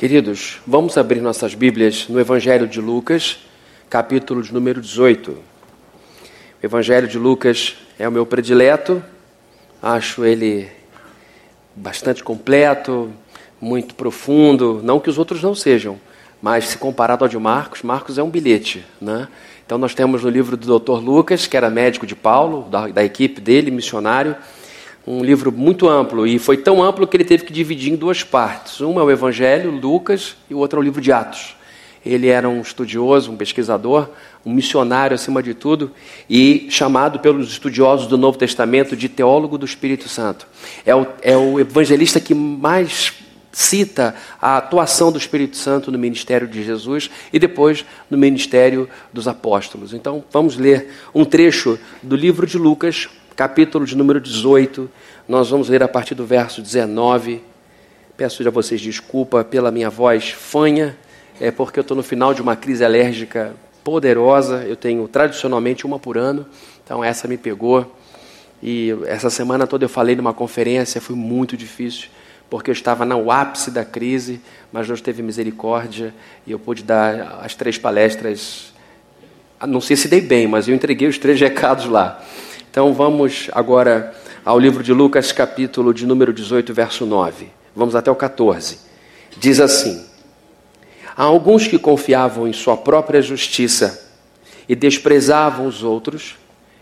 Queridos, 0.00 0.60
vamos 0.66 0.96
abrir 0.96 1.20
nossas 1.20 1.54
Bíblias 1.54 2.06
no 2.08 2.18
Evangelho 2.18 2.66
de 2.66 2.80
Lucas, 2.80 3.40
capítulo 3.90 4.42
de 4.42 4.50
número 4.50 4.80
18. 4.80 5.32
O 5.32 5.36
Evangelho 6.62 7.06
de 7.06 7.18
Lucas 7.18 7.76
é 7.98 8.08
o 8.08 8.10
meu 8.10 8.24
predileto, 8.24 9.04
acho 9.82 10.24
ele 10.24 10.68
bastante 11.76 12.24
completo, 12.24 13.12
muito 13.60 13.94
profundo, 13.94 14.80
não 14.82 14.98
que 14.98 15.10
os 15.10 15.18
outros 15.18 15.42
não 15.42 15.54
sejam, 15.54 16.00
mas 16.40 16.68
se 16.68 16.78
comparado 16.78 17.22
ao 17.22 17.28
de 17.28 17.38
Marcos, 17.38 17.82
Marcos 17.82 18.16
é 18.16 18.22
um 18.22 18.30
bilhete, 18.30 18.82
né? 18.98 19.28
Então 19.66 19.76
nós 19.76 19.94
temos 19.94 20.24
no 20.24 20.30
livro 20.30 20.56
do 20.56 20.78
Dr. 20.78 20.92
Lucas, 20.92 21.46
que 21.46 21.58
era 21.58 21.68
médico 21.68 22.06
de 22.06 22.16
Paulo, 22.16 22.66
da, 22.70 22.88
da 22.88 23.04
equipe 23.04 23.38
dele, 23.38 23.70
missionário, 23.70 24.34
um 25.06 25.24
livro 25.24 25.50
muito 25.50 25.88
amplo 25.88 26.26
e 26.26 26.38
foi 26.38 26.56
tão 26.56 26.82
amplo 26.82 27.06
que 27.06 27.16
ele 27.16 27.24
teve 27.24 27.44
que 27.44 27.52
dividir 27.52 27.92
em 27.92 27.96
duas 27.96 28.22
partes. 28.22 28.80
Uma 28.80 29.00
é 29.00 29.04
o 29.04 29.10
Evangelho, 29.10 29.70
Lucas, 29.70 30.36
e 30.48 30.54
o 30.54 30.58
outro 30.58 30.78
é 30.78 30.80
o 30.80 30.84
livro 30.84 31.00
de 31.00 31.10
Atos. 31.10 31.56
Ele 32.04 32.28
era 32.28 32.48
um 32.48 32.60
estudioso, 32.60 33.30
um 33.30 33.36
pesquisador, 33.36 34.08
um 34.44 34.52
missionário 34.52 35.14
acima 35.14 35.42
de 35.42 35.52
tudo 35.52 35.90
e 36.28 36.66
chamado 36.70 37.18
pelos 37.18 37.50
estudiosos 37.50 38.06
do 38.06 38.16
Novo 38.16 38.38
Testamento 38.38 38.96
de 38.96 39.08
teólogo 39.08 39.58
do 39.58 39.66
Espírito 39.66 40.08
Santo. 40.08 40.46
É 40.86 40.94
o, 40.94 41.06
é 41.20 41.36
o 41.36 41.60
evangelista 41.60 42.18
que 42.18 42.34
mais 42.34 43.12
cita 43.52 44.14
a 44.40 44.56
atuação 44.56 45.10
do 45.10 45.18
Espírito 45.18 45.56
Santo 45.56 45.90
no 45.90 45.98
ministério 45.98 46.46
de 46.46 46.62
Jesus 46.62 47.10
e 47.32 47.38
depois 47.38 47.84
no 48.08 48.16
ministério 48.16 48.88
dos 49.12 49.28
apóstolos. 49.28 49.92
Então 49.92 50.24
vamos 50.30 50.56
ler 50.56 50.88
um 51.14 51.24
trecho 51.24 51.78
do 52.02 52.16
livro 52.16 52.46
de 52.46 52.56
Lucas, 52.56 53.08
capítulo 53.40 53.86
de 53.86 53.96
número 53.96 54.20
18. 54.20 54.90
Nós 55.26 55.48
vamos 55.48 55.70
ler 55.70 55.82
a 55.82 55.88
partir 55.88 56.14
do 56.14 56.26
verso 56.26 56.60
19. 56.60 57.42
Peço 58.14 58.46
a 58.46 58.50
vocês 58.50 58.78
desculpa 58.78 59.42
pela 59.42 59.70
minha 59.70 59.88
voz 59.88 60.28
fanha, 60.28 60.94
é 61.40 61.50
porque 61.50 61.78
eu 61.78 61.80
estou 61.80 61.96
no 61.96 62.02
final 62.02 62.34
de 62.34 62.42
uma 62.42 62.54
crise 62.54 62.84
alérgica 62.84 63.56
poderosa. 63.82 64.62
Eu 64.68 64.76
tenho 64.76 65.08
tradicionalmente 65.08 65.86
uma 65.86 65.98
por 65.98 66.18
ano, 66.18 66.44
então 66.84 67.02
essa 67.02 67.26
me 67.26 67.38
pegou. 67.38 67.96
E 68.62 68.94
essa 69.06 69.30
semana 69.30 69.66
toda 69.66 69.86
eu 69.86 69.88
falei 69.88 70.14
numa 70.14 70.34
conferência, 70.34 71.00
foi 71.00 71.16
muito 71.16 71.56
difícil, 71.56 72.10
porque 72.50 72.68
eu 72.68 72.74
estava 72.74 73.06
no 73.06 73.30
ápice 73.30 73.70
da 73.70 73.86
crise, 73.86 74.38
mas 74.70 74.86
Deus 74.86 75.00
teve 75.00 75.22
misericórdia 75.22 76.12
e 76.46 76.52
eu 76.52 76.58
pude 76.58 76.82
dar 76.82 77.40
as 77.42 77.54
três 77.54 77.78
palestras. 77.78 78.74
Não 79.66 79.80
sei 79.80 79.96
se 79.96 80.08
dei 80.08 80.20
bem, 80.20 80.46
mas 80.46 80.68
eu 80.68 80.74
entreguei 80.74 81.08
os 81.08 81.16
três 81.16 81.40
recados 81.40 81.86
lá. 81.86 82.22
Então 82.70 82.94
vamos 82.94 83.50
agora 83.50 84.14
ao 84.44 84.56
livro 84.56 84.80
de 84.80 84.92
Lucas, 84.92 85.32
capítulo 85.32 85.92
de 85.92 86.06
número 86.06 86.32
18, 86.32 86.72
verso 86.72 87.04
9. 87.04 87.48
Vamos 87.74 87.96
até 87.96 88.08
o 88.12 88.14
14. 88.14 88.78
Diz 89.36 89.58
assim: 89.58 90.06
Há 91.16 91.24
alguns 91.24 91.66
que 91.66 91.80
confiavam 91.80 92.46
em 92.46 92.52
sua 92.52 92.76
própria 92.76 93.20
justiça 93.20 94.08
e 94.68 94.76
desprezavam 94.76 95.66
os 95.66 95.82
outros. 95.82 96.36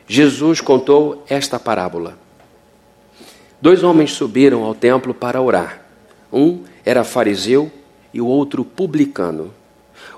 Jesus 0.07 0.61
contou 0.61 1.25
esta 1.27 1.59
parábola. 1.59 2.19
Dois 3.59 3.83
homens 3.83 4.13
subiram 4.13 4.65
ao 4.65 4.75
templo 4.75 5.15
para 5.15 5.41
orar. 5.41 5.81
Um 6.31 6.65
era 6.85 7.03
fariseu 7.03 7.73
e 8.13 8.21
o 8.21 8.27
outro 8.27 8.63
publicano. 8.63 9.55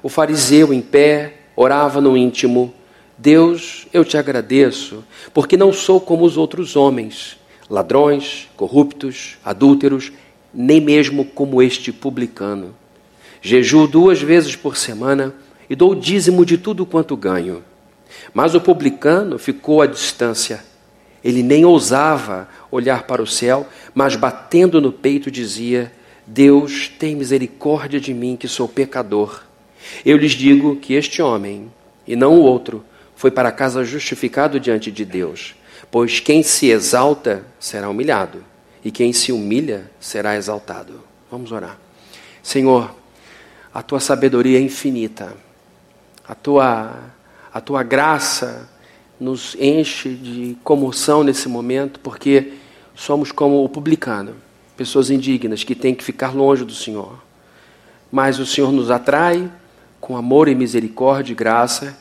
O 0.03 0.09
fariseu, 0.09 0.75
em 0.75 0.83
pé, 0.83 1.35
orava 1.55 2.01
no 2.01 2.17
íntimo 2.17 2.75
Deus, 3.23 3.87
eu 3.93 4.03
te 4.03 4.17
agradeço, 4.17 5.05
porque 5.35 5.55
não 5.55 5.75
sou 5.75 6.01
como 6.01 6.25
os 6.25 6.39
outros 6.39 6.75
homens, 6.75 7.37
ladrões, 7.69 8.49
corruptos, 8.57 9.37
adúlteros, 9.45 10.11
nem 10.55 10.81
mesmo 10.81 11.27
como 11.27 11.61
este 11.61 11.93
publicano. 11.93 12.75
Jejuo 13.43 13.87
duas 13.87 14.23
vezes 14.23 14.57
por 14.57 14.75
semana 14.75 15.35
e 15.69 15.77
dou 15.77 15.91
o 15.91 15.95
dízimo 15.95 16.47
de 16.47 16.57
tudo 16.57 16.87
quanto 16.87 17.15
ganho. 17.15 17.63
Mas 18.33 18.55
o 18.55 18.61
publicano 18.61 19.39
ficou 19.39 19.83
à 19.83 19.87
distância. 19.87 20.65
Ele 21.23 21.43
nem 21.43 21.63
ousava 21.63 22.49
olhar 22.71 23.03
para 23.03 23.23
o 23.23 23.27
céu, 23.27 23.67
mas 23.95 24.17
batendo 24.17 24.81
no 24.81 24.91
peito 24.91 25.31
dizia: 25.31 25.93
Deus, 26.27 26.89
tem 26.89 27.15
misericórdia 27.15 28.01
de 28.01 28.15
mim, 28.15 28.35
que 28.35 28.49
sou 28.49 28.67
pecador. 28.67 29.43
Eu 30.07 30.17
lhes 30.17 30.33
digo 30.33 30.77
que 30.77 30.95
este 30.95 31.21
homem, 31.21 31.71
e 32.07 32.17
não 32.17 32.35
o 32.37 32.41
outro, 32.41 32.83
foi 33.21 33.31
para 33.31 33.53
casa 33.53 33.85
justificado 33.85 34.59
diante 34.59 34.91
de 34.91 35.05
Deus. 35.05 35.55
Pois 35.91 36.21
quem 36.21 36.43
se 36.43 36.71
exalta 36.71 37.45
será 37.59 37.91
humilhado, 37.91 38.43
e 38.83 38.91
quem 38.91 39.13
se 39.13 39.31
humilha 39.31 39.91
será 40.01 40.37
exaltado. 40.37 41.03
Vamos 41.31 41.53
orar. 41.53 41.79
Senhor, 42.43 42.95
a 43.75 43.83
tua 43.83 44.01
sabedoria 44.01 44.57
é 44.57 44.63
infinita, 44.63 45.35
a 46.27 46.35
tua, 46.35 46.97
a 47.53 47.61
tua 47.61 47.83
graça 47.83 48.67
nos 49.21 49.55
enche 49.61 50.15
de 50.15 50.57
comoção 50.65 51.23
nesse 51.23 51.47
momento, 51.47 52.01
porque 52.01 52.55
somos 52.95 53.31
como 53.31 53.63
o 53.63 53.69
publicano, 53.69 54.35
pessoas 54.79 55.11
indignas 55.11 55.63
que 55.63 55.75
têm 55.75 55.95
que 55.95 56.03
ficar 56.03 56.35
longe 56.35 56.65
do 56.65 56.75
Senhor. 56.75 57.23
Mas 58.11 58.39
o 58.39 58.47
Senhor 58.47 58.73
nos 58.73 58.91
atrai 58.91 59.47
com 60.01 60.17
amor 60.17 60.49
e 60.49 60.55
misericórdia 60.55 61.33
e 61.33 61.37
graça 61.37 61.95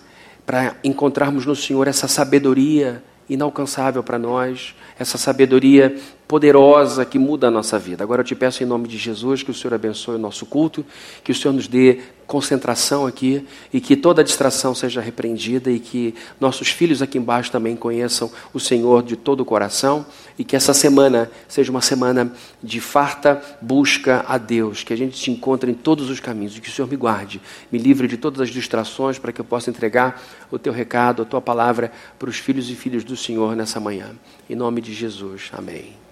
para 0.50 0.78
encontrarmos 0.84 1.46
no 1.46 1.56
Senhor 1.56 1.88
essa 1.88 2.08
sabedoria 2.08 3.04
inalcançável 3.30 4.02
para 4.02 4.18
nós, 4.18 4.74
essa 4.98 5.16
sabedoria 5.16 5.96
poderosa 6.30 7.04
que 7.06 7.18
muda 7.18 7.48
a 7.48 7.52
nossa 7.52 7.80
vida. 7.80 8.04
Agora 8.04 8.22
eu 8.22 8.24
te 8.24 8.36
peço 8.36 8.62
em 8.62 8.66
nome 8.66 8.88
de 8.88 9.00
Jesus 9.00 9.42
que 9.42 9.50
o 9.50 9.54
Senhor 9.54 9.74
abençoe 9.74 10.14
o 10.14 10.20
nosso 10.20 10.46
culto, 10.46 10.86
que 11.24 11.32
o 11.32 11.36
Senhor 11.36 11.52
nos 11.56 11.68
dê 11.68 12.02
concentração 12.28 13.08
aqui 13.08 13.48
e 13.74 13.82
que 13.82 13.96
toda 13.96 14.24
distração 14.24 14.76
seja 14.76 15.02
repreendida 15.02 15.72
e 15.72 15.80
que 15.80 16.14
nossos 16.40 16.70
filhos 16.70 17.02
aqui 17.02 17.18
embaixo 17.18 17.52
também 17.52 17.76
conheçam 17.76 18.32
o 18.54 18.60
Senhor 18.60 19.02
de 19.02 19.16
todo 19.16 19.40
o 19.40 19.46
coração 19.46 20.06
e 20.38 20.44
que 20.44 20.56
essa 20.56 20.72
semana 20.72 21.32
seja 21.48 21.72
uma 21.72 21.82
semana 21.82 22.32
de 22.62 22.80
farta 22.80 23.42
busca 23.60 24.24
a 24.28 24.38
Deus, 24.38 24.84
que 24.84 24.94
a 24.94 24.96
gente 24.96 25.18
se 25.18 25.32
encontre 25.32 25.72
em 25.72 25.74
todos 25.74 26.12
os 26.12 26.20
caminhos 26.20 26.56
e 26.56 26.62
que 26.62 26.70
o 26.70 26.72
Senhor 26.72 26.88
me 26.88 26.96
guarde, 26.96 27.42
me 27.72 27.80
livre 27.80 28.08
de 28.08 28.18
todas 28.18 28.40
as 28.40 28.50
distrações 28.50 29.18
para 29.18 29.32
que 29.32 29.42
eu 29.42 29.46
possa 29.46 29.72
entregar 29.72 30.22
o 30.52 30.60
teu 30.60 30.72
recado, 30.72 31.24
a 31.24 31.26
tua 31.26 31.42
palavra 31.42 31.92
para 32.20 32.30
os 32.30 32.38
filhos 32.38 32.70
e 32.70 32.76
filhas 32.76 33.04
do 33.04 33.18
Senhor 33.18 33.56
nessa 33.56 33.80
manhã. 33.80 34.12
Em 34.48 34.54
nome 34.54 34.80
de 34.80 34.94
Jesus. 34.94 35.50
Amém. 35.52 36.09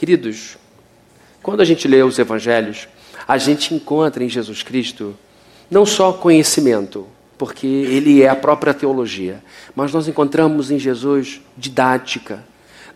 Queridos, 0.00 0.56
quando 1.42 1.60
a 1.60 1.64
gente 1.66 1.86
lê 1.86 2.02
os 2.02 2.18
evangelhos, 2.18 2.88
a 3.28 3.36
gente 3.36 3.74
encontra 3.74 4.24
em 4.24 4.30
Jesus 4.30 4.62
Cristo 4.62 5.14
não 5.70 5.84
só 5.84 6.10
conhecimento, 6.10 7.06
porque 7.36 7.66
ele 7.66 8.22
é 8.22 8.28
a 8.30 8.34
própria 8.34 8.72
teologia, 8.72 9.44
mas 9.76 9.92
nós 9.92 10.08
encontramos 10.08 10.70
em 10.70 10.78
Jesus 10.78 11.42
didática, 11.54 12.42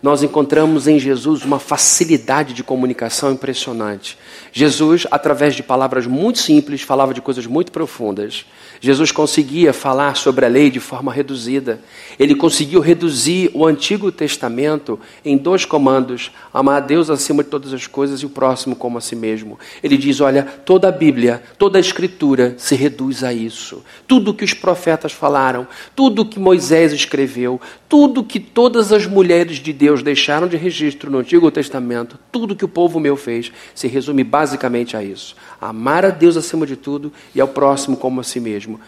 nós 0.05 0.21
encontramos 0.21 0.87
em 0.87 0.99
Jesus 0.99 1.43
uma 1.43 1.57
facilidade 1.57 2.53
de 2.53 2.63
comunicação 2.63 3.31
impressionante. 3.31 4.15
Jesus, 4.53 5.07
através 5.09 5.55
de 5.55 5.63
palavras 5.63 6.05
muito 6.05 6.37
simples, 6.37 6.83
falava 6.83 7.11
de 7.11 7.21
coisas 7.21 7.47
muito 7.47 7.71
profundas. 7.71 8.45
Jesus 8.79 9.11
conseguia 9.11 9.73
falar 9.73 10.15
sobre 10.15 10.45
a 10.45 10.47
lei 10.47 10.69
de 10.69 10.79
forma 10.79 11.11
reduzida. 11.11 11.79
Ele 12.19 12.35
conseguiu 12.35 12.81
reduzir 12.81 13.49
o 13.51 13.65
Antigo 13.65 14.11
Testamento 14.11 14.99
em 15.25 15.35
dois 15.35 15.65
comandos: 15.65 16.29
amar 16.53 16.77
a 16.77 16.85
Deus 16.85 17.09
acima 17.09 17.43
de 17.43 17.49
todas 17.49 17.73
as 17.73 17.87
coisas 17.87 18.19
e 18.19 18.27
o 18.27 18.29
próximo 18.29 18.75
como 18.75 18.99
a 18.99 19.01
si 19.01 19.15
mesmo. 19.15 19.57
Ele 19.81 19.97
diz: 19.97 20.21
olha, 20.21 20.43
toda 20.43 20.87
a 20.87 20.91
Bíblia, 20.91 21.41
toda 21.57 21.79
a 21.79 21.81
Escritura 21.81 22.53
se 22.59 22.75
reduz 22.75 23.23
a 23.23 23.33
isso. 23.33 23.83
Tudo 24.07 24.35
que 24.35 24.43
os 24.45 24.53
profetas 24.53 25.11
falaram, 25.11 25.67
tudo 25.95 26.25
que 26.25 26.39
Moisés 26.39 26.93
escreveu, 26.93 27.59
tudo 27.89 28.23
que 28.23 28.39
todas 28.39 28.91
as 28.91 29.07
mulheres 29.07 29.57
de 29.57 29.73
Deus 29.73 29.94
deixaram 30.01 30.47
de 30.47 30.57
registro 30.57 31.11
no 31.11 31.19
Antigo 31.19 31.49
Testamento, 31.51 32.17
tudo 32.31 32.55
que 32.55 32.65
o 32.65 32.67
povo 32.69 32.99
meu 32.99 33.15
fez, 33.15 33.51
se 33.73 33.87
resume 33.87 34.23
basicamente 34.23 34.95
a 34.95 35.03
isso: 35.03 35.35
amar 35.59 36.05
a 36.05 36.09
Deus 36.09 36.37
acima 36.37 36.65
de 36.65 36.75
tudo 36.75 37.11
e 37.33 37.41
ao 37.41 37.47
próximo 37.47 37.97
como 37.97 38.21
a 38.21 38.23
si 38.23 38.39
mesmo. 38.39 38.79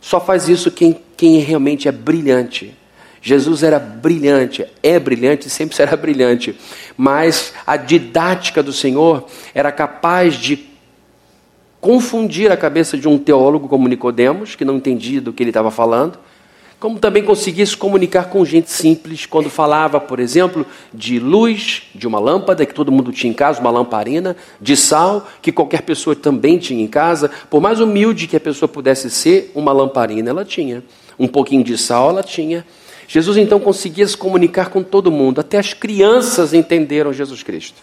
Só 0.00 0.20
faz 0.20 0.48
isso 0.48 0.70
quem, 0.70 1.00
quem 1.16 1.38
realmente 1.38 1.88
é 1.88 1.92
brilhante. 1.92 2.76
Jesus 3.24 3.62
era 3.62 3.78
brilhante, 3.78 4.66
é 4.82 4.98
brilhante, 4.98 5.48
sempre 5.48 5.76
será 5.76 5.96
brilhante, 5.96 6.58
mas 6.96 7.54
a 7.64 7.76
didática 7.76 8.64
do 8.64 8.72
Senhor 8.72 9.26
era 9.54 9.70
capaz 9.70 10.34
de 10.34 10.72
confundir 11.80 12.50
a 12.50 12.56
cabeça 12.56 12.98
de 12.98 13.06
um 13.06 13.16
teólogo 13.16 13.68
como 13.68 13.86
Nicodemos, 13.88 14.56
que 14.56 14.64
não 14.64 14.76
entendia 14.76 15.20
do 15.20 15.32
que 15.32 15.42
ele 15.42 15.50
estava 15.50 15.70
falando, 15.70 16.18
como 16.82 16.98
também 16.98 17.22
conseguia 17.22 17.64
se 17.64 17.76
comunicar 17.76 18.24
com 18.24 18.44
gente 18.44 18.68
simples, 18.68 19.24
quando 19.24 19.48
falava, 19.48 20.00
por 20.00 20.18
exemplo, 20.18 20.66
de 20.92 21.20
luz, 21.20 21.84
de 21.94 22.08
uma 22.08 22.18
lâmpada 22.18 22.66
que 22.66 22.74
todo 22.74 22.90
mundo 22.90 23.12
tinha 23.12 23.30
em 23.30 23.34
casa, 23.34 23.60
uma 23.60 23.70
lamparina, 23.70 24.36
de 24.60 24.76
sal, 24.76 25.28
que 25.40 25.52
qualquer 25.52 25.82
pessoa 25.82 26.16
também 26.16 26.58
tinha 26.58 26.82
em 26.82 26.88
casa, 26.88 27.30
por 27.48 27.60
mais 27.60 27.78
humilde 27.78 28.26
que 28.26 28.34
a 28.34 28.40
pessoa 28.40 28.68
pudesse 28.68 29.08
ser, 29.10 29.52
uma 29.54 29.70
lamparina 29.70 30.30
ela 30.30 30.44
tinha, 30.44 30.82
um 31.16 31.28
pouquinho 31.28 31.62
de 31.62 31.78
sal 31.78 32.10
ela 32.10 32.22
tinha. 32.24 32.66
Jesus 33.06 33.36
então 33.36 33.60
conseguia 33.60 34.08
se 34.08 34.16
comunicar 34.16 34.68
com 34.68 34.82
todo 34.82 35.08
mundo, 35.08 35.40
até 35.40 35.58
as 35.58 35.72
crianças 35.72 36.52
entenderam 36.52 37.12
Jesus 37.12 37.44
Cristo. 37.44 37.80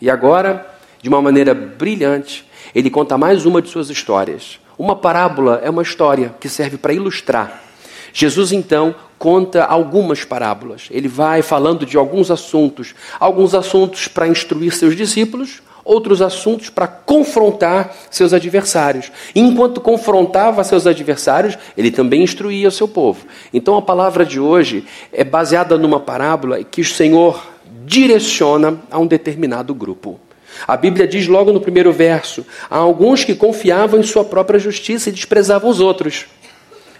E 0.00 0.08
agora 0.08 0.66
de 1.02 1.10
uma 1.10 1.20
maneira 1.20 1.52
brilhante, 1.52 2.48
ele 2.74 2.88
conta 2.88 3.18
mais 3.18 3.44
uma 3.44 3.60
de 3.60 3.68
suas 3.68 3.90
histórias. 3.90 4.58
Uma 4.78 4.96
parábola 4.96 5.60
é 5.62 5.68
uma 5.68 5.82
história 5.82 6.34
que 6.40 6.48
serve 6.48 6.78
para 6.78 6.94
ilustrar. 6.94 7.68
Jesus 8.12 8.52
então 8.52 8.94
conta 9.18 9.64
algumas 9.64 10.24
parábolas. 10.24 10.88
Ele 10.90 11.08
vai 11.08 11.42
falando 11.42 11.84
de 11.84 11.96
alguns 11.96 12.30
assuntos, 12.30 12.94
alguns 13.18 13.54
assuntos 13.54 14.08
para 14.08 14.26
instruir 14.26 14.72
seus 14.72 14.96
discípulos, 14.96 15.62
outros 15.84 16.22
assuntos 16.22 16.70
para 16.70 16.86
confrontar 16.86 17.94
seus 18.10 18.32
adversários. 18.32 19.10
enquanto 19.34 19.80
confrontava 19.80 20.64
seus 20.64 20.86
adversários, 20.86 21.58
ele 21.76 21.90
também 21.90 22.22
instruía 22.22 22.68
o 22.68 22.72
seu 22.72 22.88
povo. 22.88 23.26
Então 23.52 23.76
a 23.76 23.82
palavra 23.82 24.24
de 24.24 24.38
hoje 24.38 24.84
é 25.12 25.24
baseada 25.24 25.76
numa 25.76 26.00
parábola 26.00 26.62
que 26.62 26.80
o 26.80 26.84
Senhor 26.84 27.46
direciona 27.84 28.78
a 28.90 28.98
um 28.98 29.06
determinado 29.06 29.74
grupo. 29.74 30.20
A 30.66 30.76
Bíblia 30.76 31.06
diz 31.06 31.26
logo 31.26 31.52
no 31.52 31.60
primeiro 31.60 31.92
verso: 31.92 32.44
há 32.70 32.76
alguns 32.76 33.24
que 33.24 33.34
confiavam 33.34 34.00
em 34.00 34.02
sua 34.02 34.24
própria 34.24 34.58
justiça 34.58 35.08
e 35.08 35.12
desprezavam 35.12 35.70
os 35.70 35.80
outros. 35.80 36.26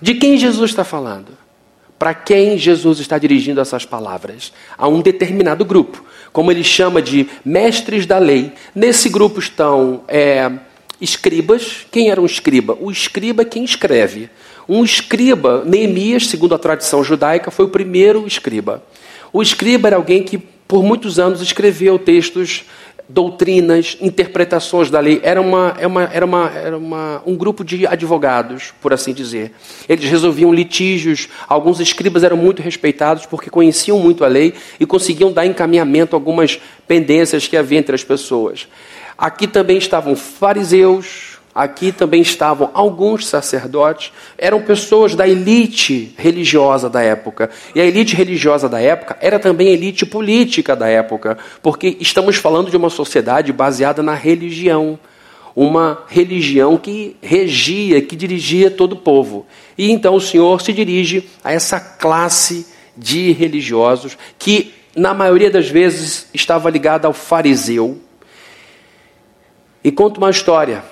De 0.00 0.14
quem 0.14 0.38
Jesus 0.38 0.70
está 0.70 0.84
falando? 0.84 1.28
Para 1.98 2.14
quem 2.14 2.56
Jesus 2.56 2.98
está 2.98 3.18
dirigindo 3.18 3.60
essas 3.60 3.84
palavras? 3.84 4.52
A 4.78 4.88
um 4.88 5.02
determinado 5.02 5.64
grupo, 5.64 6.02
como 6.32 6.50
ele 6.50 6.64
chama 6.64 7.02
de 7.02 7.28
mestres 7.44 8.06
da 8.06 8.18
lei. 8.18 8.52
Nesse 8.74 9.10
grupo 9.10 9.38
estão 9.38 10.02
é, 10.08 10.50
escribas. 11.00 11.86
Quem 11.90 12.10
era 12.10 12.20
um 12.20 12.26
escriba? 12.26 12.76
O 12.80 12.90
escriba 12.90 13.42
é 13.42 13.44
quem 13.44 13.64
escreve. 13.64 14.30
Um 14.66 14.82
escriba, 14.82 15.62
Neemias, 15.64 16.28
segundo 16.28 16.54
a 16.54 16.58
tradição 16.58 17.04
judaica, 17.04 17.50
foi 17.50 17.66
o 17.66 17.70
primeiro 17.70 18.26
escriba. 18.26 18.82
O 19.32 19.42
escriba 19.42 19.88
era 19.88 19.96
alguém 19.96 20.22
que 20.22 20.38
por 20.38 20.84
muitos 20.84 21.18
anos 21.18 21.42
escreveu 21.42 21.98
textos 21.98 22.64
doutrinas, 23.12 23.96
interpretações 24.00 24.90
da 24.90 25.00
lei. 25.00 25.20
Era, 25.22 25.40
uma, 25.40 25.74
era, 25.78 25.88
uma, 25.88 26.02
era, 26.04 26.26
uma, 26.26 26.50
era 26.50 26.78
uma, 26.78 27.22
um 27.26 27.36
grupo 27.36 27.64
de 27.64 27.86
advogados, 27.86 28.72
por 28.80 28.92
assim 28.92 29.12
dizer. 29.12 29.52
Eles 29.88 30.08
resolviam 30.08 30.52
litígios. 30.52 31.28
Alguns 31.48 31.80
escribas 31.80 32.22
eram 32.22 32.36
muito 32.36 32.62
respeitados 32.62 33.26
porque 33.26 33.50
conheciam 33.50 33.98
muito 33.98 34.24
a 34.24 34.28
lei 34.28 34.54
e 34.78 34.86
conseguiam 34.86 35.32
dar 35.32 35.46
encaminhamento 35.46 36.14
a 36.14 36.18
algumas 36.18 36.60
pendências 36.86 37.46
que 37.46 37.56
havia 37.56 37.78
entre 37.78 37.94
as 37.94 38.04
pessoas. 38.04 38.68
Aqui 39.18 39.46
também 39.46 39.76
estavam 39.76 40.16
fariseus, 40.16 41.29
Aqui 41.52 41.90
também 41.90 42.22
estavam 42.22 42.70
alguns 42.72 43.26
sacerdotes, 43.26 44.12
eram 44.38 44.62
pessoas 44.62 45.16
da 45.16 45.26
elite 45.26 46.14
religiosa 46.16 46.88
da 46.88 47.02
época. 47.02 47.50
E 47.74 47.80
a 47.80 47.84
elite 47.84 48.14
religiosa 48.14 48.68
da 48.68 48.80
época 48.80 49.18
era 49.20 49.36
também 49.36 49.68
a 49.68 49.72
elite 49.72 50.06
política 50.06 50.76
da 50.76 50.88
época, 50.88 51.36
porque 51.60 51.96
estamos 51.98 52.36
falando 52.36 52.70
de 52.70 52.76
uma 52.76 52.88
sociedade 52.88 53.52
baseada 53.52 54.00
na 54.00 54.14
religião. 54.14 54.98
Uma 55.56 56.04
religião 56.06 56.78
que 56.78 57.16
regia, 57.20 58.00
que 58.00 58.14
dirigia 58.14 58.70
todo 58.70 58.92
o 58.92 58.96
povo. 58.96 59.44
E 59.76 59.90
então 59.90 60.14
o 60.14 60.20
Senhor 60.20 60.60
se 60.62 60.72
dirige 60.72 61.28
a 61.42 61.52
essa 61.52 61.80
classe 61.80 62.68
de 62.96 63.32
religiosos 63.32 64.16
que, 64.38 64.72
na 64.94 65.12
maioria 65.12 65.50
das 65.50 65.68
vezes, 65.68 66.28
estava 66.32 66.70
ligada 66.70 67.08
ao 67.08 67.12
fariseu. 67.12 67.98
E 69.82 69.90
conta 69.90 70.18
uma 70.20 70.30
história 70.30 70.84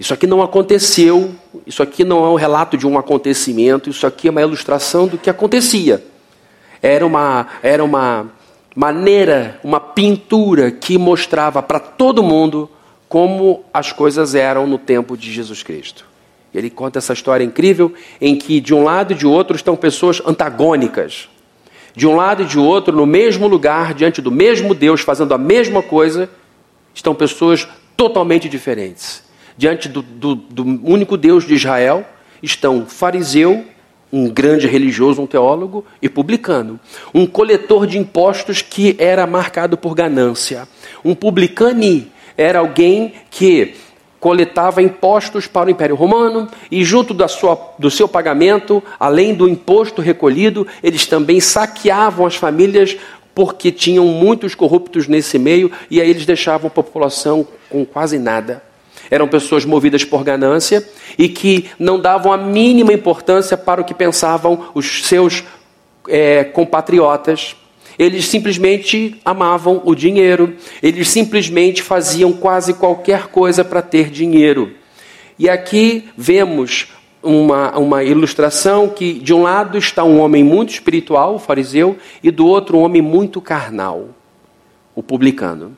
isso 0.00 0.14
aqui 0.14 0.26
não 0.26 0.40
aconteceu, 0.40 1.34
isso 1.66 1.82
aqui 1.82 2.04
não 2.04 2.24
é 2.24 2.28
um 2.30 2.34
relato 2.34 2.78
de 2.78 2.86
um 2.86 2.96
acontecimento, 2.96 3.90
isso 3.90 4.06
aqui 4.06 4.28
é 4.28 4.30
uma 4.30 4.40
ilustração 4.40 5.06
do 5.06 5.18
que 5.18 5.28
acontecia. 5.28 6.02
Era 6.80 7.04
uma, 7.04 7.46
era 7.62 7.84
uma 7.84 8.32
maneira, 8.74 9.60
uma 9.62 9.78
pintura 9.78 10.70
que 10.70 10.96
mostrava 10.96 11.62
para 11.62 11.78
todo 11.78 12.22
mundo 12.22 12.70
como 13.10 13.62
as 13.74 13.92
coisas 13.92 14.34
eram 14.34 14.66
no 14.66 14.78
tempo 14.78 15.18
de 15.18 15.30
Jesus 15.30 15.62
Cristo. 15.62 16.06
Ele 16.54 16.70
conta 16.70 16.98
essa 16.98 17.12
história 17.12 17.44
incrível 17.44 17.92
em 18.22 18.36
que 18.36 18.58
de 18.58 18.72
um 18.72 18.82
lado 18.82 19.12
e 19.12 19.14
de 19.14 19.26
outro 19.26 19.54
estão 19.54 19.76
pessoas 19.76 20.22
antagônicas. 20.24 21.28
De 21.94 22.06
um 22.06 22.16
lado 22.16 22.42
e 22.42 22.46
de 22.46 22.58
outro, 22.58 22.96
no 22.96 23.04
mesmo 23.04 23.46
lugar, 23.46 23.92
diante 23.92 24.22
do 24.22 24.30
mesmo 24.30 24.72
Deus, 24.72 25.02
fazendo 25.02 25.34
a 25.34 25.38
mesma 25.38 25.82
coisa, 25.82 26.30
estão 26.94 27.14
pessoas 27.14 27.68
totalmente 27.98 28.48
diferentes 28.48 29.28
diante 29.60 29.90
do, 29.90 30.00
do, 30.00 30.34
do 30.34 30.62
único 30.90 31.18
Deus 31.18 31.46
de 31.46 31.52
Israel, 31.52 32.02
estão 32.42 32.86
fariseu, 32.86 33.62
um 34.10 34.26
grande 34.26 34.66
religioso, 34.66 35.20
um 35.20 35.26
teólogo, 35.26 35.84
e 36.00 36.08
publicano. 36.08 36.80
Um 37.12 37.26
coletor 37.26 37.86
de 37.86 37.98
impostos 37.98 38.62
que 38.62 38.96
era 38.98 39.26
marcado 39.26 39.76
por 39.76 39.94
ganância. 39.94 40.66
Um 41.04 41.14
publicani 41.14 42.10
era 42.38 42.60
alguém 42.60 43.12
que 43.30 43.74
coletava 44.18 44.80
impostos 44.80 45.46
para 45.46 45.68
o 45.68 45.70
Império 45.70 45.94
Romano 45.94 46.48
e, 46.70 46.82
junto 46.82 47.12
da 47.12 47.28
sua, 47.28 47.74
do 47.78 47.90
seu 47.90 48.08
pagamento, 48.08 48.82
além 48.98 49.34
do 49.34 49.46
imposto 49.46 50.00
recolhido, 50.00 50.66
eles 50.82 51.06
também 51.06 51.38
saqueavam 51.38 52.24
as 52.24 52.34
famílias 52.34 52.96
porque 53.34 53.70
tinham 53.70 54.06
muitos 54.06 54.54
corruptos 54.54 55.06
nesse 55.06 55.38
meio 55.38 55.70
e 55.90 56.00
aí 56.00 56.08
eles 56.08 56.24
deixavam 56.24 56.68
a 56.68 56.70
população 56.70 57.46
com 57.68 57.84
quase 57.84 58.18
nada. 58.18 58.69
Eram 59.10 59.26
pessoas 59.26 59.64
movidas 59.64 60.04
por 60.04 60.22
ganância 60.22 60.86
e 61.18 61.28
que 61.28 61.66
não 61.78 61.98
davam 61.98 62.32
a 62.32 62.36
mínima 62.36 62.92
importância 62.92 63.56
para 63.56 63.80
o 63.80 63.84
que 63.84 63.92
pensavam 63.92 64.70
os 64.74 65.04
seus 65.04 65.42
é, 66.08 66.44
compatriotas. 66.44 67.56
Eles 67.98 68.26
simplesmente 68.28 69.20
amavam 69.24 69.82
o 69.84 69.94
dinheiro, 69.94 70.56
eles 70.82 71.08
simplesmente 71.08 71.82
faziam 71.82 72.32
quase 72.32 72.74
qualquer 72.74 73.26
coisa 73.26 73.64
para 73.64 73.82
ter 73.82 74.10
dinheiro. 74.10 74.72
E 75.38 75.48
aqui 75.48 76.08
vemos 76.16 76.88
uma, 77.22 77.76
uma 77.78 78.02
ilustração 78.04 78.88
que, 78.88 79.14
de 79.14 79.34
um 79.34 79.42
lado, 79.42 79.76
está 79.76 80.04
um 80.04 80.20
homem 80.20 80.42
muito 80.42 80.70
espiritual, 80.70 81.34
o 81.34 81.38
fariseu, 81.38 81.98
e 82.22 82.30
do 82.30 82.46
outro, 82.46 82.78
um 82.78 82.82
homem 82.82 83.02
muito 83.02 83.40
carnal, 83.40 84.08
o 84.94 85.02
publicano. 85.02 85.76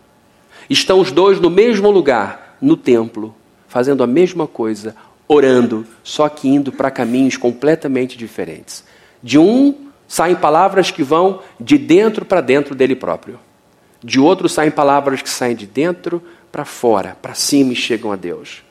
Estão 0.71 1.01
os 1.01 1.11
dois 1.11 1.41
no 1.41 1.51
mesmo 1.51 1.91
lugar, 1.91 2.42
no 2.63 2.77
templo, 2.77 3.35
fazendo 3.69 4.03
a 4.03 4.07
mesma 4.07 4.47
coisa, 4.47 4.95
orando, 5.27 5.87
só 6.05 6.29
que 6.29 6.49
indo 6.49 6.71
para 6.71 6.91
caminhos 6.91 7.37
completamente 7.37 8.17
diferentes. 8.17 8.85
De 9.23 9.39
um 9.39 9.75
saem 10.07 10.37
palavras 10.37 10.91
que 10.91 11.03
vão 11.03 11.41
de 11.59 11.77
dentro 11.77 12.25
para 12.25 12.41
dentro 12.41 12.75
dele 12.75 12.95
próprio. 12.95 13.39
De 14.05 14.21
outro 14.21 14.49
saem 14.49 14.71
palavras 14.71 15.23
que 15.23 15.31
saem 15.31 15.57
de 15.57 15.67
dentro 15.67 16.23
para 16.51 16.65
fora, 16.65 17.17
para 17.21 17.35
cima 17.35 17.73
e 17.73 17.77
chegam 17.77 18.13
a 18.13 18.17
Deus. 18.17 18.63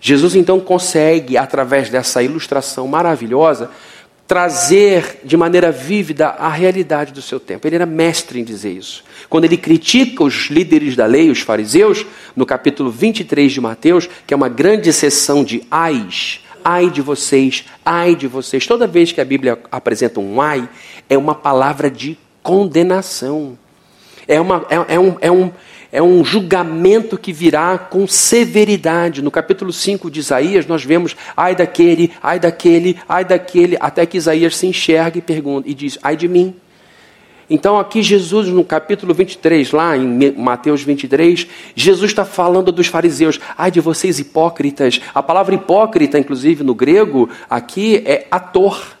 Jesus 0.00 0.34
então 0.34 0.60
consegue, 0.60 1.36
através 1.36 1.90
dessa 1.90 2.22
ilustração 2.22 2.86
maravilhosa, 2.86 3.70
trazer 4.28 5.20
de 5.24 5.38
maneira 5.38 5.72
vívida 5.72 6.28
a 6.28 6.50
realidade 6.50 7.14
do 7.14 7.22
seu 7.22 7.40
tempo. 7.40 7.66
Ele 7.66 7.76
era 7.76 7.86
mestre 7.86 8.38
em 8.38 8.44
dizer 8.44 8.72
isso. 8.72 9.02
Quando 9.30 9.46
ele 9.46 9.56
critica 9.56 10.22
os 10.22 10.50
líderes 10.50 10.94
da 10.94 11.06
lei, 11.06 11.30
os 11.30 11.40
fariseus, 11.40 12.04
no 12.36 12.44
capítulo 12.44 12.90
23 12.90 13.50
de 13.50 13.58
Mateus, 13.58 14.06
que 14.26 14.34
é 14.34 14.36
uma 14.36 14.50
grande 14.50 14.92
sessão 14.92 15.42
de 15.42 15.62
ais, 15.70 16.40
ai 16.62 16.90
de 16.90 17.00
vocês, 17.00 17.64
ai 17.82 18.14
de 18.14 18.26
vocês. 18.26 18.66
Toda 18.66 18.86
vez 18.86 19.12
que 19.12 19.20
a 19.22 19.24
Bíblia 19.24 19.58
apresenta 19.72 20.20
um 20.20 20.42
ai, 20.42 20.68
é 21.08 21.16
uma 21.16 21.34
palavra 21.34 21.90
de 21.90 22.18
condenação. 22.42 23.58
É, 24.26 24.38
uma, 24.38 24.66
é, 24.68 24.94
é 24.94 25.00
um, 25.00 25.16
é, 25.22 25.30
um, 25.30 25.50
é 25.90 26.02
um 26.02 26.24
julgamento 26.24 27.16
que 27.16 27.32
virá 27.32 27.78
com 27.78 28.06
severidade. 28.06 29.22
No 29.22 29.30
capítulo 29.30 29.72
5 29.72 30.10
de 30.10 30.20
Isaías, 30.20 30.66
nós 30.66 30.84
vemos 30.84 31.16
ai 31.36 31.54
daquele, 31.54 32.12
ai 32.22 32.38
daquele, 32.38 32.98
ai 33.08 33.24
daquele, 33.24 33.76
até 33.80 34.04
que 34.04 34.18
Isaías 34.18 34.56
se 34.56 34.66
enxerga 34.66 35.18
e 35.18 35.22
pergunta 35.22 35.68
e 35.68 35.74
diz: 35.74 35.98
ai 36.02 36.16
de 36.16 36.28
mim. 36.28 36.54
Então, 37.50 37.78
aqui, 37.78 38.02
Jesus, 38.02 38.48
no 38.48 38.62
capítulo 38.62 39.14
23, 39.14 39.72
lá 39.72 39.96
em 39.96 40.32
Mateus 40.32 40.82
23, 40.82 41.46
Jesus 41.74 42.10
está 42.10 42.22
falando 42.22 42.70
dos 42.70 42.88
fariseus. 42.88 43.40
Ai 43.56 43.70
de 43.70 43.80
vocês 43.80 44.18
hipócritas. 44.18 45.00
A 45.14 45.22
palavra 45.22 45.54
hipócrita, 45.54 46.18
inclusive 46.18 46.62
no 46.62 46.74
grego, 46.74 47.30
aqui 47.48 48.02
é 48.04 48.26
ator. 48.30 48.98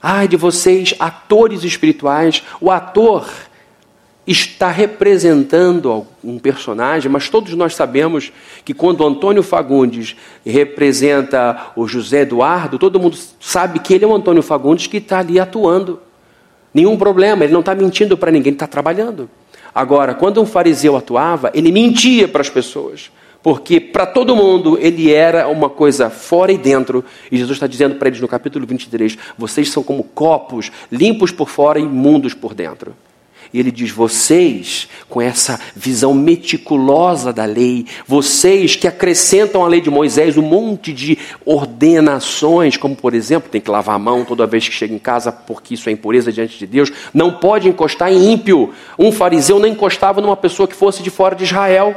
Ai 0.00 0.28
de 0.28 0.36
vocês, 0.36 0.94
atores 1.00 1.64
espirituais. 1.64 2.44
O 2.60 2.70
ator 2.70 3.28
está 4.26 4.70
representando 4.70 6.04
um 6.22 6.38
personagem, 6.38 7.10
mas 7.10 7.28
todos 7.28 7.54
nós 7.54 7.74
sabemos 7.74 8.32
que 8.64 8.74
quando 8.74 9.06
Antônio 9.06 9.42
Fagundes 9.42 10.16
representa 10.44 11.70
o 11.76 11.86
José 11.86 12.22
Eduardo, 12.22 12.78
todo 12.78 12.98
mundo 12.98 13.16
sabe 13.38 13.78
que 13.78 13.94
ele 13.94 14.04
é 14.04 14.08
o 14.08 14.14
Antônio 14.14 14.42
Fagundes 14.42 14.88
que 14.88 14.96
está 14.96 15.20
ali 15.20 15.38
atuando. 15.38 16.00
Nenhum 16.74 16.96
problema, 16.96 17.44
ele 17.44 17.52
não 17.52 17.60
está 17.60 17.74
mentindo 17.74 18.18
para 18.18 18.30
ninguém, 18.30 18.50
ele 18.50 18.56
está 18.56 18.66
trabalhando. 18.66 19.30
Agora, 19.72 20.14
quando 20.14 20.42
um 20.42 20.46
fariseu 20.46 20.96
atuava, 20.96 21.50
ele 21.54 21.70
mentia 21.70 22.26
para 22.26 22.40
as 22.40 22.50
pessoas. 22.50 23.10
Porque 23.42 23.78
para 23.78 24.06
todo 24.06 24.34
mundo 24.34 24.76
ele 24.80 25.12
era 25.12 25.46
uma 25.46 25.70
coisa 25.70 26.10
fora 26.10 26.50
e 26.50 26.58
dentro. 26.58 27.04
E 27.30 27.36
Jesus 27.36 27.56
está 27.56 27.68
dizendo 27.68 27.94
para 27.94 28.08
eles 28.08 28.20
no 28.20 28.26
capítulo 28.26 28.66
23: 28.66 29.16
vocês 29.38 29.70
são 29.70 29.84
como 29.84 30.02
copos, 30.02 30.72
limpos 30.90 31.30
por 31.30 31.48
fora 31.48 31.78
e 31.78 31.82
imundos 31.82 32.34
por 32.34 32.54
dentro. 32.54 32.92
E 33.52 33.58
ele 33.58 33.70
diz: 33.70 33.90
vocês, 33.90 34.88
com 35.08 35.20
essa 35.20 35.60
visão 35.74 36.12
meticulosa 36.14 37.32
da 37.32 37.44
lei, 37.44 37.86
vocês 38.06 38.76
que 38.76 38.88
acrescentam 38.88 39.64
à 39.64 39.68
lei 39.68 39.80
de 39.80 39.90
Moisés 39.90 40.36
um 40.36 40.42
monte 40.42 40.92
de 40.92 41.18
ordenações, 41.44 42.76
como 42.76 42.96
por 42.96 43.14
exemplo, 43.14 43.50
tem 43.50 43.60
que 43.60 43.70
lavar 43.70 43.96
a 43.96 43.98
mão 43.98 44.24
toda 44.24 44.46
vez 44.46 44.68
que 44.68 44.74
chega 44.74 44.94
em 44.94 44.98
casa, 44.98 45.30
porque 45.30 45.74
isso 45.74 45.88
é 45.88 45.92
impureza 45.92 46.32
diante 46.32 46.58
de 46.58 46.66
Deus, 46.66 46.92
não 47.12 47.32
pode 47.32 47.68
encostar 47.68 48.12
em 48.12 48.32
ímpio. 48.32 48.72
Um 48.98 49.12
fariseu 49.12 49.58
não 49.58 49.68
encostava 49.68 50.20
numa 50.20 50.36
pessoa 50.36 50.68
que 50.68 50.74
fosse 50.74 51.02
de 51.02 51.10
fora 51.10 51.34
de 51.34 51.44
Israel. 51.44 51.94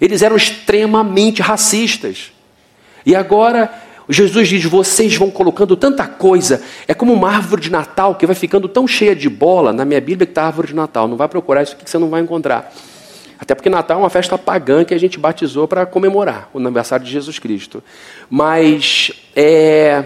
Eles 0.00 0.22
eram 0.22 0.36
extremamente 0.36 1.40
racistas. 1.42 2.32
E 3.04 3.14
agora 3.14 3.81
Jesus 4.08 4.48
diz: 4.48 4.64
vocês 4.64 5.16
vão 5.16 5.30
colocando 5.30 5.76
tanta 5.76 6.06
coisa. 6.06 6.62
É 6.88 6.94
como 6.94 7.12
uma 7.12 7.30
árvore 7.30 7.62
de 7.62 7.70
Natal 7.70 8.14
que 8.14 8.26
vai 8.26 8.34
ficando 8.34 8.68
tão 8.68 8.86
cheia 8.86 9.14
de 9.14 9.28
bola. 9.28 9.72
Na 9.72 9.84
minha 9.84 10.00
Bíblia 10.00 10.26
que 10.26 10.32
está 10.32 10.44
árvore 10.44 10.68
de 10.68 10.74
Natal. 10.74 11.06
Não 11.06 11.16
vai 11.16 11.28
procurar 11.28 11.62
isso 11.62 11.74
aqui 11.74 11.84
que 11.84 11.90
você 11.90 11.98
não 11.98 12.08
vai 12.08 12.20
encontrar. 12.20 12.72
Até 13.38 13.54
porque 13.54 13.68
Natal 13.68 13.98
é 13.98 14.02
uma 14.02 14.10
festa 14.10 14.38
pagã 14.38 14.84
que 14.84 14.94
a 14.94 14.98
gente 14.98 15.18
batizou 15.18 15.66
para 15.66 15.84
comemorar 15.84 16.48
o 16.54 16.58
aniversário 16.58 17.04
de 17.04 17.10
Jesus 17.10 17.38
Cristo. 17.40 17.82
Mas 18.30 19.10
é, 19.34 20.04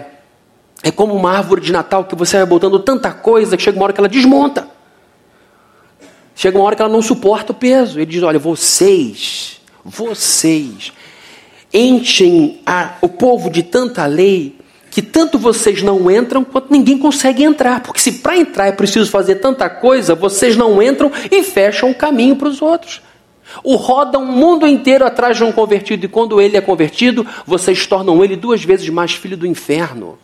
é 0.81 0.91
como 0.91 1.13
uma 1.13 1.37
árvore 1.37 1.61
de 1.61 1.71
Natal 1.71 2.05
que 2.05 2.15
você 2.15 2.37
vai 2.37 2.45
botando 2.47 2.79
tanta 2.79 3.11
coisa 3.11 3.55
que 3.55 3.61
chega 3.61 3.77
uma 3.77 3.83
hora 3.83 3.93
que 3.93 3.99
ela 3.99 4.09
desmonta. 4.09 4.67
Chega 6.35 6.57
uma 6.57 6.65
hora 6.65 6.75
que 6.75 6.81
ela 6.81 6.91
não 6.91 7.01
suporta 7.01 7.51
o 7.51 7.55
peso. 7.55 7.99
Ele 7.99 8.05
diz: 8.07 8.23
olha, 8.23 8.39
vocês, 8.39 9.61
vocês 9.83 10.91
enchem 11.77 12.59
a, 12.65 12.95
o 13.01 13.07
povo 13.07 13.49
de 13.49 13.61
tanta 13.61 14.05
lei 14.05 14.57
que 14.89 15.01
tanto 15.01 15.37
vocês 15.37 15.83
não 15.83 16.09
entram 16.09 16.43
quanto 16.43 16.71
ninguém 16.71 16.97
consegue 16.97 17.43
entrar. 17.43 17.81
Porque 17.81 17.99
se 17.99 18.13
para 18.13 18.35
entrar 18.35 18.67
é 18.67 18.71
preciso 18.71 19.11
fazer 19.11 19.35
tanta 19.35 19.69
coisa, 19.69 20.15
vocês 20.15 20.55
não 20.55 20.81
entram 20.81 21.11
e 21.29 21.43
fecham 21.43 21.91
o 21.91 21.95
caminho 21.95 22.35
para 22.35 22.47
os 22.47 22.63
outros. 22.63 23.01
O 23.63 23.75
roda 23.75 24.17
um 24.17 24.25
mundo 24.25 24.65
inteiro 24.65 25.05
atrás 25.05 25.37
de 25.37 25.43
um 25.43 25.51
convertido, 25.51 26.05
e 26.05 26.09
quando 26.09 26.41
ele 26.41 26.57
é 26.57 26.61
convertido, 26.61 27.25
vocês 27.45 27.85
tornam 27.85 28.23
ele 28.23 28.35
duas 28.35 28.63
vezes 28.63 28.89
mais 28.89 29.13
filho 29.13 29.37
do 29.37 29.45
inferno. 29.45 30.17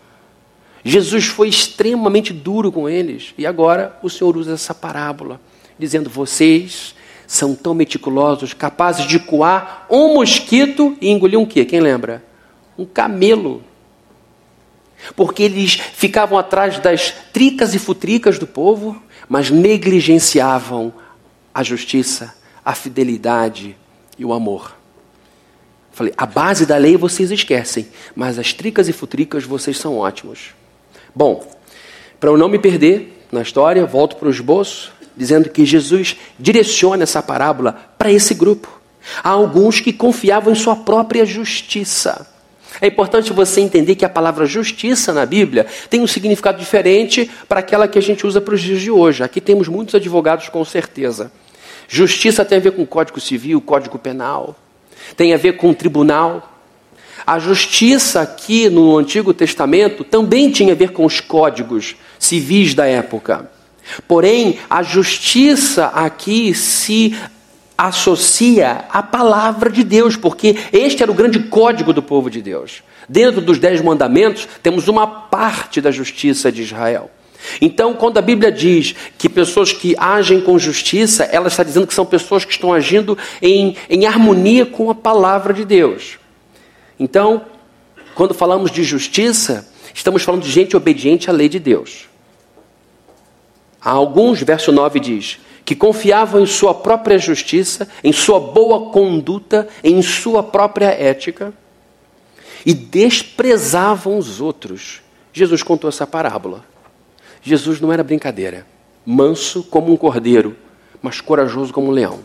Jesus 0.84 1.26
foi 1.26 1.48
extremamente 1.48 2.34
duro 2.34 2.72
com 2.72 2.90
eles, 2.90 3.34
e 3.38 3.46
agora 3.46 3.98
o 4.04 4.10
Senhor 4.10 4.36
usa 4.36 4.54
essa 4.54 4.74
parábola, 4.74 5.40
dizendo: 5.80 6.10
vocês 6.10 6.94
são 7.28 7.56
tão 7.56 7.74
meticulosos, 7.74 8.54
capazes 8.54 9.08
de 9.08 9.20
coar 9.20 9.86
um 9.90 10.16
mosquito 10.16 10.98
e 11.02 11.10
engolir 11.10 11.40
um 11.40 11.46
quê? 11.46 11.66
Quem 11.66 11.80
lembra? 11.80 12.24
Um 12.78 12.86
camelo. 12.86 13.64
Porque 15.16 15.44
eles 15.44 15.74
ficavam 15.74 16.38
atrás 16.38 16.80
das 16.80 17.12
tricas 17.32 17.74
e 17.74 17.80
futricas 17.80 18.40
do 18.40 18.48
povo, 18.48 19.02
mas 19.28 19.50
negligenciavam 19.50 20.94
a 21.54 21.64
justiça, 21.64 22.34
a 22.64 22.74
fidelidade 22.74 23.76
e 24.18 24.26
o 24.26 24.34
amor. 24.34 24.76
Falei, 25.92 26.14
a 26.18 26.26
base 26.26 26.66
da 26.66 26.78
lei 26.78 26.98
vocês 26.98 27.30
esquecem, 27.30 27.88
mas 28.16 28.40
as 28.40 28.54
tricas 28.54 28.88
e 28.88 28.94
futricas 28.94 29.44
vocês 29.44 29.78
são 29.78 29.98
ótimos. 29.98 30.54
Bom, 31.14 31.48
para 32.20 32.32
eu 32.32 32.38
não 32.38 32.50
me 32.50 32.58
perder 32.58 33.26
na 33.32 33.42
história, 33.42 33.86
volto 33.86 34.16
para 34.16 34.28
o 34.28 34.32
esboço 34.32 34.92
dizendo 35.16 35.50
que 35.50 35.66
Jesus 35.66 36.18
direciona 36.40 37.04
essa 37.04 37.22
parábola 37.22 37.94
para 37.98 38.12
esse 38.12 38.34
grupo. 38.34 38.82
Há 39.24 39.30
alguns 39.30 39.80
que 39.80 39.94
confiavam 39.94 40.54
em 40.54 40.56
sua 40.56 40.76
própria 40.76 41.26
justiça. 41.26 42.28
É 42.82 42.88
importante 42.88 43.32
você 43.32 43.62
entender 43.62 43.96
que 43.96 44.06
a 44.06 44.10
palavra 44.10 44.46
justiça 44.46 45.14
na 45.14 45.26
Bíblia 45.26 45.66
tem 45.90 46.02
um 46.02 46.08
significado 46.08 46.58
diferente 46.58 47.30
para 47.48 47.60
aquela 47.60 47.88
que 47.88 48.00
a 48.00 48.02
gente 48.02 48.26
usa 48.26 48.42
para 48.42 48.56
os 48.56 48.62
dias 48.62 48.82
de 48.82 48.90
hoje. 48.90 49.24
Aqui 49.24 49.40
temos 49.40 49.68
muitos 49.68 49.96
advogados 49.96 50.50
com 50.50 50.64
certeza. 50.66 51.32
Justiça 51.88 52.44
tem 52.44 52.58
a 52.58 52.62
ver 52.62 52.72
com 52.72 52.86
Código 52.86 53.20
Civil, 53.20 53.62
Código 53.62 54.00
Penal, 54.00 54.56
tem 55.16 55.34
a 55.34 55.38
ver 55.38 55.58
com 55.58 55.74
tribunal. 55.74 56.50
A 57.26 57.40
justiça 57.40 58.22
aqui 58.22 58.70
no 58.70 58.98
Antigo 58.98 59.34
Testamento 59.34 60.04
também 60.04 60.50
tinha 60.50 60.74
a 60.74 60.76
ver 60.76 60.92
com 60.92 61.06
os 61.06 61.20
códigos 61.20 61.96
civis 62.18 62.74
da 62.74 62.86
época. 62.86 63.50
Porém, 64.08 64.60
a 64.70 64.82
justiça 64.84 65.88
aqui 65.88 66.54
se 66.54 67.16
associa 67.78 68.86
à 68.90 69.02
palavra 69.04 69.70
de 69.70 69.84
Deus, 69.84 70.16
porque 70.16 70.56
este 70.72 71.04
era 71.04 71.12
o 71.12 71.16
grande 71.16 71.40
código 71.40 71.92
do 71.92 72.02
povo 72.02 72.30
de 72.30 72.42
Deus. 72.42 72.84
Dentro 73.10 73.42
dos 73.42 73.60
dez 73.60 73.82
mandamentos, 73.82 74.48
temos 74.62 74.88
uma 74.88 75.06
parte 75.06 75.82
da 75.82 75.92
justiça 75.92 76.52
de 76.52 76.62
Israel. 76.62 77.12
Então, 77.60 77.94
quando 77.94 78.18
a 78.18 78.22
Bíblia 78.22 78.52
diz 78.52 78.96
que 79.18 79.28
pessoas 79.28 79.74
que 79.74 79.96
agem 79.98 80.40
com 80.40 80.58
justiça, 80.58 81.26
ela 81.26 81.48
está 81.48 81.64
dizendo 81.64 81.86
que 81.86 81.94
são 81.94 82.06
pessoas 82.06 82.46
que 82.46 82.54
estão 82.54 82.72
agindo 82.72 83.18
em, 83.42 83.76
em 83.90 84.06
harmonia 84.06 84.66
com 84.66 84.90
a 84.90 84.96
palavra 84.96 85.54
de 85.54 85.66
Deus. 85.66 86.18
Então, 86.98 87.42
quando 88.16 88.34
falamos 88.34 88.72
de 88.72 88.84
justiça, 88.84 89.68
estamos 89.94 90.24
falando 90.24 90.44
de 90.44 90.52
gente 90.52 90.78
obediente 90.78 91.30
à 91.30 91.34
lei 91.34 91.50
de 91.50 91.60
Deus. 91.60 92.08
Há 93.84 93.92
alguns, 93.92 94.42
verso 94.42 94.72
9 94.72 95.00
diz, 95.00 95.40
que 95.66 95.76
confiavam 95.76 96.42
em 96.42 96.46
sua 96.46 96.74
própria 96.74 97.18
justiça, 97.18 97.88
em 98.04 98.12
sua 98.12 98.40
boa 98.40 98.92
conduta, 98.92 99.68
em 99.84 100.02
sua 100.02 100.42
própria 100.44 100.88
ética 100.88 101.54
e 102.66 102.74
desprezavam 102.74 104.18
os 104.18 104.40
outros. 104.40 105.02
Jesus 105.32 105.64
contou 105.64 105.90
essa 105.90 106.08
parábola. 106.08 106.64
Jesus 107.42 107.82
não 107.82 107.92
era 107.92 108.04
brincadeira. 108.04 108.66
Manso 109.06 109.64
como 109.64 109.92
um 109.92 109.98
cordeiro, 109.98 110.56
mas 111.02 111.20
corajoso 111.20 111.74
como 111.74 111.88
um 111.88 111.92
leão. 111.92 112.20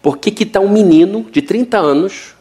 Por 0.00 0.18
que 0.18 0.42
está 0.42 0.60
um 0.60 0.68
menino 0.68 1.26
de 1.30 1.42
30 1.42 1.78
anos 1.78 2.34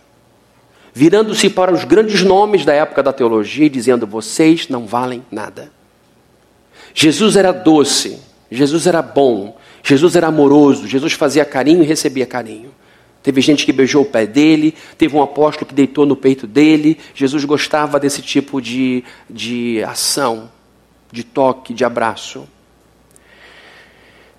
virando-se 0.93 1.49
para 1.49 1.73
os 1.73 1.83
grandes 1.83 2.21
nomes 2.21 2.65
da 2.65 2.73
época 2.73 3.01
da 3.01 3.13
teologia 3.13 3.65
e 3.65 3.69
dizendo: 3.69 4.05
vocês 4.05 4.69
não 4.69 4.85
valem 4.85 5.23
nada? 5.31 5.71
Jesus 6.93 7.35
era 7.35 7.51
doce, 7.51 8.19
Jesus 8.51 8.85
era 8.85 9.01
bom, 9.01 9.57
Jesus 9.83 10.15
era 10.15 10.27
amoroso, 10.27 10.87
Jesus 10.87 11.13
fazia 11.13 11.43
carinho 11.43 11.83
e 11.83 11.85
recebia 11.85 12.25
carinho. 12.25 12.71
Teve 13.21 13.39
gente 13.41 13.65
que 13.65 13.71
beijou 13.71 14.03
o 14.03 14.05
pé 14.05 14.25
dele, 14.25 14.75
teve 14.97 15.15
um 15.15 15.23
apóstolo 15.23 15.65
que 15.65 15.73
deitou 15.73 16.05
no 16.05 16.15
peito 16.15 16.45
dele. 16.45 16.99
Jesus 17.15 17.45
gostava 17.45 17.99
desse 17.99 18.21
tipo 18.21 18.61
de, 18.61 19.03
de 19.29 19.81
ação, 19.83 20.51
de 21.09 21.23
toque, 21.23 21.73
de 21.73 21.85
abraço. 21.85 22.47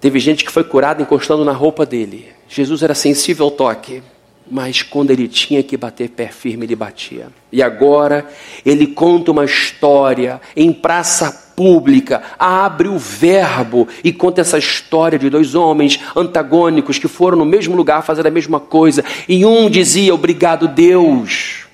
Teve 0.01 0.21
gente 0.21 0.45
que 0.45 0.53
foi 0.53 0.65
curada 0.65 1.01
encostando 1.01 1.47
na 1.47 1.53
roupa 1.53 1.87
dele. 1.87 2.29
Jesus 2.47 2.83
era 2.83 2.95
sensível 2.95 3.47
ao 3.47 3.51
toque 3.51 4.03
mas 4.51 4.83
quando 4.83 5.11
ele 5.11 5.27
tinha 5.27 5.63
que 5.63 5.77
bater 5.77 6.11
pé 6.11 6.29
firme, 6.29 6.67
ele 6.67 6.77
batia. 6.77 7.29
E 7.51 7.63
agora 7.63 8.29
ele 8.65 8.89
conta 8.89 9.31
uma 9.31 9.45
história 9.45 10.41
em 10.55 10.73
praça 10.73 11.44
pública, 11.57 12.23
abre 12.39 12.89
o 12.89 12.99
verbo 12.99 13.89
e 14.03 14.13
conta 14.13 14.41
essa 14.41 14.59
história 14.59 15.19
de 15.19 15.31
dois 15.31 15.55
homens 15.55 16.01
antagônicos 16.17 16.99
que 16.99 17.09
foram 17.09 17.39
no 17.39 17.45
mesmo 17.45 17.77
lugar 17.77 18.03
fazer 18.03 18.27
a 18.27 18.31
mesma 18.31 18.61
coisa, 18.61 19.05
e 19.29 19.45
um 19.45 19.71
dizia: 19.71 20.15
"Obrigado, 20.15 20.69
Deus". 20.69 21.65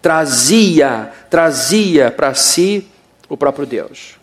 Trazia, 0.00 1.10
trazia 1.28 2.10
para 2.10 2.32
si 2.34 2.86
o 3.28 3.36
próprio 3.36 3.66
Deus. 3.66 4.16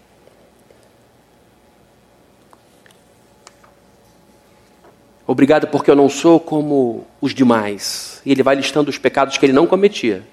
Obrigado 5.25 5.67
porque 5.67 5.89
eu 5.89 5.95
não 5.95 6.09
sou 6.09 6.39
como 6.39 7.07
os 7.21 7.33
demais. 7.33 8.21
E 8.25 8.31
ele 8.31 8.43
vai 8.43 8.55
listando 8.55 8.89
os 8.89 8.97
pecados 8.97 9.37
que 9.37 9.45
ele 9.45 9.53
não 9.53 9.65
cometia. 9.65 10.23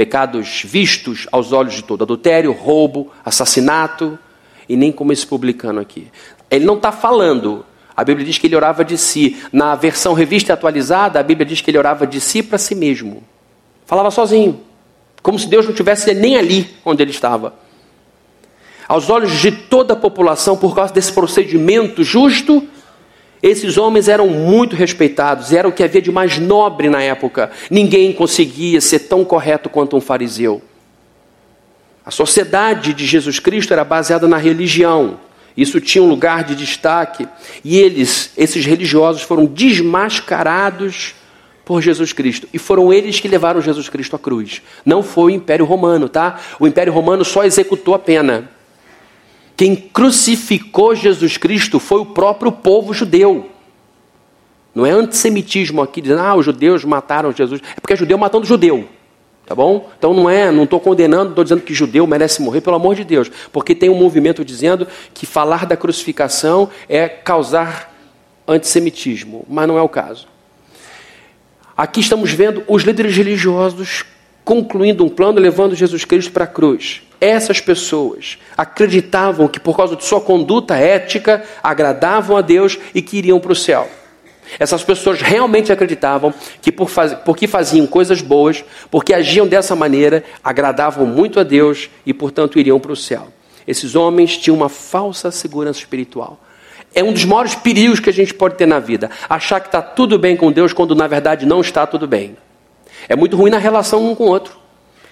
Pecados 0.00 0.62
vistos 0.64 1.28
aos 1.30 1.52
olhos 1.52 1.74
de 1.74 1.84
todo: 1.84 2.04
adultério, 2.04 2.52
roubo, 2.52 3.12
assassinato, 3.22 4.18
e 4.66 4.74
nem 4.74 4.90
como 4.90 5.12
esse 5.12 5.26
publicano 5.26 5.78
aqui. 5.78 6.08
Ele 6.50 6.64
não 6.64 6.76
está 6.76 6.90
falando. 6.90 7.66
A 7.94 8.02
Bíblia 8.02 8.24
diz 8.24 8.38
que 8.38 8.46
ele 8.46 8.56
orava 8.56 8.82
de 8.82 8.96
si. 8.96 9.36
Na 9.52 9.74
versão 9.74 10.14
revista 10.14 10.52
e 10.52 10.54
atualizada, 10.54 11.20
a 11.20 11.22
Bíblia 11.22 11.44
diz 11.44 11.60
que 11.60 11.70
ele 11.70 11.76
orava 11.76 12.06
de 12.06 12.18
si 12.18 12.42
para 12.42 12.56
si 12.56 12.74
mesmo. 12.74 13.22
Falava 13.84 14.10
sozinho. 14.10 14.62
Como 15.22 15.38
se 15.38 15.46
Deus 15.46 15.66
não 15.66 15.74
tivesse 15.74 16.14
nem 16.14 16.34
ali 16.38 16.74
onde 16.82 17.02
ele 17.02 17.10
estava. 17.10 17.52
Aos 18.88 19.10
olhos 19.10 19.32
de 19.32 19.52
toda 19.52 19.92
a 19.92 19.96
população, 19.98 20.56
por 20.56 20.74
causa 20.74 20.94
desse 20.94 21.12
procedimento 21.12 22.02
justo, 22.02 22.66
esses 23.42 23.78
homens 23.78 24.08
eram 24.08 24.28
muito 24.28 24.76
respeitados, 24.76 25.52
era 25.52 25.66
o 25.66 25.72
que 25.72 25.82
havia 25.82 26.02
de 26.02 26.12
mais 26.12 26.38
nobre 26.38 26.90
na 26.90 27.02
época. 27.02 27.50
Ninguém 27.70 28.12
conseguia 28.12 28.80
ser 28.80 29.00
tão 29.00 29.24
correto 29.24 29.70
quanto 29.70 29.96
um 29.96 30.00
fariseu. 30.00 30.60
A 32.04 32.10
sociedade 32.10 32.92
de 32.92 33.06
Jesus 33.06 33.38
Cristo 33.38 33.72
era 33.72 33.84
baseada 33.84 34.26
na 34.26 34.36
religião. 34.36 35.18
Isso 35.56 35.80
tinha 35.80 36.02
um 36.02 36.08
lugar 36.08 36.44
de 36.44 36.54
destaque. 36.54 37.26
E 37.64 37.78
eles, 37.78 38.32
esses 38.36 38.64
religiosos, 38.64 39.22
foram 39.22 39.46
desmascarados 39.46 41.14
por 41.64 41.80
Jesus 41.80 42.12
Cristo. 42.12 42.48
E 42.52 42.58
foram 42.58 42.92
eles 42.92 43.20
que 43.20 43.28
levaram 43.28 43.60
Jesus 43.60 43.88
Cristo 43.88 44.16
à 44.16 44.18
cruz. 44.18 44.60
Não 44.84 45.02
foi 45.02 45.32
o 45.32 45.34
Império 45.36 45.64
Romano, 45.64 46.08
tá? 46.08 46.40
O 46.58 46.66
Império 46.66 46.92
Romano 46.92 47.24
só 47.24 47.44
executou 47.44 47.94
a 47.94 47.98
pena. 47.98 48.50
Quem 49.60 49.76
crucificou 49.76 50.94
Jesus 50.94 51.36
Cristo 51.36 51.78
foi 51.78 52.00
o 52.00 52.06
próprio 52.06 52.50
povo 52.50 52.94
judeu. 52.94 53.50
Não 54.74 54.86
é 54.86 54.90
antissemitismo 54.90 55.82
aqui 55.82 56.00
dizendo, 56.00 56.22
ah, 56.22 56.34
os 56.34 56.46
judeus 56.46 56.82
mataram 56.82 57.30
Jesus. 57.30 57.60
É 57.76 57.78
porque 57.78 57.92
é 57.92 57.96
judeu 57.96 58.16
matando 58.16 58.46
judeu. 58.46 58.88
Tá 59.44 59.54
bom? 59.54 59.90
Então 59.98 60.14
não 60.14 60.30
é, 60.30 60.50
não 60.50 60.64
estou 60.64 60.80
condenando, 60.80 61.32
estou 61.32 61.44
dizendo 61.44 61.60
que 61.60 61.74
judeu 61.74 62.06
merece 62.06 62.40
morrer, 62.40 62.62
pelo 62.62 62.76
amor 62.76 62.94
de 62.94 63.04
Deus. 63.04 63.30
Porque 63.52 63.74
tem 63.74 63.90
um 63.90 63.98
movimento 63.98 64.42
dizendo 64.42 64.88
que 65.12 65.26
falar 65.26 65.66
da 65.66 65.76
crucificação 65.76 66.70
é 66.88 67.06
causar 67.06 67.94
antissemitismo, 68.48 69.44
mas 69.46 69.68
não 69.68 69.76
é 69.76 69.82
o 69.82 69.90
caso. 69.90 70.26
Aqui 71.76 72.00
estamos 72.00 72.32
vendo 72.32 72.64
os 72.66 72.82
líderes 72.82 73.14
religiosos 73.14 74.06
concluindo 74.50 75.04
um 75.04 75.08
plano 75.08 75.38
levando 75.38 75.76
Jesus 75.76 76.04
Cristo 76.04 76.32
para 76.32 76.42
a 76.42 76.48
cruz. 76.48 77.02
Essas 77.20 77.60
pessoas 77.60 78.36
acreditavam 78.58 79.46
que 79.46 79.60
por 79.60 79.76
causa 79.76 79.94
de 79.94 80.04
sua 80.04 80.20
conduta 80.20 80.74
ética 80.74 81.44
agradavam 81.62 82.36
a 82.36 82.40
Deus 82.40 82.76
e 82.92 83.00
que 83.00 83.18
iriam 83.18 83.38
para 83.38 83.52
o 83.52 83.54
céu. 83.54 83.88
Essas 84.58 84.82
pessoas 84.82 85.22
realmente 85.22 85.70
acreditavam 85.70 86.34
que 86.60 86.72
por 86.72 86.90
faz... 86.90 87.14
porque 87.14 87.46
faziam 87.46 87.86
coisas 87.86 88.20
boas, 88.22 88.64
porque 88.90 89.14
agiam 89.14 89.46
dessa 89.46 89.76
maneira, 89.76 90.24
agradavam 90.42 91.06
muito 91.06 91.38
a 91.38 91.44
Deus 91.44 91.88
e, 92.04 92.12
portanto, 92.12 92.58
iriam 92.58 92.80
para 92.80 92.90
o 92.90 92.96
céu. 92.96 93.28
Esses 93.68 93.94
homens 93.94 94.36
tinham 94.36 94.56
uma 94.56 94.68
falsa 94.68 95.30
segurança 95.30 95.78
espiritual. 95.78 96.40
É 96.92 97.04
um 97.04 97.12
dos 97.12 97.24
maiores 97.24 97.54
perigos 97.54 98.00
que 98.00 98.10
a 98.10 98.12
gente 98.12 98.34
pode 98.34 98.56
ter 98.56 98.66
na 98.66 98.80
vida. 98.80 99.12
Achar 99.28 99.60
que 99.60 99.68
está 99.68 99.80
tudo 99.80 100.18
bem 100.18 100.36
com 100.36 100.50
Deus 100.50 100.72
quando 100.72 100.96
na 100.96 101.06
verdade 101.06 101.46
não 101.46 101.60
está 101.60 101.86
tudo 101.86 102.08
bem. 102.08 102.36
É 103.08 103.16
muito 103.16 103.36
ruim 103.36 103.50
na 103.50 103.58
relação 103.58 104.10
um 104.10 104.14
com 104.14 104.24
o 104.24 104.28
outro. 104.28 104.58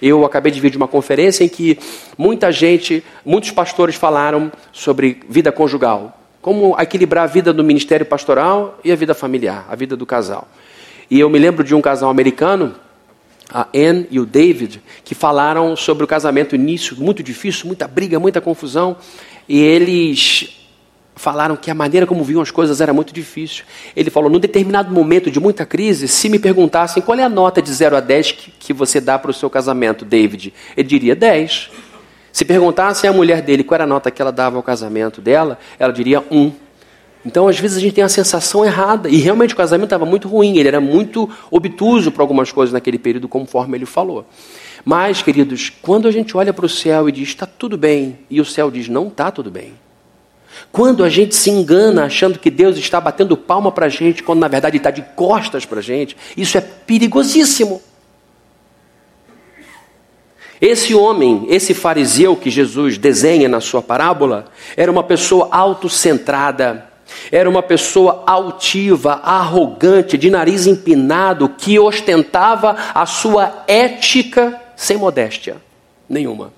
Eu 0.01 0.25
acabei 0.25 0.53
de 0.53 0.61
vir 0.61 0.71
de 0.71 0.77
uma 0.77 0.87
conferência 0.87 1.45
em 1.45 1.49
que 1.49 1.79
muita 2.17 2.53
gente, 2.53 3.03
muitos 3.25 3.51
pastores 3.51 3.97
falaram 3.97 4.53
sobre 4.73 5.21
vida 5.29 5.51
conjugal. 5.51 6.21
Como 6.41 6.77
equilibrar 6.81 7.25
a 7.25 7.27
vida 7.27 7.53
do 7.53 7.65
ministério 7.65 8.07
pastoral 8.07 8.79
e 8.85 8.93
a 8.93 8.97
vida 8.97 9.13
familiar, 9.13 9.67
a 9.69 9.75
vida 9.75 9.97
do 9.97 10.07
casal. 10.07 10.47
E 11.11 11.19
eu 11.19 11.29
me 11.29 11.39
lembro 11.39 11.65
de 11.65 11.75
um 11.75 11.81
casal 11.81 12.11
americano, 12.11 12.77
a 13.53 13.67
Anne 13.75 14.07
e 14.11 14.21
o 14.21 14.27
David, 14.27 14.83
que 15.05 15.15
falaram 15.15 15.75
sobre 15.75 16.05
o 16.05 16.07
casamento 16.07 16.55
início, 16.55 16.97
muito 16.97 17.23
difícil, 17.23 17.67
muita 17.67 17.89
briga, 17.89 18.21
muita 18.21 18.41
confusão. 18.41 18.97
E 19.49 19.59
eles 19.59 20.58
falaram 21.19 21.57
que 21.57 21.71
a 21.71 21.75
maneira 21.75 22.07
como 22.07 22.25
viam 22.25 22.41
as 22.41 22.51
coisas 22.51 22.81
era 22.81 22.93
muito 22.93 23.13
difícil. 23.13 23.65
Ele 23.95 24.09
falou: 24.09 24.31
num 24.31 24.39
determinado 24.39 24.93
momento 24.93 25.31
de 25.31 25.39
muita 25.39 25.67
crise, 25.67 26.09
se 26.09 26.29
me 26.29 26.39
perguntassem 26.39 27.03
qual 27.03 27.19
é 27.19 27.23
a 27.23 27.29
nota 27.29 27.61
de 27.61 27.73
0 27.73 27.97
a 27.97 28.01
10 28.01 28.33
que, 28.33 28.51
que 28.53 28.73
você 28.73 29.01
dá 29.01 29.19
para 29.19 29.31
o 29.31 29.35
seu 29.35 29.51
casamento, 29.51 30.05
David, 30.05 30.55
ele 30.77 30.89
diria 30.89 31.15
10. 31.15 31.71
Se 32.33 32.45
perguntassem 32.45 33.11
à 33.11 33.13
mulher 33.13 33.43
dele 33.43 33.65
qual 33.65 33.77
era 33.77 33.85
a 33.85 33.87
nota 33.87 34.11
que 34.11 34.23
ela 34.23 34.31
dava 34.31 34.57
ao 34.57 34.63
casamento 34.63 35.21
dela, 35.21 35.59
ela 35.79 35.93
diria 35.93 36.23
um. 36.31 36.53
Então, 37.27 37.49
às 37.49 37.59
vezes, 37.59 37.77
a 37.77 37.81
gente 37.81 37.95
tem 37.95 38.05
a 38.05 38.09
sensação 38.09 38.65
errada. 38.65 39.09
E 39.09 39.17
realmente 39.17 39.53
o 39.53 39.57
casamento 39.57 39.87
estava 39.87 40.07
muito 40.07 40.29
ruim, 40.29 40.57
ele 40.57 40.69
era 40.69 40.81
muito 40.81 41.29
obtuso 41.51 42.13
para 42.13 42.23
algumas 42.23 42.53
coisas 42.53 42.73
naquele 42.73 42.99
período, 42.99 43.29
conforme 43.29 43.77
ele 43.77 43.87
falou. 43.87 44.25
Mas, 44.85 45.21
queridos, 45.21 45.71
quando 45.83 46.07
a 46.07 46.11
gente 46.11 46.37
olha 46.37 46.53
para 46.53 46.65
o 46.65 46.69
céu 46.69 47.09
e 47.09 47.13
diz 47.13 47.29
está 47.29 47.45
tudo 47.45 47.77
bem, 47.77 48.21
e 48.31 48.41
o 48.41 48.45
céu 48.45 48.71
diz 48.71 48.89
não 48.89 49.09
está 49.09 49.31
tudo 49.31 49.51
bem. 49.51 49.73
Quando 50.71 51.03
a 51.03 51.09
gente 51.09 51.35
se 51.35 51.51
engana 51.51 52.05
achando 52.05 52.39
que 52.39 52.51
Deus 52.51 52.77
está 52.77 53.01
batendo 53.01 53.37
palma 53.37 53.73
para 53.73 53.87
a 53.87 53.89
gente, 53.89 54.23
quando 54.23 54.41
na 54.41 54.49
verdade 54.49 54.77
está 54.77 54.91
de 54.91 55.03
costas 55.17 55.65
para 55.65 55.79
a 55.79 55.83
gente, 55.83 56.17
isso 56.37 56.57
é 56.59 56.61
perigosíssimo. 56.61 57.83
Esse 60.61 60.95
homem, 60.95 61.47
esse 61.49 61.73
fariseu 61.73 62.35
que 62.35 62.51
Jesus 62.51 62.99
desenha 62.99 63.49
na 63.49 63.61
sua 63.61 63.81
parábola, 63.81 64.47
era 64.77 64.91
uma 64.91 65.05
pessoa 65.05 65.49
autocentrada, 65.53 66.87
era 67.31 67.49
uma 67.49 67.63
pessoa 67.63 68.25
altiva, 68.27 69.21
arrogante, 69.23 70.19
de 70.19 70.31
nariz 70.31 70.67
empinado, 70.67 71.49
que 71.49 71.79
ostentava 71.79 72.77
a 72.93 73.07
sua 73.07 73.65
ética 73.67 74.61
sem 74.77 74.97
modéstia 74.97 75.57
nenhuma. 76.09 76.53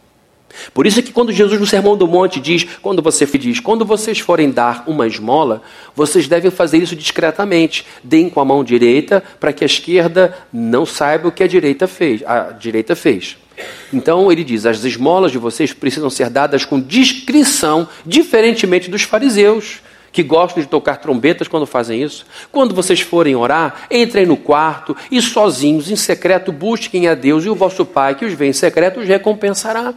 Por 0.73 0.87
isso 0.87 0.99
é 0.99 1.03
que 1.03 1.13
quando 1.13 1.33
Jesus 1.33 1.61
no 1.61 1.67
Sermão 1.67 1.97
do 1.97 2.07
Monte 2.07 2.41
diz, 2.41 2.67
quando 2.83 3.03
você 3.03 3.27
diz, 3.27 3.61
quando 3.61 3.85
vocês 3.85 4.19
forem 4.19 4.51
dar 4.51 4.85
uma 4.87 5.07
esmola, 5.07 5.63
vocês 5.95 6.27
devem 6.27 6.51
fazer 6.51 6.79
isso 6.79 6.97
discretamente. 6.97 7.87
Deem 8.03 8.29
com 8.29 8.41
a 8.41 8.45
mão 8.45 8.65
direita 8.65 9.23
para 9.39 9.53
que 9.53 9.65
a 9.65 9.67
esquerda 9.67 10.37
não 10.53 10.85
saiba 10.85 11.29
o 11.29 11.33
que 11.33 11.43
a 11.43 11.49
direita 11.49 11.87
fez. 11.87 12.23
A 12.25 12.53
direita 12.53 12.97
fez. 12.97 13.37
Então 13.93 14.31
ele 14.31 14.45
diz: 14.45 14.67
as 14.67 14.83
esmolas 14.85 15.33
de 15.33 15.39
vocês 15.39 15.73
precisam 15.73 16.11
ser 16.11 16.31
dadas 16.31 16.65
com 16.65 16.81
discrição, 16.81 17.89
diferentemente 18.05 18.91
dos 18.91 19.03
fariseus, 19.03 19.81
que 20.13 20.23
gostam 20.23 20.63
de 20.63 20.69
tocar 20.69 20.97
trombetas 20.97 21.49
quando 21.49 21.67
fazem 21.67 22.03
isso. 22.03 22.27
Quando 22.51 22.75
vocês 22.75 23.01
forem 23.01 23.37
orar, 23.37 23.87
entrem 23.91 24.27
no 24.27 24.37
quarto 24.37 24.97
e 25.11 25.21
sozinhos, 25.21 25.91
em 25.91 25.97
secreto, 25.97 26.53
busquem 26.53 27.07
a 27.07 27.15
Deus 27.15 27.45
e 27.45 27.49
o 27.49 27.55
vosso 27.55 27.85
Pai, 27.85 28.15
que 28.15 28.25
os 28.25 28.33
vê 28.33 28.47
em 28.47 28.53
secreto, 28.53 29.01
os 29.01 29.07
recompensará. 29.07 29.95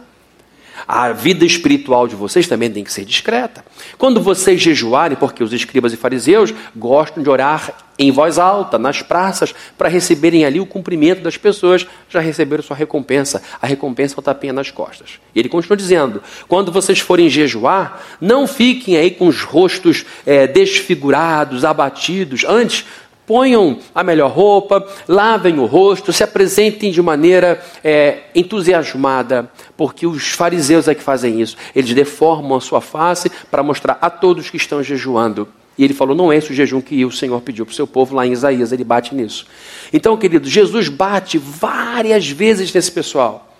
A 0.86 1.12
vida 1.12 1.44
espiritual 1.44 2.06
de 2.08 2.14
vocês 2.14 2.46
também 2.46 2.70
tem 2.70 2.84
que 2.84 2.92
ser 2.92 3.04
discreta. 3.04 3.64
Quando 3.96 4.20
vocês 4.20 4.60
jejuarem, 4.60 5.16
porque 5.16 5.42
os 5.42 5.52
escribas 5.52 5.92
e 5.92 5.96
fariseus 5.96 6.52
gostam 6.74 7.22
de 7.22 7.30
orar 7.30 7.72
em 7.98 8.10
voz 8.10 8.38
alta, 8.38 8.78
nas 8.78 9.02
praças, 9.02 9.54
para 9.78 9.88
receberem 9.88 10.44
ali 10.44 10.58
o 10.60 10.66
cumprimento 10.66 11.22
das 11.22 11.36
pessoas, 11.36 11.86
já 12.08 12.20
receberam 12.20 12.62
sua 12.62 12.76
recompensa. 12.76 13.42
A 13.62 13.66
recompensa 13.66 14.16
é 14.16 14.18
o 14.18 14.22
tapinha 14.22 14.52
nas 14.52 14.70
costas. 14.70 15.20
E 15.34 15.38
ele 15.38 15.48
continua 15.48 15.76
dizendo: 15.76 16.22
quando 16.48 16.72
vocês 16.72 16.98
forem 16.98 17.28
jejuar, 17.28 18.02
não 18.20 18.46
fiquem 18.46 18.96
aí 18.96 19.10
com 19.10 19.28
os 19.28 19.42
rostos 19.42 20.04
é, 20.26 20.46
desfigurados, 20.46 21.64
abatidos. 21.64 22.44
Antes, 22.44 22.84
ponham 23.26 23.78
a 23.94 24.02
melhor 24.02 24.30
roupa, 24.30 24.86
lavem 25.08 25.58
o 25.58 25.66
rosto, 25.66 26.12
se 26.12 26.22
apresentem 26.22 26.90
de 26.90 27.00
maneira 27.00 27.62
é, 27.82 28.24
entusiasmada, 28.34 29.50
porque 29.76 30.06
os 30.06 30.28
fariseus 30.28 30.88
é 30.88 30.94
que 30.94 31.02
fazem 31.02 31.40
isso. 31.40 31.56
Eles 31.74 31.92
deformam 31.94 32.56
a 32.56 32.60
sua 32.60 32.80
face 32.80 33.30
para 33.50 33.62
mostrar 33.62 33.98
a 34.00 34.10
todos 34.10 34.50
que 34.50 34.56
estão 34.56 34.82
jejuando. 34.82 35.48
E 35.76 35.84
ele 35.84 35.94
falou: 35.94 36.14
não 36.14 36.32
é 36.32 36.36
esse 36.36 36.52
o 36.52 36.54
jejum 36.54 36.80
que 36.80 37.04
o 37.04 37.10
Senhor 37.10 37.40
pediu 37.40 37.66
para 37.66 37.72
o 37.72 37.74
seu 37.74 37.86
povo 37.86 38.14
lá 38.14 38.26
em 38.26 38.32
Isaías, 38.32 38.72
ele 38.72 38.84
bate 38.84 39.14
nisso. 39.14 39.46
Então, 39.92 40.16
querido, 40.16 40.48
Jesus 40.48 40.88
bate 40.88 41.38
várias 41.38 42.28
vezes 42.28 42.72
nesse 42.72 42.92
pessoal 42.92 43.53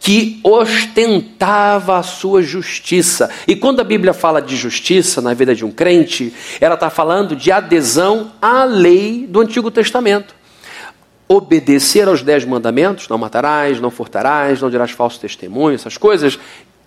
que 0.00 0.40
ostentava 0.44 1.98
a 1.98 2.02
sua 2.02 2.42
justiça. 2.42 3.30
E 3.46 3.56
quando 3.56 3.80
a 3.80 3.84
Bíblia 3.84 4.12
fala 4.12 4.40
de 4.40 4.56
justiça 4.56 5.20
na 5.20 5.34
vida 5.34 5.54
de 5.54 5.64
um 5.64 5.70
crente, 5.70 6.32
ela 6.60 6.74
está 6.74 6.88
falando 6.90 7.34
de 7.34 7.50
adesão 7.50 8.32
à 8.40 8.64
lei 8.64 9.26
do 9.28 9.40
Antigo 9.40 9.70
Testamento. 9.70 10.34
Obedecer 11.28 12.06
aos 12.06 12.22
dez 12.22 12.44
mandamentos, 12.44 13.08
não 13.08 13.18
matarás, 13.18 13.80
não 13.80 13.90
furtarás, 13.90 14.60
não 14.60 14.70
dirás 14.70 14.92
falso 14.92 15.18
testemunho, 15.18 15.74
essas 15.74 15.96
coisas, 15.96 16.38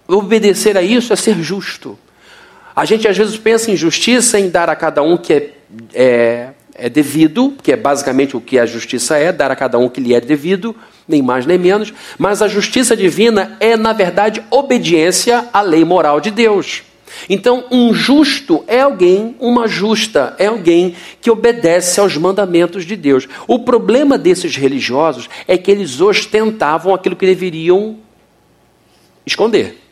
obedecer 0.07 0.77
a 0.77 0.81
isso 0.81 1.11
é 1.11 1.15
ser 1.15 1.35
justo. 1.41 1.99
A 2.75 2.85
gente 2.85 3.07
às 3.07 3.17
vezes 3.17 3.37
pensa 3.37 3.69
em 3.69 3.75
justiça 3.75 4.39
em 4.39 4.49
dar 4.49 4.69
a 4.69 4.75
cada 4.75 5.01
um 5.03 5.17
que 5.17 5.33
é, 5.33 5.53
é, 5.93 6.49
é 6.73 6.89
devido, 6.89 7.53
que 7.61 7.73
é 7.73 7.75
basicamente 7.75 8.37
o 8.37 8.39
que 8.39 8.57
a 8.57 8.65
justiça 8.65 9.17
é, 9.17 9.33
dar 9.33 9.51
a 9.51 9.55
cada 9.55 9.77
um 9.77 9.89
que 9.89 9.99
lhe 9.99 10.13
é 10.13 10.21
devido, 10.21 10.73
nem 11.09 11.23
mais 11.23 11.45
nem 11.45 11.57
menos, 11.57 11.91
mas 12.17 12.41
a 12.41 12.47
justiça 12.47 12.95
divina 12.95 13.57
é, 13.59 13.75
na 13.75 13.91
verdade, 13.91 14.43
obediência 14.51 15.49
à 15.51 15.61
lei 15.61 15.83
moral 15.83 16.21
de 16.21 16.29
Deus. 16.29 16.83
Então, 17.27 17.65
um 17.71 17.91
justo 17.91 18.63
é 18.67 18.81
alguém, 18.81 19.35
uma 19.39 19.67
justa 19.67 20.35
é 20.37 20.45
alguém 20.45 20.95
que 21.19 21.31
obedece 21.31 21.99
aos 21.99 22.15
mandamentos 22.15 22.85
de 22.85 22.95
Deus. 22.95 23.27
O 23.47 23.59
problema 23.59 24.15
desses 24.17 24.55
religiosos 24.55 25.27
é 25.47 25.57
que 25.57 25.71
eles 25.71 25.99
ostentavam 25.99 26.93
aquilo 26.93 27.15
que 27.15 27.25
deveriam 27.25 27.97
esconder 29.25 29.88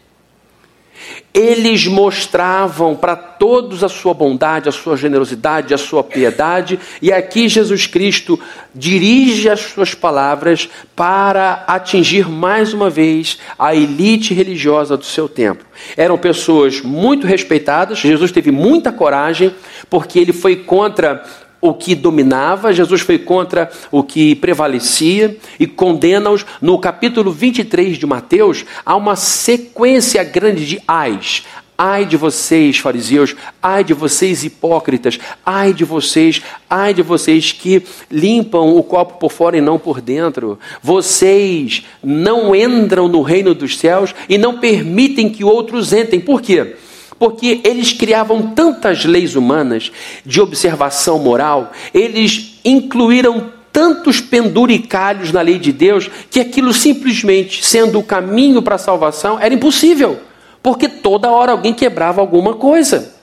eles 1.33 1.85
mostravam 1.85 2.95
para 2.95 3.15
todos 3.15 3.83
a 3.83 3.89
sua 3.89 4.13
bondade, 4.13 4.67
a 4.67 4.71
sua 4.71 4.97
generosidade, 4.97 5.73
a 5.73 5.77
sua 5.77 6.03
piedade, 6.03 6.79
e 7.01 7.11
aqui 7.11 7.47
Jesus 7.47 7.85
Cristo 7.85 8.39
dirige 8.73 9.49
as 9.49 9.59
suas 9.59 9.93
palavras 9.93 10.67
para 10.95 11.63
atingir 11.67 12.27
mais 12.27 12.73
uma 12.73 12.89
vez 12.89 13.37
a 13.57 13.75
elite 13.75 14.33
religiosa 14.33 14.97
do 14.97 15.05
seu 15.05 15.29
tempo. 15.29 15.63
Eram 15.95 16.17
pessoas 16.17 16.81
muito 16.81 17.27
respeitadas, 17.27 17.99
Jesus 17.99 18.31
teve 18.31 18.49
muita 18.49 18.91
coragem, 18.91 19.53
porque 19.89 20.17
ele 20.17 20.33
foi 20.33 20.55
contra 20.55 21.23
o 21.67 21.73
que 21.73 21.95
dominava, 21.95 22.73
Jesus 22.73 23.01
foi 23.01 23.19
contra 23.19 23.69
o 23.91 24.03
que 24.03 24.35
prevalecia 24.35 25.37
e 25.59 25.67
condena-os. 25.67 26.45
No 26.61 26.79
capítulo 26.79 27.31
23 27.31 27.97
de 27.97 28.05
Mateus, 28.05 28.65
há 28.85 28.95
uma 28.95 29.15
sequência 29.15 30.23
grande 30.23 30.65
de 30.65 30.81
ais. 30.87 31.43
Ai 31.79 32.05
de 32.05 32.17
vocês, 32.17 32.79
fariseus, 32.79 33.35
ai 33.61 33.83
de 33.83 33.93
vocês, 33.93 34.43
hipócritas, 34.43 35.19
ai 35.45 35.73
de 35.73 35.85
vocês, 35.85 36.41
ai 36.67 36.91
de 36.91 37.03
vocês 37.03 37.51
que 37.51 37.83
limpam 38.09 38.75
o 38.75 38.81
copo 38.81 39.19
por 39.19 39.31
fora 39.31 39.55
e 39.55 39.61
não 39.61 39.77
por 39.77 40.01
dentro. 40.01 40.57
Vocês 40.81 41.85
não 42.03 42.55
entram 42.55 43.07
no 43.07 43.21
reino 43.21 43.53
dos 43.53 43.77
céus 43.77 44.15
e 44.27 44.39
não 44.39 44.57
permitem 44.57 45.29
que 45.29 45.43
outros 45.43 45.93
entrem. 45.93 46.19
Por 46.19 46.41
quê? 46.41 46.75
Porque 47.19 47.61
eles 47.63 47.93
criavam 47.93 48.53
tantas 48.53 49.05
leis 49.05 49.35
humanas 49.35 49.91
de 50.25 50.39
observação 50.39 51.19
moral, 51.19 51.71
eles 51.93 52.59
incluíram 52.63 53.51
tantos 53.71 54.19
penduricalhos 54.19 55.31
na 55.31 55.41
lei 55.41 55.59
de 55.59 55.71
Deus, 55.71 56.09
que 56.31 56.39
aquilo 56.39 56.73
simplesmente, 56.73 57.63
sendo 57.63 57.99
o 57.99 58.03
caminho 58.03 58.61
para 58.61 58.75
a 58.75 58.79
salvação, 58.79 59.39
era 59.39 59.53
impossível. 59.53 60.19
Porque 60.63 60.87
toda 60.87 61.29
hora 61.29 61.51
alguém 61.51 61.73
quebrava 61.73 62.19
alguma 62.19 62.55
coisa. 62.55 63.13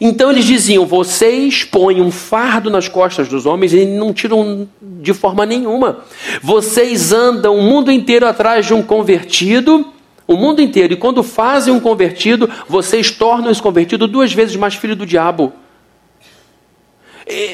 Então 0.00 0.30
eles 0.30 0.44
diziam: 0.44 0.86
vocês 0.86 1.62
põem 1.62 2.00
um 2.00 2.10
fardo 2.10 2.70
nas 2.70 2.88
costas 2.88 3.28
dos 3.28 3.44
homens 3.46 3.72
e 3.72 3.84
não 3.84 4.12
tiram 4.12 4.66
de 4.82 5.12
forma 5.12 5.44
nenhuma. 5.44 6.00
Vocês 6.42 7.12
andam 7.12 7.56
o 7.56 7.62
mundo 7.62 7.92
inteiro 7.92 8.26
atrás 8.26 8.66
de 8.66 8.72
um 8.72 8.82
convertido, 8.82 9.86
o 10.30 10.36
mundo 10.36 10.62
inteiro, 10.62 10.92
e 10.92 10.96
quando 10.96 11.24
fazem 11.24 11.74
um 11.74 11.80
convertido, 11.80 12.48
vocês 12.68 13.10
tornam 13.10 13.50
esse 13.50 13.60
convertido 13.60 14.06
duas 14.06 14.32
vezes 14.32 14.54
mais 14.54 14.76
filho 14.76 14.94
do 14.94 15.04
diabo. 15.04 15.52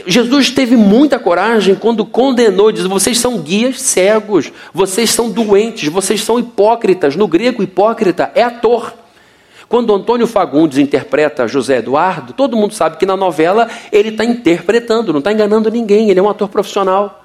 Jesus 0.07 0.51
teve 0.51 0.77
muita 0.77 1.19
coragem 1.19 1.75
quando 1.75 2.05
condenou, 2.05 2.71
diz: 2.71 2.85
vocês 2.85 3.19
são 3.19 3.39
guias 3.39 3.81
cegos, 3.81 4.53
vocês 4.75 5.09
são 5.09 5.31
doentes, 5.31 5.89
vocês 5.89 6.23
são 6.23 6.39
hipócritas. 6.39 7.17
No 7.17 7.27
grego, 7.27 7.63
hipócrita 7.63 8.31
é 8.35 8.43
ator. 8.43 8.93
Quando 9.71 9.95
Antônio 9.95 10.27
Fagundes 10.27 10.77
interpreta 10.77 11.49
José 11.49 11.79
Eduardo, 11.79 12.35
todo 12.35 12.59
mundo 12.59 12.75
sabe 12.75 12.99
que 12.99 13.07
na 13.07 13.17
novela 13.17 13.71
ele 13.91 14.11
está 14.11 14.23
interpretando, 14.23 15.15
não 15.15 15.21
está 15.21 15.33
enganando 15.33 15.71
ninguém, 15.71 16.11
ele 16.11 16.21
é 16.21 16.23
um 16.23 16.29
ator 16.29 16.49
profissional. 16.49 17.25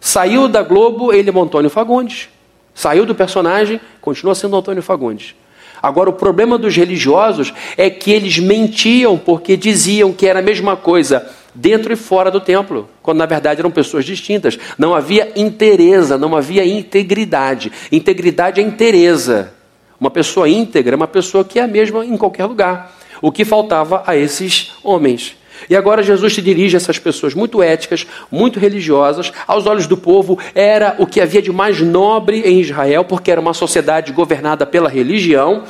Saiu 0.00 0.46
da 0.46 0.62
Globo, 0.62 1.12
ele 1.12 1.28
é 1.28 1.32
o 1.32 1.42
Antônio 1.42 1.68
Fagundes. 1.68 2.28
Saiu 2.74 3.04
do 3.04 3.14
personagem, 3.14 3.80
continua 4.00 4.34
sendo 4.34 4.56
Antônio 4.56 4.82
Fagundes. 4.82 5.34
Agora, 5.82 6.10
o 6.10 6.12
problema 6.12 6.56
dos 6.56 6.76
religiosos 6.76 7.52
é 7.76 7.90
que 7.90 8.12
eles 8.12 8.38
mentiam 8.38 9.18
porque 9.18 9.56
diziam 9.56 10.12
que 10.12 10.26
era 10.26 10.38
a 10.38 10.42
mesma 10.42 10.76
coisa 10.76 11.28
dentro 11.54 11.92
e 11.92 11.96
fora 11.96 12.30
do 12.30 12.40
templo, 12.40 12.88
quando 13.02 13.18
na 13.18 13.26
verdade 13.26 13.60
eram 13.60 13.70
pessoas 13.70 14.04
distintas. 14.04 14.58
Não 14.78 14.94
havia 14.94 15.32
interesa, 15.34 16.16
não 16.16 16.36
havia 16.36 16.64
integridade. 16.64 17.72
Integridade 17.90 18.60
é 18.60 18.64
interesa. 18.64 19.52
Uma 19.98 20.10
pessoa 20.10 20.48
íntegra 20.48 20.94
é 20.94 20.96
uma 20.96 21.08
pessoa 21.08 21.44
que 21.44 21.58
é 21.58 21.62
a 21.62 21.68
mesma 21.68 22.04
em 22.04 22.16
qualquer 22.16 22.46
lugar. 22.46 22.96
O 23.20 23.30
que 23.30 23.44
faltava 23.44 24.02
a 24.06 24.16
esses 24.16 24.72
homens. 24.82 25.36
E 25.68 25.76
agora 25.76 26.02
Jesus 26.02 26.34
se 26.34 26.42
dirige 26.42 26.76
a 26.76 26.78
essas 26.78 26.98
pessoas 26.98 27.34
muito 27.34 27.62
éticas, 27.62 28.06
muito 28.30 28.58
religiosas, 28.58 29.32
aos 29.46 29.66
olhos 29.66 29.86
do 29.86 29.96
povo, 29.96 30.38
era 30.54 30.96
o 30.98 31.06
que 31.06 31.20
havia 31.20 31.42
de 31.42 31.52
mais 31.52 31.80
nobre 31.80 32.40
em 32.40 32.60
Israel, 32.60 33.04
porque 33.04 33.30
era 33.30 33.40
uma 33.40 33.54
sociedade 33.54 34.12
governada 34.12 34.66
pela 34.66 34.88
religião. 34.88 35.64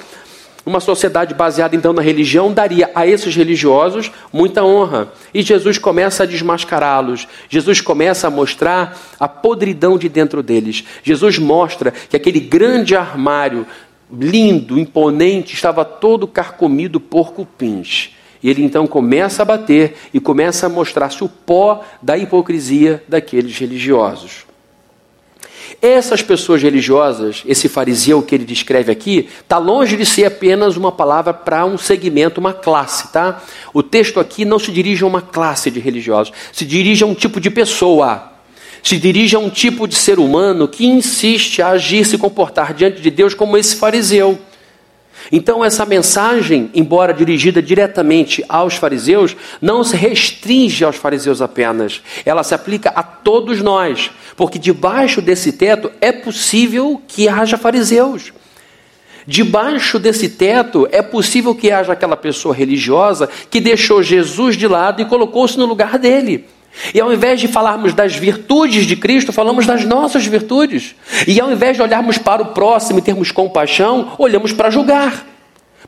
Uma 0.64 0.78
sociedade 0.78 1.34
baseada 1.34 1.74
então 1.74 1.92
na 1.92 2.00
religião 2.00 2.52
daria 2.52 2.88
a 2.94 3.04
esses 3.04 3.34
religiosos 3.34 4.12
muita 4.32 4.64
honra. 4.64 5.12
E 5.34 5.42
Jesus 5.42 5.76
começa 5.76 6.22
a 6.22 6.26
desmascará-los. 6.26 7.26
Jesus 7.48 7.80
começa 7.80 8.28
a 8.28 8.30
mostrar 8.30 8.96
a 9.18 9.26
podridão 9.26 9.98
de 9.98 10.08
dentro 10.08 10.40
deles. 10.40 10.84
Jesus 11.02 11.36
mostra 11.36 11.90
que 11.90 12.16
aquele 12.16 12.38
grande 12.38 12.94
armário 12.94 13.66
lindo, 14.12 14.78
imponente, 14.78 15.54
estava 15.54 15.84
todo 15.84 16.28
carcomido 16.28 17.00
por 17.00 17.32
cupins. 17.32 18.10
E 18.42 18.50
ele 18.50 18.62
então 18.62 18.86
começa 18.86 19.42
a 19.42 19.44
bater 19.44 19.94
e 20.12 20.18
começa 20.18 20.66
a 20.66 20.68
mostrar-se 20.68 21.22
o 21.22 21.28
pó 21.28 21.82
da 22.02 22.18
hipocrisia 22.18 23.02
daqueles 23.08 23.56
religiosos. 23.56 24.44
Essas 25.80 26.22
pessoas 26.22 26.62
religiosas, 26.62 27.42
esse 27.46 27.68
fariseu 27.68 28.22
que 28.22 28.34
ele 28.34 28.44
descreve 28.44 28.92
aqui, 28.92 29.28
está 29.40 29.58
longe 29.58 29.96
de 29.96 30.04
ser 30.04 30.24
apenas 30.24 30.76
uma 30.76 30.92
palavra 30.92 31.32
para 31.32 31.64
um 31.64 31.78
segmento, 31.78 32.40
uma 32.40 32.52
classe, 32.52 33.12
tá? 33.12 33.42
O 33.72 33.82
texto 33.82 34.20
aqui 34.20 34.44
não 34.44 34.58
se 34.58 34.70
dirige 34.70 35.02
a 35.02 35.06
uma 35.06 35.22
classe 35.22 35.70
de 35.70 35.80
religiosos, 35.80 36.32
se 36.52 36.64
dirige 36.64 37.02
a 37.02 37.06
um 37.06 37.14
tipo 37.14 37.40
de 37.40 37.50
pessoa 37.50 38.32
se 38.82 38.98
dirige 38.98 39.36
a 39.36 39.38
um 39.38 39.48
tipo 39.48 39.86
de 39.86 39.94
ser 39.94 40.18
humano 40.18 40.66
que 40.66 40.84
insiste 40.84 41.62
a 41.62 41.68
agir, 41.68 42.04
se 42.04 42.18
comportar 42.18 42.74
diante 42.74 43.00
de 43.00 43.10
Deus 43.10 43.32
como 43.32 43.56
esse 43.56 43.76
fariseu. 43.76 44.38
Então, 45.30 45.64
essa 45.64 45.86
mensagem, 45.86 46.70
embora 46.74 47.14
dirigida 47.14 47.62
diretamente 47.62 48.44
aos 48.48 48.74
fariseus, 48.74 49.36
não 49.60 49.84
se 49.84 49.96
restringe 49.96 50.84
aos 50.84 50.96
fariseus 50.96 51.40
apenas. 51.40 52.02
Ela 52.24 52.42
se 52.42 52.54
aplica 52.54 52.90
a 52.90 53.02
todos 53.02 53.60
nós, 53.60 54.10
porque 54.36 54.58
debaixo 54.58 55.22
desse 55.22 55.52
teto 55.52 55.90
é 56.00 56.10
possível 56.10 57.00
que 57.06 57.28
haja 57.28 57.56
fariseus. 57.56 58.32
Debaixo 59.26 59.98
desse 59.98 60.30
teto 60.30 60.88
é 60.90 61.00
possível 61.00 61.54
que 61.54 61.70
haja 61.70 61.92
aquela 61.92 62.16
pessoa 62.16 62.54
religiosa 62.54 63.28
que 63.50 63.60
deixou 63.60 64.02
Jesus 64.02 64.56
de 64.56 64.66
lado 64.66 65.00
e 65.00 65.04
colocou-se 65.04 65.56
no 65.56 65.66
lugar 65.66 65.98
dele. 65.98 66.46
E 66.94 67.00
ao 67.00 67.12
invés 67.12 67.40
de 67.40 67.48
falarmos 67.48 67.92
das 67.94 68.14
virtudes 68.14 68.86
de 68.86 68.96
Cristo, 68.96 69.32
falamos 69.32 69.66
das 69.66 69.84
nossas 69.84 70.26
virtudes. 70.26 70.94
E 71.26 71.40
ao 71.40 71.52
invés 71.52 71.76
de 71.76 71.82
olharmos 71.82 72.18
para 72.18 72.42
o 72.42 72.46
próximo 72.46 72.98
e 72.98 73.02
termos 73.02 73.30
compaixão, 73.30 74.12
olhamos 74.18 74.52
para 74.52 74.70
julgar. 74.70 75.26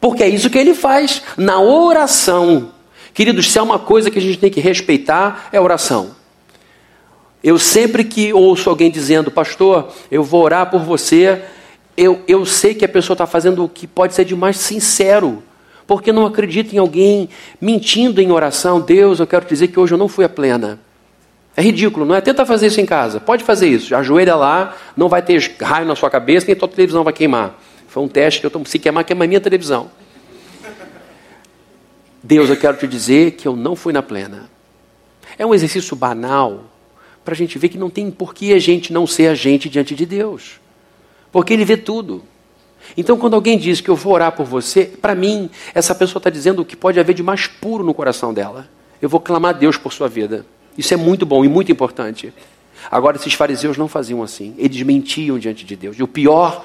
Porque 0.01 0.23
é 0.23 0.29
isso 0.29 0.51
que 0.51 0.59
ele 0.59 0.75
faz 0.75 1.23
na 1.37 1.61
oração. 1.61 2.73
Queridos, 3.13 3.51
se 3.51 3.59
é 3.59 3.63
uma 3.63 3.79
coisa 3.79 4.11
que 4.11 4.19
a 4.19 4.23
gente 4.23 4.39
tem 4.39 4.51
que 4.51 4.61
respeitar, 4.61 5.49
é 5.53 5.61
oração. 5.61 6.11
Eu 7.43 7.59
sempre 7.59 8.05
que 8.05 8.33
ouço 8.33 8.69
alguém 8.69 8.91
dizendo, 8.91 9.31
pastor, 9.31 9.93
eu 10.11 10.23
vou 10.23 10.43
orar 10.43 10.71
por 10.71 10.81
você, 10.81 11.43
eu, 11.97 12.23
eu 12.27 12.45
sei 12.45 12.75
que 12.75 12.85
a 12.85 12.89
pessoa 12.89 13.15
está 13.15 13.27
fazendo 13.27 13.65
o 13.65 13.69
que 13.69 13.87
pode 13.87 14.15
ser 14.15 14.25
de 14.25 14.35
mais 14.35 14.57
sincero 14.57 15.43
porque 15.87 16.13
não 16.13 16.27
acredita 16.27 16.75
em 16.75 16.79
alguém 16.79 17.29
mentindo 17.61 18.21
em 18.21 18.31
oração. 18.31 18.81
Deus, 18.81 19.21
eu 19.21 19.27
quero 19.27 19.47
dizer 19.47 19.69
que 19.69 19.79
hoje 19.79 19.95
eu 19.95 19.99
não 19.99 20.09
fui 20.09 20.25
a 20.25 20.29
plena. 20.29 20.81
É 21.57 21.63
ridículo, 21.63 22.05
não 22.05 22.15
é? 22.15 22.21
Tenta 22.21 22.45
fazer 22.45 22.67
isso 22.67 22.81
em 22.81 22.87
casa. 22.87 23.21
Pode 23.21 23.45
fazer 23.45 23.69
isso. 23.69 23.95
Ajoelha 23.95 24.35
lá, 24.35 24.77
não 24.97 25.09
vai 25.09 25.23
ter 25.23 25.57
raio 25.61 25.87
na 25.87 25.95
sua 25.95 26.11
cabeça, 26.11 26.47
nem 26.47 26.57
tua 26.57 26.69
televisão 26.69 27.05
vai 27.05 27.13
queimar. 27.13 27.61
Foi 27.87 28.03
um 28.03 28.09
teste 28.09 28.41
que 28.41 28.47
eu 28.47 28.51
tomo. 28.51 28.67
Se 28.67 28.79
queimar, 28.79 29.05
queima 29.05 29.25
a 29.25 29.29
minha 29.29 29.41
televisão. 29.41 29.91
Deus, 32.23 32.49
eu 32.49 32.57
quero 32.57 32.77
te 32.77 32.89
dizer 32.89 33.33
que 33.33 33.47
eu 33.47 33.55
não 33.55 33.77
fui 33.77 33.93
na 33.93 34.03
plena. 34.03 34.51
É 35.39 35.45
um 35.45 35.55
exercício 35.55 35.95
banal 35.95 36.65
para 37.25 37.35
a 37.35 37.37
gente 37.37 37.59
ver 37.59 37.69
que 37.69 37.79
não 37.79 37.91
tem 37.91 38.11
por 38.11 38.35
que 38.35 38.53
a 38.53 38.59
gente 38.59 38.93
não 38.93 39.07
ser 39.07 39.29
a 39.29 39.35
gente 39.35 39.69
diante 39.69 39.95
de 39.95 40.05
Deus. 40.05 40.59
Porque 41.31 41.53
Ele 41.53 41.65
vê 41.65 41.77
tudo. 41.77 42.25
Então, 42.97 43.17
quando 43.17 43.35
alguém 43.35 43.59
diz 43.59 43.81
que 43.81 43.89
eu 43.89 43.97
vou 43.97 44.13
orar 44.13 44.33
por 44.33 44.47
você, 44.47 44.85
para 44.85 45.15
mim, 45.15 45.51
essa 45.75 45.95
pessoa 45.95 46.21
está 46.21 46.31
dizendo 46.31 46.63
o 46.63 46.65
que 46.65 46.77
pode 46.77 47.01
haver 47.01 47.15
de 47.15 47.23
mais 47.23 47.47
puro 47.47 47.83
no 47.83 47.95
coração 47.95 48.33
dela. 48.33 48.69
Eu 49.01 49.09
vou 49.09 49.21
clamar 49.21 49.55
a 49.55 49.59
Deus 49.59 49.77
por 49.77 49.93
sua 49.93 50.09
vida. 50.09 50.47
Isso 50.77 50.95
é 50.95 50.97
muito 50.97 51.27
bom 51.27 51.45
e 51.45 51.49
muito 51.49 51.73
importante. 51.73 52.33
Agora, 52.91 53.17
esses 53.17 53.35
fariseus 53.35 53.77
não 53.77 53.89
faziam 53.89 54.23
assim. 54.23 54.55
Eles 54.59 54.83
mentiam 54.83 55.39
diante 55.39 55.65
de 55.65 55.77
Deus. 55.77 55.99
E 55.99 56.03
o 56.03 56.09
pior, 56.09 56.65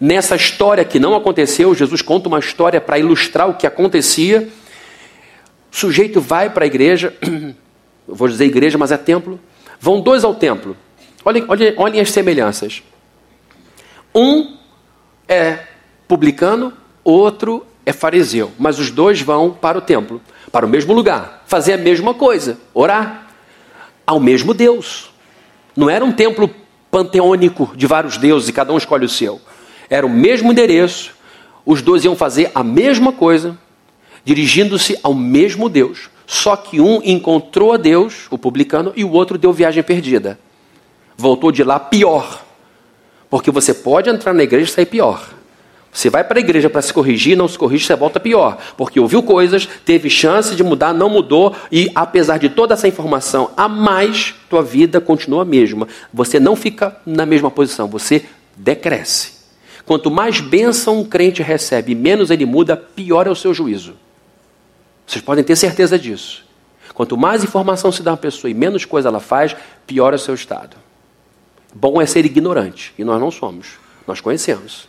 nessa 0.00 0.34
história 0.34 0.84
que 0.84 0.98
não 0.98 1.14
aconteceu, 1.14 1.74
Jesus 1.74 2.02
conta 2.02 2.28
uma 2.28 2.38
história 2.38 2.80
para 2.80 2.98
ilustrar 2.98 3.48
o 3.48 3.54
que 3.54 3.66
acontecia. 3.66 4.48
O 5.72 5.76
sujeito 5.76 6.20
vai 6.20 6.50
para 6.50 6.64
a 6.64 6.66
igreja, 6.66 7.14
vou 8.06 8.28
dizer 8.28 8.46
igreja, 8.46 8.76
mas 8.76 8.90
é 8.90 8.96
templo. 8.96 9.38
Vão 9.78 10.00
dois 10.00 10.24
ao 10.24 10.34
templo. 10.34 10.76
Olhem, 11.24 11.44
olhem, 11.48 11.74
olhem 11.76 12.00
as 12.00 12.10
semelhanças. 12.10 12.82
Um 14.14 14.59
é 15.30 15.60
publicano, 16.08 16.72
outro 17.04 17.64
é 17.86 17.92
fariseu. 17.92 18.50
Mas 18.58 18.80
os 18.80 18.90
dois 18.90 19.20
vão 19.20 19.52
para 19.52 19.78
o 19.78 19.80
templo, 19.80 20.20
para 20.50 20.66
o 20.66 20.68
mesmo 20.68 20.92
lugar, 20.92 21.44
fazer 21.46 21.74
a 21.74 21.78
mesma 21.78 22.12
coisa, 22.12 22.58
orar 22.74 23.28
ao 24.04 24.18
mesmo 24.18 24.52
Deus. 24.52 25.10
Não 25.76 25.88
era 25.88 26.04
um 26.04 26.10
templo 26.10 26.50
panteônico 26.90 27.70
de 27.76 27.86
vários 27.86 28.18
deuses 28.18 28.48
e 28.48 28.52
cada 28.52 28.72
um 28.72 28.76
escolhe 28.76 29.06
o 29.06 29.08
seu. 29.08 29.40
Era 29.88 30.04
o 30.04 30.10
mesmo 30.10 30.50
endereço, 30.50 31.14
os 31.64 31.80
dois 31.80 32.04
iam 32.04 32.16
fazer 32.16 32.50
a 32.52 32.64
mesma 32.64 33.12
coisa, 33.12 33.56
dirigindo-se 34.24 34.98
ao 35.00 35.14
mesmo 35.14 35.68
Deus. 35.68 36.10
Só 36.26 36.56
que 36.56 36.80
um 36.80 37.00
encontrou 37.04 37.72
a 37.72 37.76
Deus, 37.76 38.26
o 38.30 38.38
publicano, 38.38 38.92
e 38.96 39.04
o 39.04 39.12
outro 39.12 39.38
deu 39.38 39.52
viagem 39.52 39.82
perdida. 39.82 40.38
Voltou 41.16 41.52
de 41.52 41.62
lá 41.62 41.78
pior. 41.78 42.44
Porque 43.30 43.50
você 43.50 43.72
pode 43.72 44.10
entrar 44.10 44.34
na 44.34 44.42
igreja 44.42 44.70
e 44.70 44.74
sair 44.74 44.86
pior. 44.86 45.30
Você 45.92 46.08
vai 46.08 46.22
para 46.22 46.38
a 46.38 46.40
igreja 46.40 46.70
para 46.70 46.82
se 46.82 46.92
corrigir, 46.92 47.36
não 47.36 47.48
se 47.48 47.58
corrige, 47.58 47.84
você 47.84 47.96
volta 47.96 48.20
pior. 48.20 48.58
Porque 48.76 49.00
ouviu 49.00 49.22
coisas, 49.22 49.68
teve 49.84 50.10
chance 50.10 50.54
de 50.54 50.62
mudar, 50.62 50.92
não 50.92 51.08
mudou, 51.08 51.54
e 51.70 51.90
apesar 51.94 52.38
de 52.38 52.48
toda 52.48 52.74
essa 52.74 52.86
informação 52.86 53.50
a 53.56 53.68
mais, 53.68 54.34
tua 54.48 54.62
vida 54.62 55.00
continua 55.00 55.42
a 55.42 55.44
mesma. 55.44 55.88
Você 56.12 56.38
não 56.38 56.54
fica 56.54 56.96
na 57.04 57.26
mesma 57.26 57.50
posição, 57.50 57.88
você 57.88 58.24
decresce. 58.56 59.40
Quanto 59.84 60.10
mais 60.10 60.40
bênção 60.40 61.00
um 61.00 61.04
crente 61.04 61.42
recebe, 61.42 61.94
menos 61.94 62.30
ele 62.30 62.46
muda, 62.46 62.76
pior 62.76 63.26
é 63.26 63.30
o 63.30 63.34
seu 63.34 63.52
juízo. 63.52 63.94
Vocês 65.04 65.24
podem 65.24 65.42
ter 65.42 65.56
certeza 65.56 65.98
disso. 65.98 66.44
Quanto 66.94 67.16
mais 67.16 67.42
informação 67.42 67.90
se 67.90 68.02
dá 68.02 68.12
a 68.12 68.14
uma 68.14 68.18
pessoa 68.18 68.48
e 68.48 68.54
menos 68.54 68.84
coisa 68.84 69.08
ela 69.08 69.18
faz, 69.18 69.56
pior 69.86 70.12
é 70.12 70.16
o 70.16 70.18
seu 70.18 70.34
estado. 70.34 70.76
Bom 71.74 72.00
é 72.00 72.06
ser 72.06 72.24
ignorante, 72.24 72.92
e 72.98 73.04
nós 73.04 73.20
não 73.20 73.30
somos. 73.30 73.78
Nós 74.06 74.20
conhecemos. 74.20 74.88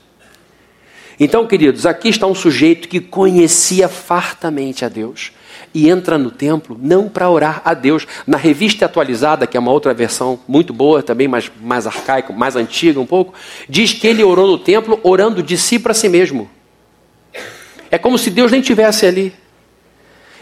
Então, 1.19 1.45
queridos, 1.45 1.85
aqui 1.85 2.09
está 2.09 2.25
um 2.25 2.33
sujeito 2.33 2.87
que 2.87 2.99
conhecia 2.99 3.87
fartamente 3.87 4.83
a 4.83 4.89
Deus 4.89 5.31
e 5.73 5.87
entra 5.87 6.17
no 6.17 6.31
templo 6.31 6.75
não 6.81 7.07
para 7.07 7.29
orar 7.29 7.61
a 7.63 7.75
Deus. 7.75 8.07
Na 8.25 8.37
revista 8.37 8.85
atualizada, 8.85 9.45
que 9.45 9.55
é 9.55 9.59
uma 9.59 9.71
outra 9.71 9.93
versão 9.93 10.39
muito 10.47 10.73
boa, 10.73 11.03
também 11.03 11.27
mais, 11.27 11.51
mais 11.61 11.85
arcaica, 11.85 12.33
mais 12.33 12.55
antiga 12.55 12.99
um 12.99 13.05
pouco, 13.05 13.35
diz 13.69 13.93
que 13.93 14.07
ele 14.07 14.23
orou 14.23 14.47
no 14.47 14.57
templo 14.57 14.99
orando 15.03 15.43
de 15.43 15.57
si 15.57 15.77
para 15.77 15.93
si 15.93 16.09
mesmo. 16.09 16.49
É 17.91 17.99
como 17.99 18.17
se 18.17 18.31
Deus 18.31 18.51
nem 18.51 18.61
tivesse 18.61 19.05
ali. 19.05 19.33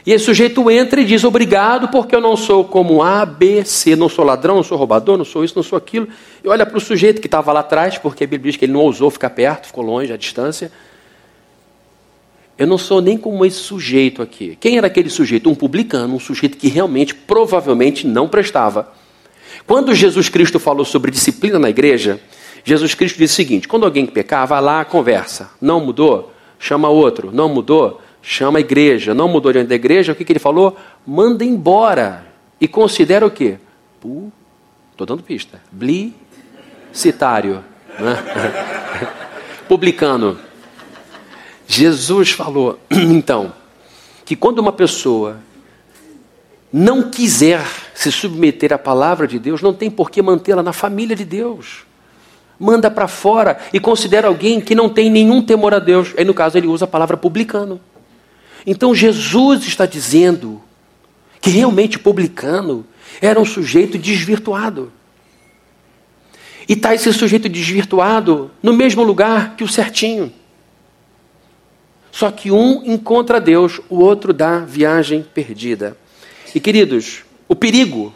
E 0.06 0.14
esse 0.14 0.26
sujeito 0.26 0.70
entra 0.72 1.02
e 1.02 1.06
diz: 1.06 1.24
Obrigado, 1.24 1.90
porque 1.90 2.16
eu 2.16 2.22
não 2.22 2.36
sou 2.38 2.64
como 2.64 3.04
A, 3.04 3.26
B, 3.26 3.64
C, 3.66 3.96
não 3.96 4.10
sou 4.10 4.26
ladrão, 4.26 4.56
não 4.56 4.64
sou 4.64 4.78
roubador, 4.78 5.18
não 5.18 5.26
sou 5.26 5.44
isso, 5.44 5.56
não 5.56 5.64
sou 5.64 5.78
aquilo. 5.78 6.08
E 6.44 6.48
olha 6.48 6.66
para 6.66 6.78
o 6.78 6.82
sujeito 6.82 7.22
que 7.22 7.28
estava 7.28 7.52
lá 7.52 7.60
atrás, 7.60 7.98
porque 7.98 8.24
a 8.24 8.28
Bíblia 8.28 8.52
diz 8.52 8.58
que 8.58 8.66
ele 8.66 8.74
não 8.74 8.82
ousou 8.82 9.10
ficar 9.10 9.30
perto, 9.30 9.68
ficou 9.68 9.84
longe, 9.84 10.12
à 10.14 10.18
distância. 10.18 10.72
Eu 12.58 12.68
não 12.68 12.78
sou 12.78 13.02
nem 13.02 13.18
como 13.18 13.46
esse 13.46 13.58
sujeito 13.58 14.22
aqui. 14.22 14.58
Quem 14.60 14.78
era 14.78 14.88
aquele 14.88 15.10
sujeito? 15.10 15.50
Um 15.50 15.56
publicano, 15.56 16.16
um 16.16 16.20
sujeito 16.20 16.58
que 16.58 16.68
realmente, 16.68 17.16
provavelmente, 17.16 18.06
não 18.06 18.28
prestava. 18.28 18.92
Quando 19.66 19.96
Jesus 19.96 20.28
Cristo 20.28 20.60
falou 20.60 20.84
sobre 20.84 21.12
disciplina 21.12 21.58
na 21.58 21.70
igreja, 21.70 22.20
Jesus 22.64 22.94
Cristo 22.94 23.18
disse 23.18 23.34
o 23.34 23.36
seguinte: 23.36 23.68
quando 23.68 23.86
alguém 23.86 24.06
pecar, 24.06 24.46
vai 24.48 24.62
lá, 24.62 24.84
conversa. 24.84 25.52
Não 25.62 25.80
mudou? 25.80 26.34
Chama 26.58 26.90
outro. 26.90 27.32
Não 27.32 27.48
mudou? 27.48 28.02
Chama 28.22 28.60
a 28.60 28.62
igreja. 28.62 29.14
Não 29.14 29.28
mudou 29.28 29.52
diante 29.52 29.68
da 29.68 29.76
igreja, 29.76 30.12
o 30.12 30.16
que, 30.16 30.26
que 30.26 30.32
ele 30.32 30.40
falou? 30.40 30.78
Manda 31.06 31.44
embora. 31.44 32.26
E 32.60 32.68
considera 32.68 33.26
o 33.26 33.32
quê? 33.32 33.58
Estou 34.92 35.08
dando 35.08 35.24
pista. 35.24 35.62
Né? 37.98 38.18
Publicano. 39.68 40.38
Jesus 41.68 42.32
falou, 42.32 42.80
então, 42.90 43.54
que 44.26 44.36
quando 44.36 44.60
uma 44.60 44.72
pessoa 44.72 45.38
não 46.72 47.10
quiser 47.10 47.66
se 47.94 48.12
submeter 48.12 48.74
à 48.74 48.78
palavra 48.78 49.28
de 49.28 49.40
Deus, 49.40 49.62
não 49.62 49.74
tem 49.74 49.90
por 49.90 50.10
que 50.12 50.22
mantê-la 50.22 50.64
na 50.64 50.74
família 50.74 51.16
de 51.16 51.26
Deus. 51.26 51.86
Manda 52.60 52.92
para 52.92 53.08
fora 53.08 53.58
e 53.72 53.80
considera 53.80 54.28
alguém 54.28 54.60
que 54.60 54.76
não 54.76 54.90
tem 54.90 55.10
nenhum 55.10 55.42
temor 55.42 55.74
a 55.74 55.80
Deus. 55.80 56.14
Aí, 56.18 56.26
no 56.26 56.34
caso, 56.34 56.58
ele 56.58 56.68
usa 56.68 56.86
a 56.86 56.88
palavra 56.88 57.16
publicano. 57.16 57.80
Então, 58.66 58.94
Jesus 58.94 59.66
está 59.66 59.86
dizendo 59.86 60.62
que 61.42 61.50
realmente 61.50 61.98
publicano 61.98 62.86
era 63.22 63.40
um 63.40 63.46
sujeito 63.46 63.98
desvirtuado. 63.98 64.92
E 66.68 66.74
está 66.74 66.94
esse 66.94 67.12
sujeito 67.12 67.50
desvirtuado 67.50 68.52
no 68.62 68.74
mesmo 68.74 69.04
lugar 69.04 69.56
que 69.56 69.64
o 69.64 69.68
certinho. 69.68 70.32
Só 72.12 72.30
que 72.32 72.52
um 72.52 72.84
encontra 72.86 73.40
Deus, 73.40 73.80
o 73.90 74.00
outro 74.00 74.34
dá 74.34 74.60
viagem 74.60 75.26
perdida. 75.34 75.98
E 76.54 76.60
queridos, 76.60 77.24
o 77.48 77.56
perigo 77.56 78.14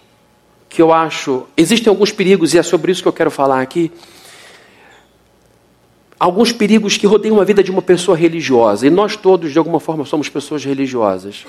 que 0.69 0.81
eu 0.81 0.91
acho, 0.91 1.45
existem 1.55 1.89
alguns 1.89 2.11
perigos 2.11 2.53
e 2.53 2.57
é 2.57 2.63
sobre 2.63 2.91
isso 2.91 3.01
que 3.01 3.07
eu 3.07 3.13
quero 3.13 3.29
falar 3.29 3.61
aqui. 3.61 3.91
Alguns 6.23 6.53
perigos 6.53 6.95
que 6.95 7.05
rodeiam 7.05 7.41
a 7.41 7.43
vida 7.43 7.61
de 7.61 7.69
uma 7.69 7.81
pessoa 7.81 8.15
religiosa, 8.15 8.87
e 8.87 8.89
nós 8.89 9.17
todos, 9.17 9.51
de 9.51 9.57
alguma 9.57 9.77
forma, 9.77 10.05
somos 10.05 10.29
pessoas 10.29 10.63
religiosas. 10.63 11.45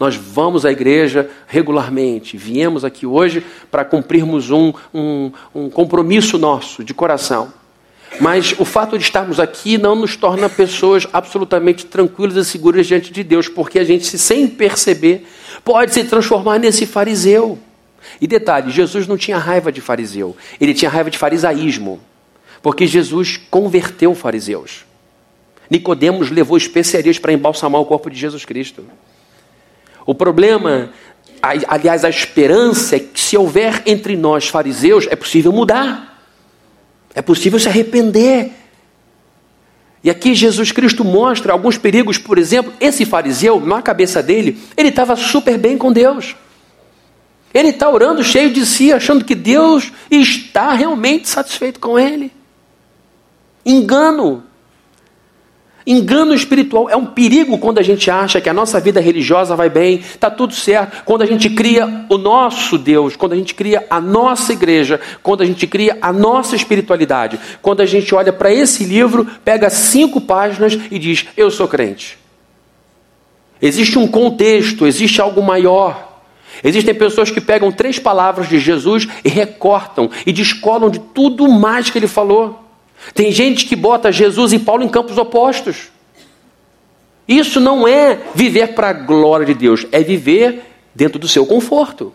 Nós 0.00 0.16
vamos 0.16 0.66
à 0.66 0.72
igreja 0.72 1.30
regularmente, 1.46 2.36
viemos 2.36 2.84
aqui 2.84 3.06
hoje 3.06 3.46
para 3.70 3.84
cumprirmos 3.84 4.50
um, 4.50 4.72
um, 4.92 5.30
um 5.54 5.70
compromisso 5.70 6.38
nosso 6.38 6.82
de 6.82 6.92
coração. 6.92 7.52
Mas 8.20 8.52
o 8.58 8.64
fato 8.64 8.98
de 8.98 9.04
estarmos 9.04 9.38
aqui 9.38 9.78
não 9.78 9.94
nos 9.94 10.16
torna 10.16 10.48
pessoas 10.48 11.06
absolutamente 11.12 11.86
tranquilas 11.86 12.34
e 12.34 12.50
seguras 12.50 12.84
diante 12.84 13.12
de 13.12 13.22
Deus, 13.22 13.46
porque 13.46 13.78
a 13.78 13.84
gente, 13.84 14.18
sem 14.18 14.48
perceber, 14.48 15.24
pode 15.64 15.94
se 15.94 16.02
transformar 16.02 16.58
nesse 16.58 16.84
fariseu. 16.84 17.60
E 18.20 18.26
detalhe: 18.26 18.72
Jesus 18.72 19.06
não 19.06 19.16
tinha 19.16 19.38
raiva 19.38 19.70
de 19.70 19.80
fariseu, 19.80 20.36
ele 20.60 20.74
tinha 20.74 20.90
raiva 20.90 21.12
de 21.12 21.16
farisaísmo, 21.16 22.00
porque 22.62 22.86
Jesus 22.86 23.38
converteu 23.50 24.14
fariseus. 24.14 24.84
Nicodemos 25.68 26.30
levou 26.30 26.56
especiarias 26.56 27.18
para 27.18 27.32
embalsamar 27.32 27.80
o 27.80 27.86
corpo 27.86 28.08
de 28.10 28.18
Jesus 28.18 28.44
Cristo. 28.44 28.84
O 30.04 30.14
problema, 30.14 30.90
aliás, 31.42 32.04
a 32.04 32.08
esperança 32.08 32.96
é 32.96 33.00
que 33.00 33.20
se 33.20 33.36
houver 33.36 33.82
entre 33.84 34.16
nós 34.16 34.48
fariseus, 34.48 35.06
é 35.10 35.16
possível 35.16 35.52
mudar. 35.52 36.22
É 37.14 37.22
possível 37.22 37.58
se 37.58 37.68
arrepender. 37.68 38.52
E 40.04 40.10
aqui 40.10 40.34
Jesus 40.34 40.70
Cristo 40.70 41.04
mostra 41.04 41.52
alguns 41.52 41.76
perigos, 41.76 42.16
por 42.16 42.38
exemplo, 42.38 42.72
esse 42.78 43.04
fariseu, 43.04 43.58
na 43.58 43.82
cabeça 43.82 44.22
dele, 44.22 44.62
ele 44.76 44.90
estava 44.90 45.16
super 45.16 45.58
bem 45.58 45.76
com 45.76 45.92
Deus. 45.92 46.36
Ele 47.52 47.70
está 47.70 47.90
orando 47.90 48.22
cheio 48.22 48.52
de 48.52 48.64
si, 48.64 48.92
achando 48.92 49.24
que 49.24 49.34
Deus 49.34 49.90
está 50.08 50.74
realmente 50.74 51.28
satisfeito 51.28 51.80
com 51.80 51.98
ele. 51.98 52.30
Engano. 53.66 54.44
Engano 55.84 56.34
espiritual 56.34 56.90
é 56.90 56.96
um 56.96 57.06
perigo 57.06 57.58
quando 57.58 57.78
a 57.78 57.82
gente 57.82 58.10
acha 58.10 58.40
que 58.40 58.48
a 58.48 58.52
nossa 58.52 58.80
vida 58.80 59.00
religiosa 59.00 59.54
vai 59.54 59.70
bem, 59.70 59.98
está 59.98 60.28
tudo 60.28 60.52
certo. 60.52 61.04
Quando 61.04 61.22
a 61.22 61.26
gente 61.26 61.50
cria 61.50 62.06
o 62.08 62.18
nosso 62.18 62.76
Deus, 62.76 63.14
quando 63.14 63.34
a 63.34 63.36
gente 63.36 63.54
cria 63.54 63.86
a 63.88 64.00
nossa 64.00 64.52
igreja, 64.52 65.00
quando 65.22 65.42
a 65.42 65.44
gente 65.44 65.64
cria 65.64 65.96
a 66.02 66.12
nossa 66.12 66.56
espiritualidade, 66.56 67.38
quando 67.62 67.82
a 67.82 67.86
gente 67.86 68.12
olha 68.12 68.32
para 68.32 68.52
esse 68.52 68.84
livro, 68.84 69.26
pega 69.44 69.70
cinco 69.70 70.20
páginas 70.20 70.76
e 70.90 70.98
diz: 70.98 71.26
Eu 71.36 71.52
sou 71.52 71.68
crente. 71.68 72.18
Existe 73.62 73.96
um 73.96 74.08
contexto, 74.08 74.86
existe 74.86 75.20
algo 75.20 75.40
maior. 75.40 76.20
Existem 76.64 76.94
pessoas 76.94 77.30
que 77.30 77.40
pegam 77.40 77.70
três 77.70 77.96
palavras 77.98 78.48
de 78.48 78.58
Jesus 78.58 79.06
e 79.24 79.28
recortam 79.28 80.10
e 80.26 80.32
descolam 80.32 80.90
de 80.90 80.98
tudo 80.98 81.48
mais 81.48 81.90
que 81.90 81.98
ele 81.98 82.08
falou. 82.08 82.65
Tem 83.14 83.30
gente 83.30 83.66
que 83.66 83.76
bota 83.76 84.12
Jesus 84.12 84.52
e 84.52 84.58
Paulo 84.58 84.82
em 84.82 84.88
campos 84.88 85.16
opostos. 85.18 85.88
Isso 87.26 87.60
não 87.60 87.86
é 87.86 88.18
viver 88.34 88.74
para 88.74 88.90
a 88.90 88.92
glória 88.92 89.44
de 89.44 89.54
Deus, 89.54 89.86
é 89.90 90.00
viver 90.02 90.62
dentro 90.94 91.18
do 91.18 91.26
seu 91.26 91.44
conforto. 91.44 92.12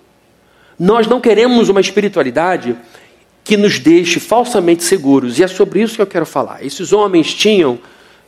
Nós 0.79 1.05
não 1.05 1.19
queremos 1.19 1.69
uma 1.69 1.81
espiritualidade 1.81 2.75
que 3.43 3.57
nos 3.57 3.79
deixe 3.79 4.19
falsamente 4.19 4.83
seguros, 4.83 5.37
e 5.37 5.43
é 5.43 5.47
sobre 5.47 5.81
isso 5.81 5.95
que 5.95 6.01
eu 6.01 6.07
quero 6.07 6.25
falar. 6.25 6.63
Esses 6.65 6.93
homens 6.93 7.33
tinham, 7.33 7.79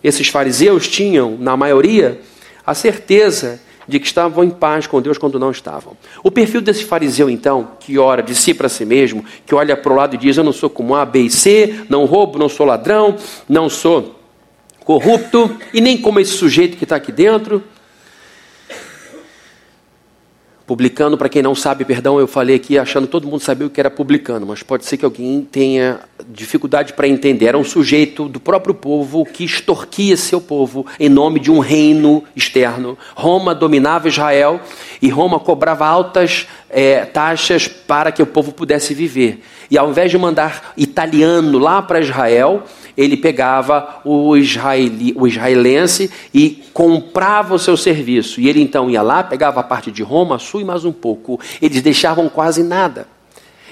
esses 0.04 0.28
fariseus 0.28 0.88
tinham, 0.88 1.38
na 1.38 1.56
maioria, 1.56 2.20
a 2.66 2.74
certeza 2.74 3.62
de 3.88 4.00
que 4.00 4.06
estavam 4.06 4.44
em 4.44 4.50
paz 4.50 4.88
com 4.88 5.02
Deus 5.02 5.18
quando 5.18 5.40
não 5.40 5.52
estavam. 5.52 5.96
O 6.24 6.32
perfil 6.32 6.62
desse 6.62 6.86
fariseu, 6.86 7.30
então, 7.30 7.70
que 7.80 7.98
ora 7.98 8.22
de 8.22 8.36
si 8.36 8.54
para 8.54 8.70
si 8.70 8.86
mesmo, 8.86 9.24
que 9.46 9.54
olha 9.54 9.76
para 9.76 9.92
o 9.92 9.96
lado 9.96 10.16
e 10.16 10.18
diz: 10.18 10.38
Eu 10.38 10.44
não 10.44 10.54
sou 10.54 10.70
como 10.70 10.96
A, 10.96 11.06
B 11.06 11.22
e 11.22 11.30
C, 11.30 11.86
não 11.90 12.06
roubo, 12.06 12.40
não 12.40 12.50
sou 12.50 12.66
ladrão, 12.66 13.16
não 13.48 13.70
sou 13.70 14.20
corrupto, 14.84 15.56
e 15.74 15.80
nem 15.80 15.98
como 15.98 16.20
esse 16.20 16.34
sujeito 16.34 16.78
que 16.78 16.84
está 16.84 16.98
aqui 16.98 17.12
dentro, 17.12 17.64
Publicano, 20.66 21.18
para 21.18 21.28
quem 21.28 21.42
não 21.42 21.54
sabe, 21.54 21.84
perdão, 21.84 22.20
eu 22.20 22.28
falei 22.28 22.56
aqui 22.56 22.80
achando 22.80 23.06
que 23.06 23.12
todo 23.12 23.28
mundo 23.28 23.42
sabia 23.42 23.68
o 23.68 23.70
que 23.70 23.82
era 23.82 23.92
publicano, 23.92 24.46
mas 24.46 24.64
pode 24.64 24.86
ser 24.86 24.96
que 24.96 25.04
alguém 25.04 25.46
tenha 25.52 26.00
dificuldade 26.30 26.94
para 26.94 27.06
entender. 27.06 27.48
Era 27.48 27.58
um 27.58 27.66
sujeito 27.66 28.30
do 28.30 28.40
próprio 28.40 28.74
povo 28.74 29.26
que 29.26 29.44
extorquia 29.44 30.16
seu 30.16 30.40
povo 30.40 30.86
em 30.98 31.10
nome 31.10 31.42
de 31.42 31.52
um 31.52 31.60
reino 31.60 32.24
externo. 32.34 32.98
Roma 33.14 33.54
dominava 33.54 34.08
Israel 34.08 34.62
e 35.02 35.10
Roma 35.10 35.38
cobrava 35.38 35.86
altas 35.86 36.48
é, 36.70 37.04
taxas 37.04 37.68
para 37.68 38.10
que 38.10 38.24
o 38.24 38.26
povo 38.26 38.54
pudesse 38.54 38.94
viver. 38.94 39.44
E 39.70 39.78
ao 39.78 39.90
invés 39.90 40.12
de 40.12 40.18
mandar 40.18 40.72
italiano 40.78 41.58
lá 41.60 41.82
para 41.82 42.00
Israel, 42.00 42.64
ele 42.98 43.18
pegava 43.18 44.02
o, 44.06 44.36
israeli, 44.38 45.14
o 45.16 45.28
israelense 45.28 46.10
e 46.34 46.64
comprava 46.74 47.56
o 47.56 47.60
seu 47.60 47.76
serviço. 47.76 48.40
E 48.40 48.48
ele 48.48 48.62
então 48.62 48.90
ia 48.90 49.02
lá, 49.02 49.24
pegava 49.24 49.60
a 49.60 49.64
parte 49.64 49.92
de 49.92 50.04
Roma, 50.04 50.40
sul 50.40 50.62
e 50.62 50.66
mais 50.66 50.86
um 50.86 50.92
pouco. 50.92 51.40
Eles 51.62 51.82
deixavam 51.82 52.30
quase 52.30 52.64
nada. 52.64 53.08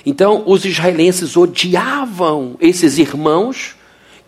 Então, 0.05 0.43
os 0.45 0.65
israelenses 0.65 1.37
odiavam 1.37 2.55
esses 2.59 2.97
irmãos 2.97 3.75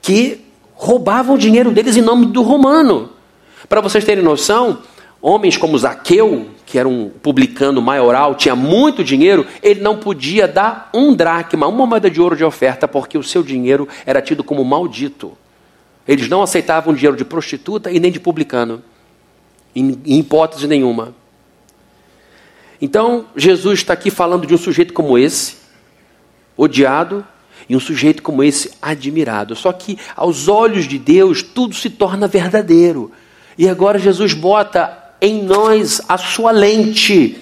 que 0.02 0.42
roubavam 0.74 1.36
o 1.36 1.40
dinheiro 1.40 1.72
deles 1.72 1.98
em 1.98 2.02
nome 2.02 2.28
do 2.28 2.44
romano. 2.44 3.10
Para 3.68 3.82
vocês 3.82 4.04
terem 4.04 4.24
noção, 4.24 4.80
homens 5.24 5.56
como 5.56 5.78
Zaqueu, 5.78 6.50
que 6.66 6.78
era 6.78 6.88
um 6.88 7.10
publicano 7.10 7.82
maioral, 7.82 8.36
tinha 8.36 8.58
muito 8.58 9.06
dinheiro, 9.06 9.48
ele 9.62 9.80
não 9.80 9.98
podia 9.98 10.46
dar 10.46 10.90
um 10.94 11.16
dracma, 11.16 11.66
uma 11.66 11.86
moeda 11.86 12.12
de 12.12 12.20
ouro 12.20 12.36
de 12.36 12.44
oferta, 12.44 12.90
porque 12.90 13.18
o 13.18 13.24
seu 13.24 13.42
dinheiro 13.42 13.88
era 14.06 14.22
tido 14.22 14.44
como 14.44 14.66
maldito. 14.66 15.32
Eles 16.06 16.28
não 16.28 16.44
aceitavam 16.44 16.94
dinheiro 16.94 17.16
de 17.16 17.24
prostituta 17.24 17.90
e 17.90 18.02
nem 18.02 18.12
de 18.12 18.20
publicano, 18.20 18.84
em, 19.74 19.98
hipótese 20.06 20.68
nenhuma. 20.68 21.16
Então, 22.82 23.28
Jesus 23.34 23.80
está 23.80 23.94
aqui 23.94 24.12
falando 24.12 24.46
de 24.46 24.54
um 24.54 24.58
sujeito 24.58 24.92
como 24.92 25.18
esse, 25.18 25.56
odiado, 26.58 27.26
E 27.70 27.78
um 27.78 27.80
sujeito 27.80 28.22
como 28.22 28.44
esse 28.44 28.72
admirado. 28.82 29.56
Só 29.56 29.72
que 29.72 29.98
aos 30.18 30.50
olhos 30.50 30.86
de 30.86 31.00
Deus 31.00 31.42
tudo 31.42 31.74
se 31.74 31.90
torna 31.90 32.28
verdadeiro. 32.28 33.10
E 33.58 33.70
agora 33.70 33.98
Jesus 33.98 34.34
bota 34.34 35.03
em 35.24 35.42
nós 35.42 36.02
a 36.10 36.18
sua 36.18 36.52
lente 36.52 37.42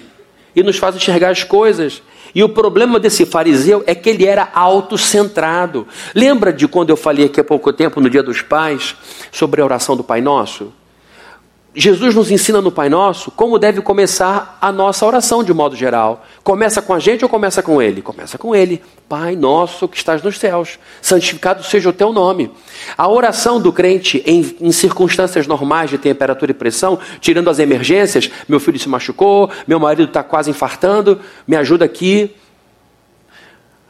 e 0.54 0.62
nos 0.62 0.76
faz 0.76 0.94
enxergar 0.94 1.30
as 1.30 1.42
coisas. 1.42 2.00
E 2.32 2.42
o 2.42 2.48
problema 2.48 3.00
desse 3.00 3.26
fariseu 3.26 3.82
é 3.86 3.94
que 3.94 4.08
ele 4.08 4.24
era 4.24 4.48
autocentrado. 4.54 5.86
Lembra 6.14 6.52
de 6.52 6.68
quando 6.68 6.90
eu 6.90 6.96
falei 6.96 7.26
aqui 7.26 7.40
há 7.40 7.44
pouco 7.44 7.72
tempo, 7.72 8.00
no 8.00 8.08
Dia 8.08 8.22
dos 8.22 8.40
Pais, 8.40 8.94
sobre 9.32 9.60
a 9.60 9.64
oração 9.64 9.96
do 9.96 10.04
Pai 10.04 10.20
Nosso? 10.20 10.72
Jesus 11.74 12.14
nos 12.14 12.30
ensina 12.30 12.60
no 12.60 12.70
Pai 12.70 12.90
Nosso 12.90 13.30
como 13.30 13.58
deve 13.58 13.80
começar 13.80 14.58
a 14.60 14.70
nossa 14.70 15.06
oração 15.06 15.42
de 15.42 15.54
modo 15.54 15.74
geral. 15.74 16.22
Começa 16.44 16.82
com 16.82 16.92
a 16.92 16.98
gente 16.98 17.24
ou 17.24 17.30
começa 17.30 17.62
com 17.62 17.80
Ele? 17.80 18.02
Começa 18.02 18.36
com 18.36 18.54
Ele. 18.54 18.82
Pai 19.08 19.34
Nosso 19.34 19.88
que 19.88 19.96
estás 19.96 20.22
nos 20.22 20.38
céus, 20.38 20.78
santificado 21.00 21.64
seja 21.64 21.88
o 21.88 21.92
teu 21.92 22.12
nome. 22.12 22.50
A 22.96 23.08
oração 23.08 23.58
do 23.58 23.72
crente 23.72 24.22
em, 24.26 24.54
em 24.60 24.70
circunstâncias 24.70 25.46
normais 25.46 25.88
de 25.88 25.96
temperatura 25.96 26.50
e 26.50 26.54
pressão, 26.54 26.98
tirando 27.20 27.48
as 27.48 27.58
emergências, 27.58 28.30
meu 28.46 28.60
filho 28.60 28.78
se 28.78 28.88
machucou, 28.88 29.50
meu 29.66 29.80
marido 29.80 30.08
está 30.08 30.22
quase 30.22 30.50
infartando, 30.50 31.20
me 31.46 31.56
ajuda 31.56 31.86
aqui. 31.86 32.34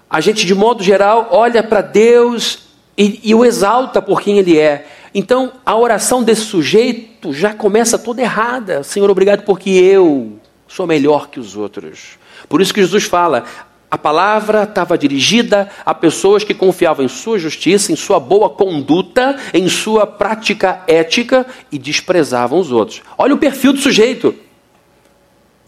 A 0.09 0.21
gente, 0.21 0.47
de 0.47 0.55
modo 0.55 0.85
geral, 0.85 1.29
olha 1.33 1.65
para 1.65 1.81
Deus 1.81 2.61
e, 2.97 3.21
e 3.25 3.35
o 3.35 3.45
exalta 3.45 4.01
por 4.01 4.21
quem 4.21 4.39
Ele 4.39 4.57
é. 4.57 4.87
Então, 5.15 5.53
a 5.65 5.77
oração 5.77 6.23
desse 6.23 6.43
sujeito 6.43 7.33
já 7.33 7.53
começa 7.53 7.99
toda 7.99 8.23
errada. 8.23 8.83
Senhor, 8.83 9.11
obrigado 9.11 9.45
porque 9.45 9.71
eu 9.71 10.39
sou 10.67 10.87
melhor 10.87 11.29
que 11.29 11.39
os 11.39 11.57
outros. 11.57 12.19
Por 12.49 12.61
isso 12.61 12.73
que 12.73 12.81
Jesus 12.81 13.05
fala: 13.05 13.45
a 13.91 13.99
palavra 13.99 14.63
estava 14.63 14.97
dirigida 14.97 15.69
a 15.85 15.93
pessoas 15.93 16.43
que 16.43 16.55
confiavam 16.55 17.05
em 17.05 17.09
sua 17.09 17.39
justiça, 17.39 17.93
em 17.93 17.97
sua 17.97 18.19
boa 18.19 18.49
conduta, 18.49 19.37
em 19.53 19.69
sua 19.69 20.07
prática 20.07 20.83
ética 20.87 21.45
e 21.71 21.79
desprezavam 21.79 22.59
os 22.59 22.73
outros. 22.73 23.03
Olha 23.19 23.35
o 23.35 23.39
perfil 23.39 23.75
do 23.75 23.81
sujeito: 23.81 24.35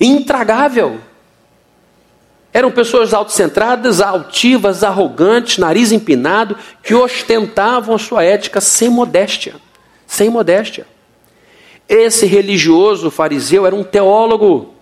intragável. 0.00 1.00
Eram 2.54 2.70
pessoas 2.70 3.12
autocentradas, 3.12 4.00
altivas, 4.00 4.84
arrogantes, 4.84 5.58
nariz 5.58 5.90
empinado, 5.90 6.56
que 6.84 6.94
ostentavam 6.94 7.96
a 7.96 7.98
sua 7.98 8.22
ética 8.22 8.60
sem 8.60 8.88
modéstia. 8.88 9.56
Sem 10.06 10.30
modéstia. 10.30 10.86
Esse 11.88 12.26
religioso 12.26 13.10
fariseu 13.10 13.66
era 13.66 13.74
um 13.74 13.82
teólogo. 13.82 14.72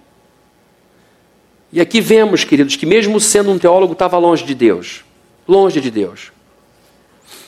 E 1.72 1.80
aqui 1.80 1.98
vemos, 1.98 2.44
queridos, 2.44 2.76
que 2.76 2.85
mesmo 2.85 3.18
sendo 3.18 3.50
um 3.50 3.58
teólogo, 3.58 3.94
estava 3.94 4.18
longe 4.18 4.44
de 4.44 4.54
Deus. 4.54 5.02
Longe 5.48 5.80
de 5.80 5.90
Deus. 5.90 6.30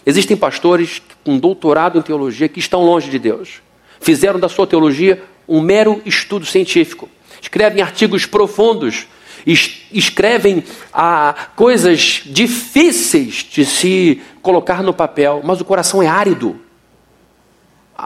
Existem 0.07 0.39
pastores 0.39 1.03
com 1.23 1.37
doutorado 1.39 1.99
em 1.99 2.03
teologia 2.03 2.49
que 2.49 2.61
estão 2.61 2.83
longe 2.83 3.11
de 3.11 3.19
Deus. 3.19 3.61
Fizeram 4.01 4.41
da 4.41 4.49
sua 4.49 4.67
teologia 4.67 5.23
um 5.47 5.61
mero 5.61 6.01
estudo 6.07 6.47
científico. 6.47 7.11
Escrevem 7.43 7.83
artigos 7.83 8.25
profundos 8.25 9.07
escrevem 9.47 10.65
ah, 10.93 11.35
coisas 11.55 12.23
difíceis 12.25 13.47
de 13.51 13.65
se 13.65 14.23
colocar 14.41 14.83
no 14.83 14.95
papel, 14.95 15.43
mas 15.45 15.61
o 15.61 15.65
coração 15.65 16.03
é 16.03 16.07
árido. 16.07 16.59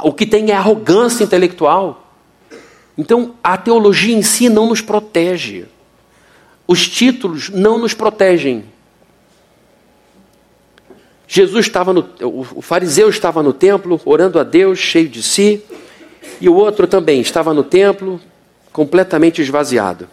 O 0.03 0.13
que 0.13 0.27
tem 0.27 0.51
é 0.51 0.55
arrogância 0.55 1.25
intelectual. 1.25 2.13
Então, 2.97 3.35
a 3.43 3.57
teologia 3.57 4.17
em 4.17 4.23
si 4.23 4.49
não 4.49 4.69
nos 4.69 4.81
protege. 4.81 5.67
Os 6.67 6.89
títulos 6.89 7.49
não 7.49 7.79
nos 7.79 7.95
protegem. 7.95 8.65
Jesus 11.27 11.67
estava 11.67 11.93
no, 11.93 12.09
o 12.21 12.63
fariseu 12.63 13.09
estava 13.09 13.43
no 13.43 13.53
templo, 13.53 14.01
orando 14.05 14.39
a 14.39 14.43
Deus, 14.43 14.79
cheio 14.79 15.09
de 15.09 15.23
si, 15.23 15.63
e 16.41 16.49
o 16.49 16.55
outro 16.55 16.87
também 16.87 17.21
estava 17.21 17.53
no 17.53 17.63
templo, 17.63 18.21
completamente 18.73 19.43
esvaziado. 19.43 20.09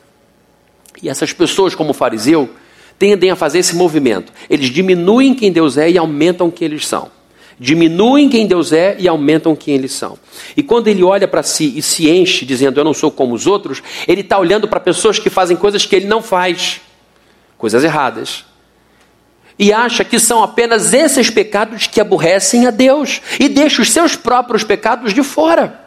E 1.02 1.10
essas 1.10 1.34
pessoas, 1.34 1.76
como 1.76 1.92
o 1.92 1.94
fariseu, 1.94 2.50
tendem 2.98 3.32
a 3.32 3.36
fazer 3.36 3.60
esse 3.60 3.76
movimento. 3.76 4.32
Eles 4.50 4.70
diminuem 4.70 5.34
quem 5.34 5.52
Deus 5.52 5.78
é 5.78 5.90
e 5.90 5.98
aumentam 5.98 6.50
quem 6.50 6.66
eles 6.66 6.88
são. 6.88 7.12
Diminuem 7.58 8.28
quem 8.28 8.48
Deus 8.48 8.74
é 8.74 8.98
e 9.00 9.08
aumentam 9.08 9.56
quem 9.56 9.76
eles 9.76 9.94
são. 9.94 10.18
E 10.58 10.64
quando 10.64 10.88
ele 10.88 11.04
olha 11.04 11.28
para 11.28 11.42
si 11.42 11.74
e 11.78 11.82
se 11.82 12.10
enche 12.10 12.46
dizendo 12.46 12.80
eu 12.80 12.84
não 12.84 12.94
sou 12.94 13.10
como 13.10 13.34
os 13.34 13.48
outros, 13.48 13.82
ele 14.08 14.22
está 14.22 14.38
olhando 14.38 14.68
para 14.68 14.80
pessoas 14.80 15.20
que 15.20 15.30
fazem 15.30 15.56
coisas 15.56 15.86
que 15.86 15.96
ele 15.96 16.06
não 16.06 16.22
faz, 16.22 16.82
coisas 17.58 17.84
erradas. 17.84 18.44
E 19.58 19.72
acha 19.72 20.04
que 20.04 20.20
são 20.20 20.44
apenas 20.44 20.94
esses 20.94 21.30
pecados 21.30 21.88
que 21.88 22.02
aborrecem 22.02 22.68
a 22.68 22.72
Deus 22.72 23.22
e 23.40 23.48
deixa 23.48 23.82
os 23.82 23.90
seus 23.90 24.18
próprios 24.18 24.66
pecados 24.66 25.14
de 25.14 25.24
fora. 25.24 25.85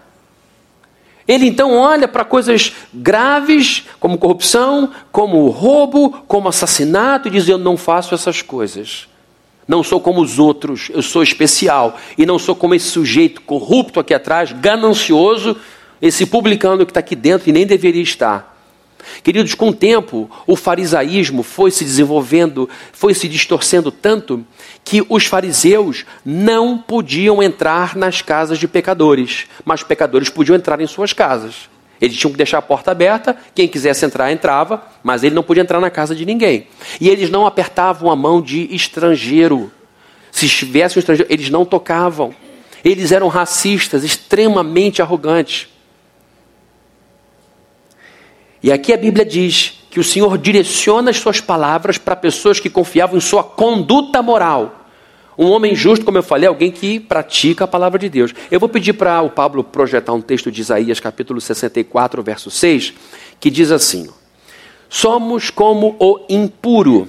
Ele 1.28 1.46
então 1.46 1.76
olha 1.76 2.08
para 2.08 2.24
coisas 2.24 2.72
graves, 2.92 3.84
como 4.00 4.16
corrupção, 4.16 4.90
como 5.12 5.46
roubo, 5.50 6.10
como 6.26 6.48
assassinato, 6.48 7.28
e 7.28 7.30
diz: 7.30 7.46
Eu 7.46 7.58
não 7.58 7.76
faço 7.76 8.14
essas 8.14 8.40
coisas. 8.40 9.06
Não 9.68 9.82
sou 9.82 10.00
como 10.00 10.22
os 10.22 10.38
outros, 10.38 10.88
eu 10.88 11.02
sou 11.02 11.22
especial. 11.22 11.98
E 12.16 12.24
não 12.24 12.38
sou 12.38 12.56
como 12.56 12.74
esse 12.74 12.86
sujeito 12.86 13.42
corrupto 13.42 14.00
aqui 14.00 14.14
atrás, 14.14 14.50
ganancioso, 14.52 15.54
esse 16.00 16.24
publicano 16.24 16.86
que 16.86 16.90
está 16.90 17.00
aqui 17.00 17.14
dentro 17.14 17.50
e 17.50 17.52
nem 17.52 17.66
deveria 17.66 18.02
estar. 18.02 18.57
Queridos, 19.22 19.54
com 19.54 19.68
o 19.70 19.74
tempo, 19.74 20.30
o 20.46 20.56
farisaísmo 20.56 21.42
foi 21.42 21.70
se 21.70 21.84
desenvolvendo, 21.84 22.68
foi 22.92 23.14
se 23.14 23.28
distorcendo 23.28 23.90
tanto 23.90 24.44
que 24.84 25.04
os 25.08 25.26
fariseus 25.26 26.04
não 26.24 26.78
podiam 26.78 27.42
entrar 27.42 27.96
nas 27.96 28.22
casas 28.22 28.58
de 28.58 28.68
pecadores, 28.68 29.46
mas 29.64 29.82
pecadores 29.82 30.28
podiam 30.28 30.56
entrar 30.56 30.80
em 30.80 30.86
suas 30.86 31.12
casas. 31.12 31.68
Eles 32.00 32.16
tinham 32.16 32.30
que 32.30 32.36
deixar 32.36 32.58
a 32.58 32.62
porta 32.62 32.90
aberta, 32.90 33.36
quem 33.54 33.66
quisesse 33.66 34.04
entrar, 34.06 34.30
entrava, 34.30 34.82
mas 35.02 35.24
ele 35.24 35.34
não 35.34 35.42
podia 35.42 35.62
entrar 35.62 35.80
na 35.80 35.90
casa 35.90 36.14
de 36.14 36.24
ninguém. 36.24 36.66
E 37.00 37.08
eles 37.08 37.28
não 37.28 37.44
apertavam 37.44 38.10
a 38.10 38.16
mão 38.16 38.40
de 38.40 38.72
estrangeiro. 38.74 39.72
Se 40.30 40.46
estivesse 40.46 40.96
um 40.96 41.00
estrangeiro, 41.00 41.32
eles 41.32 41.50
não 41.50 41.64
tocavam. 41.64 42.32
Eles 42.84 43.10
eram 43.10 43.26
racistas, 43.26 44.04
extremamente 44.04 45.02
arrogantes. 45.02 45.68
E 48.62 48.72
aqui 48.72 48.92
a 48.92 48.96
Bíblia 48.96 49.24
diz 49.24 49.74
que 49.90 50.00
o 50.00 50.04
Senhor 50.04 50.36
direciona 50.36 51.10
as 51.10 51.16
suas 51.16 51.40
palavras 51.40 51.96
para 51.96 52.16
pessoas 52.16 52.58
que 52.58 52.68
confiavam 52.68 53.16
em 53.16 53.20
sua 53.20 53.42
conduta 53.42 54.20
moral. 54.20 54.86
Um 55.36 55.50
homem 55.50 55.74
justo, 55.74 56.04
como 56.04 56.18
eu 56.18 56.22
falei, 56.22 56.46
é 56.46 56.48
alguém 56.48 56.70
que 56.70 56.98
pratica 56.98 57.64
a 57.64 57.68
palavra 57.68 57.98
de 57.98 58.08
Deus. 58.08 58.34
Eu 58.50 58.58
vou 58.58 58.68
pedir 58.68 58.94
para 58.94 59.22
o 59.22 59.30
Pablo 59.30 59.62
projetar 59.62 60.12
um 60.12 60.20
texto 60.20 60.50
de 60.50 60.60
Isaías, 60.60 60.98
capítulo 60.98 61.40
64, 61.40 62.22
verso 62.22 62.50
6, 62.50 62.92
que 63.38 63.48
diz 63.48 63.70
assim: 63.70 64.08
Somos 64.88 65.48
como 65.48 65.94
o 66.00 66.24
impuro, 66.28 67.08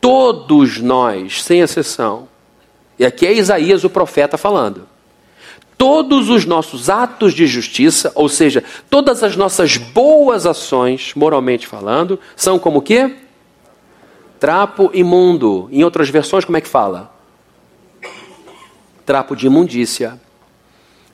todos 0.00 0.78
nós, 0.78 1.42
sem 1.42 1.60
exceção. 1.60 2.26
E 2.98 3.04
aqui 3.04 3.26
é 3.26 3.34
Isaías, 3.34 3.84
o 3.84 3.90
profeta, 3.90 4.38
falando 4.38 4.91
todos 5.76 6.28
os 6.28 6.44
nossos 6.44 6.88
atos 6.88 7.34
de 7.34 7.46
justiça, 7.46 8.12
ou 8.14 8.28
seja, 8.28 8.62
todas 8.88 9.22
as 9.22 9.36
nossas 9.36 9.76
boas 9.76 10.46
ações, 10.46 11.12
moralmente 11.14 11.66
falando, 11.66 12.18
são 12.36 12.58
como 12.58 12.78
o 12.78 12.82
quê? 12.82 13.16
Trapo 14.38 14.90
imundo. 14.94 15.68
Em 15.72 15.84
outras 15.84 16.08
versões, 16.08 16.44
como 16.44 16.56
é 16.56 16.60
que 16.60 16.68
fala? 16.68 17.12
Trapo 19.04 19.34
de 19.34 19.46
imundícia. 19.46 20.20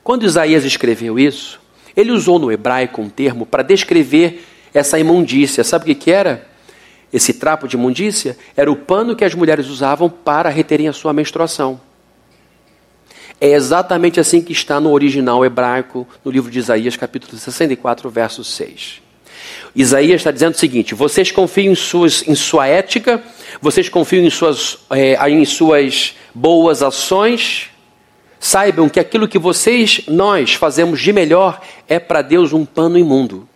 Quando 0.03 0.25
Isaías 0.25 0.63
escreveu 0.65 1.19
isso, 1.19 1.59
ele 1.95 2.11
usou 2.11 2.39
no 2.39 2.51
hebraico 2.51 3.01
um 3.01 3.09
termo 3.09 3.45
para 3.45 3.63
descrever 3.63 4.45
essa 4.73 4.99
imundícia. 4.99 5.63
Sabe 5.63 5.83
o 5.83 5.85
que, 5.87 5.95
que 5.95 6.11
era? 6.11 6.47
Esse 7.11 7.33
trapo 7.33 7.67
de 7.67 7.75
imundícia 7.75 8.37
era 8.55 8.71
o 8.71 8.75
pano 8.75 9.15
que 9.15 9.25
as 9.25 9.33
mulheres 9.33 9.67
usavam 9.67 10.09
para 10.09 10.49
reterem 10.49 10.87
a 10.87 10.93
sua 10.93 11.11
menstruação. 11.11 11.81
É 13.41 13.51
exatamente 13.51 14.19
assim 14.19 14.41
que 14.41 14.51
está 14.51 14.79
no 14.79 14.91
original 14.91 15.45
hebraico, 15.45 16.07
no 16.23 16.31
livro 16.31 16.51
de 16.51 16.59
Isaías, 16.59 16.97
capítulo 16.97 17.37
64, 17.37 18.09
verso 18.09 18.43
6. 18.43 19.01
Isaías 19.75 20.21
está 20.21 20.31
dizendo 20.31 20.53
o 20.53 20.57
seguinte: 20.57 20.93
vocês 20.93 21.31
confiam 21.31 21.71
em, 21.71 21.75
suas, 21.75 22.27
em 22.27 22.35
sua 22.35 22.67
ética, 22.67 23.23
vocês 23.61 23.89
confiam 23.89 24.25
em 24.25 24.29
suas, 24.29 24.79
é, 24.89 25.29
em 25.29 25.45
suas 25.45 26.15
boas 26.33 26.83
ações, 26.83 27.69
saibam 28.39 28.87
que 28.87 28.99
aquilo 28.99 29.27
que 29.27 29.39
vocês, 29.39 30.01
nós, 30.07 30.53
fazemos 30.53 31.01
de 31.01 31.11
melhor 31.11 31.61
é 31.87 31.99
para 31.99 32.21
Deus 32.21 32.53
um 32.53 32.65
pano 32.65 32.97
imundo. 32.97 33.48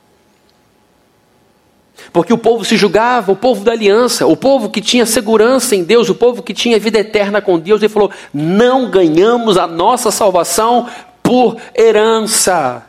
Porque 2.13 2.31
o 2.31 2.37
povo 2.37 2.63
se 2.63 2.77
julgava, 2.77 3.31
o 3.31 3.35
povo 3.35 3.65
da 3.65 3.71
aliança, 3.71 4.27
o 4.27 4.37
povo 4.37 4.69
que 4.69 4.79
tinha 4.79 5.03
segurança 5.03 5.75
em 5.75 5.83
Deus, 5.83 6.09
o 6.09 6.15
povo 6.15 6.43
que 6.43 6.53
tinha 6.53 6.79
vida 6.79 6.99
eterna 6.99 7.41
com 7.41 7.57
Deus, 7.57 7.81
ele 7.81 7.91
falou: 7.91 8.11
não 8.31 8.91
ganhamos 8.91 9.57
a 9.57 9.65
nossa 9.65 10.11
salvação 10.11 10.87
por 11.23 11.57
herança. 11.75 12.83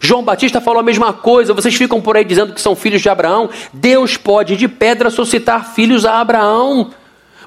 João 0.00 0.24
Batista 0.24 0.60
falou 0.60 0.80
a 0.80 0.82
mesma 0.82 1.12
coisa. 1.12 1.54
Vocês 1.54 1.74
ficam 1.74 2.00
por 2.00 2.16
aí 2.16 2.24
dizendo 2.24 2.52
que 2.52 2.60
são 2.60 2.74
filhos 2.74 3.00
de 3.00 3.08
Abraão. 3.08 3.48
Deus 3.72 4.16
pode 4.16 4.56
de 4.56 4.66
pedra 4.66 5.08
suscitar 5.08 5.72
filhos 5.72 6.04
a 6.04 6.20
Abraão. 6.20 6.90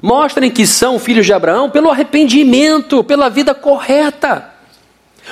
Mostrem 0.02 0.50
que 0.50 0.66
são 0.66 0.98
filhos 0.98 1.26
de 1.26 1.32
Abraão 1.34 1.68
pelo 1.68 1.90
arrependimento, 1.90 3.04
pela 3.04 3.28
vida 3.28 3.54
correta. 3.54 4.49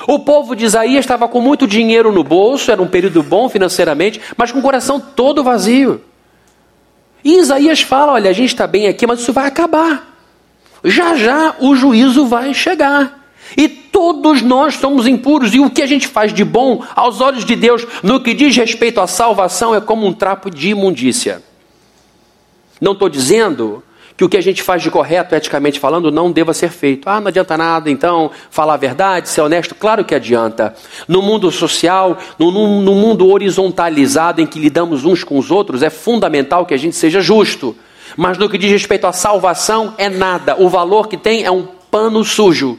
O 0.07 0.18
povo 0.18 0.55
de 0.55 0.64
Isaías 0.64 1.05
estava 1.05 1.28
com 1.28 1.41
muito 1.41 1.66
dinheiro 1.66 2.12
no 2.12 2.22
bolso, 2.22 2.70
era 2.70 2.80
um 2.80 2.86
período 2.86 3.22
bom 3.22 3.49
financeiramente, 3.49 4.20
mas 4.36 4.53
com 4.53 4.59
o 4.59 4.62
coração 4.62 5.01
todo 5.01 5.43
vazio. 5.43 6.03
E 7.24 7.39
Isaías 7.39 7.80
fala: 7.80 8.12
olha, 8.12 8.30
a 8.30 8.32
gente 8.32 8.51
está 8.51 8.66
bem 8.66 8.86
aqui, 8.86 9.07
mas 9.07 9.20
isso 9.20 9.32
vai 9.32 9.47
acabar. 9.47 10.16
Já 10.84 11.16
já 11.16 11.57
o 11.59 11.74
juízo 11.74 12.26
vai 12.26 12.55
chegar. 12.55 13.18
E 13.57 13.68
todos 13.68 14.43
nós 14.43 14.74
somos 14.74 15.07
impuros, 15.07 15.55
e 15.55 15.59
o 15.59 15.70
que 15.70 15.82
a 15.82 15.86
gente 15.86 16.07
faz 16.07 16.32
de 16.32 16.45
bom 16.45 16.84
aos 16.95 17.20
olhos 17.20 17.45
de 17.45 17.57
Deus, 17.57 17.86
no 18.03 18.20
que 18.20 18.34
diz 18.34 18.55
respeito 18.55 19.01
à 19.01 19.07
salvação, 19.07 19.74
é 19.74 19.80
como 19.80 20.07
um 20.07 20.12
trapo 20.12 20.51
de 20.51 20.68
imundícia. 20.68 21.43
Não 22.80 22.93
estou 22.93 23.09
dizendo 23.09 23.82
que 24.18 24.24
o 24.24 24.28
que 24.28 24.36
a 24.36 24.40
gente 24.40 24.64
faz 24.64 24.82
de 24.82 24.90
correto, 24.90 25.32
eticamente 25.36 25.78
falando, 25.78 26.10
não 26.10 26.32
deva 26.32 26.52
ser 26.52 26.70
feito. 26.70 27.08
Ah, 27.08 27.20
não 27.20 27.28
adianta 27.28 27.56
nada, 27.56 27.88
então, 27.88 28.32
falar 28.50 28.74
a 28.74 28.76
verdade, 28.76 29.28
ser 29.28 29.42
honesto? 29.42 29.76
Claro 29.76 30.04
que 30.04 30.12
adianta. 30.12 30.74
No 31.06 31.22
mundo 31.22 31.52
social, 31.52 32.18
no, 32.36 32.50
no, 32.50 32.82
no 32.82 32.94
mundo 32.96 33.28
horizontalizado 33.28 34.40
em 34.40 34.46
que 34.46 34.58
lidamos 34.58 35.04
uns 35.04 35.22
com 35.22 35.38
os 35.38 35.52
outros, 35.52 35.84
é 35.84 35.88
fundamental 35.88 36.66
que 36.66 36.74
a 36.74 36.76
gente 36.76 36.96
seja 36.96 37.20
justo. 37.20 37.76
Mas 38.16 38.36
no 38.36 38.50
que 38.50 38.58
diz 38.58 38.72
respeito 38.72 39.06
à 39.06 39.12
salvação, 39.12 39.94
é 39.96 40.08
nada. 40.08 40.60
O 40.60 40.68
valor 40.68 41.06
que 41.06 41.16
tem 41.16 41.44
é 41.44 41.50
um 41.52 41.68
pano 41.88 42.24
sujo. 42.24 42.76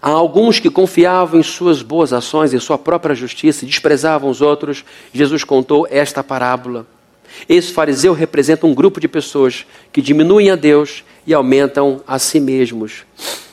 Há 0.00 0.10
alguns 0.10 0.60
que 0.60 0.70
confiavam 0.70 1.40
em 1.40 1.42
suas 1.42 1.82
boas 1.82 2.12
ações, 2.12 2.54
em 2.54 2.58
sua 2.60 2.78
própria 2.78 3.14
justiça, 3.14 3.64
e 3.64 3.68
desprezavam 3.68 4.30
os 4.30 4.40
outros. 4.40 4.84
Jesus 5.12 5.42
contou 5.42 5.86
esta 5.90 6.22
parábola. 6.22 6.86
Esse 7.48 7.72
fariseu 7.72 8.12
representa 8.12 8.66
um 8.66 8.74
grupo 8.74 9.00
de 9.00 9.08
pessoas 9.08 9.66
que 9.92 10.00
diminuem 10.00 10.50
a 10.50 10.56
Deus 10.56 11.04
e 11.26 11.34
aumentam 11.34 12.00
a 12.06 12.18
si 12.18 12.40
mesmos. 12.40 13.04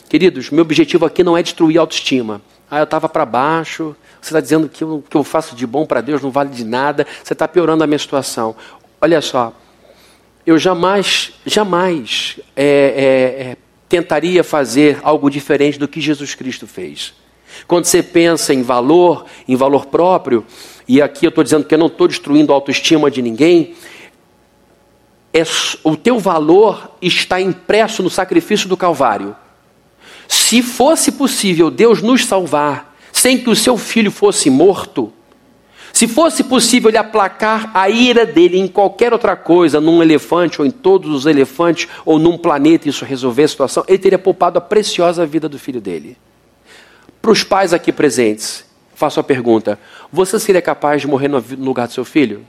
Queridos, 0.07 0.49
meu 0.49 0.61
objetivo 0.61 1.05
aqui 1.05 1.23
não 1.23 1.37
é 1.37 1.43
destruir 1.43 1.77
a 1.77 1.81
autoestima. 1.81 2.41
Ah, 2.69 2.79
eu 2.79 2.83
estava 2.83 3.09
para 3.09 3.25
baixo, 3.25 3.95
você 4.21 4.29
está 4.29 4.39
dizendo 4.39 4.69
que 4.69 4.83
o 4.83 5.03
que 5.07 5.17
eu 5.17 5.23
faço 5.23 5.55
de 5.55 5.67
bom 5.67 5.85
para 5.85 6.01
Deus 6.01 6.21
não 6.21 6.31
vale 6.31 6.49
de 6.49 6.63
nada, 6.63 7.05
você 7.23 7.33
está 7.33 7.47
piorando 7.47 7.83
a 7.83 7.87
minha 7.87 7.99
situação. 7.99 8.55
Olha 9.01 9.21
só, 9.21 9.53
eu 10.45 10.57
jamais, 10.57 11.33
jamais 11.45 12.39
é, 12.55 12.63
é, 12.65 13.41
é, 13.51 13.57
tentaria 13.87 14.43
fazer 14.43 14.99
algo 15.03 15.29
diferente 15.29 15.77
do 15.77 15.87
que 15.87 16.01
Jesus 16.01 16.35
Cristo 16.35 16.67
fez. 16.67 17.13
Quando 17.67 17.85
você 17.85 18.03
pensa 18.03 18.53
em 18.53 18.61
valor, 18.61 19.25
em 19.47 19.55
valor 19.55 19.85
próprio, 19.85 20.45
e 20.87 21.01
aqui 21.01 21.25
eu 21.25 21.29
estou 21.29 21.43
dizendo 21.43 21.65
que 21.65 21.73
eu 21.73 21.79
não 21.79 21.87
estou 21.87 22.07
destruindo 22.07 22.51
a 22.51 22.55
autoestima 22.55 23.09
de 23.09 23.21
ninguém, 23.21 23.75
é, 25.33 25.43
o 25.83 25.95
teu 25.95 26.19
valor 26.19 26.91
está 27.01 27.41
impresso 27.41 28.01
no 28.01 28.09
sacrifício 28.09 28.69
do 28.69 28.77
Calvário. 28.77 29.35
Se 30.27 30.61
fosse 30.61 31.11
possível 31.11 31.69
Deus 31.69 32.01
nos 32.01 32.25
salvar 32.25 32.95
sem 33.11 33.37
que 33.37 33.49
o 33.49 33.55
seu 33.55 33.77
filho 33.77 34.11
fosse 34.11 34.49
morto, 34.49 35.11
se 35.95 36.09
fosse 36.09 36.43
possível 36.43 36.89
ele 36.89 36.97
aplacar 36.97 37.71
a 37.73 37.89
ira 37.89 38.25
dele 38.25 38.59
em 38.59 38.67
qualquer 38.67 39.13
outra 39.13 39.33
coisa, 39.33 39.79
num 39.79 40.03
elefante 40.03 40.59
ou 40.59 40.67
em 40.67 40.69
todos 40.69 41.09
os 41.09 41.25
elefantes 41.25 41.87
ou 42.03 42.19
num 42.19 42.37
planeta, 42.37 42.89
isso 42.89 43.05
resolver 43.05 43.43
a 43.43 43.47
situação, 43.47 43.85
ele 43.87 43.97
teria 43.97 44.19
poupado 44.19 44.57
a 44.57 44.61
preciosa 44.61 45.25
vida 45.25 45.47
do 45.47 45.57
filho 45.57 45.79
dele. 45.79 46.17
Para 47.21 47.31
os 47.31 47.45
pais 47.45 47.71
aqui 47.73 47.93
presentes, 47.93 48.65
faço 48.93 49.21
a 49.21 49.23
pergunta: 49.23 49.79
você 50.11 50.37
seria 50.37 50.61
capaz 50.61 50.99
de 50.99 51.07
morrer 51.07 51.29
no 51.29 51.41
lugar 51.59 51.87
do 51.87 51.93
seu 51.93 52.03
filho? 52.03 52.45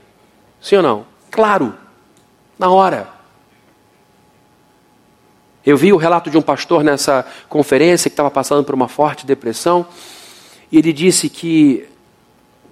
Sim 0.59 0.75
ou 0.75 0.83
não? 0.83 1.05
Claro, 1.31 1.73
na 2.59 2.69
hora. 2.69 3.07
Eu 5.65 5.77
vi 5.77 5.93
o 5.93 5.97
relato 5.97 6.29
de 6.29 6.37
um 6.37 6.41
pastor 6.41 6.83
nessa 6.83 7.25
conferência 7.47 8.09
que 8.09 8.13
estava 8.13 8.29
passando 8.29 8.65
por 8.65 8.75
uma 8.75 8.89
forte 8.89 9.25
depressão, 9.25 9.85
e 10.69 10.77
ele 10.77 10.91
disse 10.91 11.29
que 11.29 11.87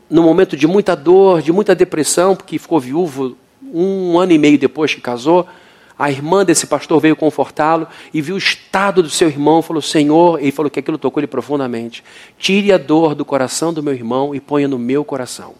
no 0.09 0.23
momento 0.23 0.55
de 0.55 0.67
muita 0.67 0.95
dor, 0.95 1.41
de 1.41 1.51
muita 1.51 1.73
depressão, 1.73 2.35
porque 2.35 2.59
ficou 2.59 2.79
viúvo 2.79 3.35
um 3.73 4.19
ano 4.19 4.31
e 4.31 4.37
meio 4.37 4.57
depois 4.57 4.93
que 4.93 5.01
casou, 5.01 5.47
a 5.97 6.11
irmã 6.11 6.43
desse 6.43 6.67
pastor 6.67 6.99
veio 6.99 7.15
confortá-lo 7.15 7.87
e 8.13 8.21
viu 8.21 8.35
o 8.35 8.37
estado 8.37 9.01
do 9.01 9.09
seu 9.09 9.29
irmão, 9.29 9.61
falou: 9.61 9.81
Senhor, 9.81 10.39
ele 10.41 10.51
falou 10.51 10.69
que 10.69 10.79
aquilo 10.79 10.97
tocou 10.97 11.21
ele 11.21 11.27
profundamente. 11.27 12.03
Tire 12.37 12.71
a 12.73 12.77
dor 12.77 13.15
do 13.15 13.23
coração 13.23 13.73
do 13.73 13.81
meu 13.81 13.93
irmão 13.93 14.35
e 14.35 14.39
ponha 14.39 14.67
no 14.67 14.77
meu 14.77 15.05
coração. 15.05 15.55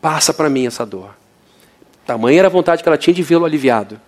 Passa 0.00 0.32
para 0.32 0.48
mim 0.48 0.66
essa 0.66 0.86
dor. 0.86 1.10
Tamanha 2.06 2.38
era 2.38 2.48
a 2.48 2.50
vontade 2.50 2.82
que 2.82 2.88
ela 2.88 2.96
tinha 2.96 3.12
de 3.12 3.22
vê-lo 3.22 3.44
aliviado. 3.44 4.00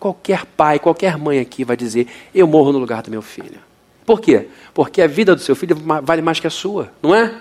Qualquer 0.00 0.44
pai, 0.44 0.78
qualquer 0.78 1.18
mãe 1.18 1.38
aqui 1.38 1.62
vai 1.62 1.76
dizer: 1.76 2.08
Eu 2.34 2.46
morro 2.46 2.72
no 2.72 2.78
lugar 2.78 3.02
do 3.02 3.10
meu 3.10 3.20
filho. 3.20 3.60
Por 4.06 4.22
quê? 4.22 4.48
Porque 4.72 5.02
a 5.02 5.06
vida 5.06 5.34
do 5.34 5.42
seu 5.42 5.54
filho 5.54 5.76
vale 6.02 6.22
mais 6.22 6.40
que 6.40 6.46
a 6.46 6.50
sua, 6.50 6.90
não 7.02 7.14
é? 7.14 7.34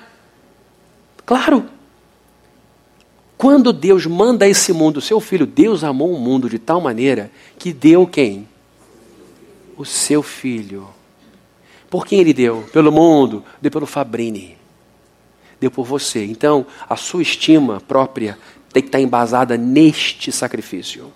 Claro. 1.27 1.65
Quando 3.37 3.73
Deus 3.73 4.05
manda 4.05 4.47
esse 4.47 4.71
mundo 4.71 4.97
o 4.97 5.01
seu 5.01 5.19
filho, 5.19 5.45
Deus 5.45 5.83
amou 5.83 6.11
o 6.13 6.19
mundo 6.19 6.49
de 6.49 6.57
tal 6.57 6.79
maneira 6.79 7.29
que 7.59 7.73
deu 7.73 8.07
quem? 8.07 8.47
O 9.75 9.83
seu 9.83 10.23
filho. 10.23 10.87
Por 11.89 12.07
quem 12.07 12.21
ele 12.21 12.33
deu? 12.33 12.63
Pelo 12.71 12.93
mundo, 12.93 13.43
deu 13.61 13.69
pelo 13.69 13.85
Fabrini. 13.85 14.57
Deu 15.59 15.69
por 15.69 15.85
você. 15.85 16.23
Então, 16.23 16.65
a 16.89 16.95
sua 16.95 17.21
estima 17.21 17.81
própria 17.81 18.39
tem 18.71 18.81
que 18.81 18.87
estar 18.87 19.01
embasada 19.01 19.57
neste 19.57 20.31
sacrifício. 20.31 21.11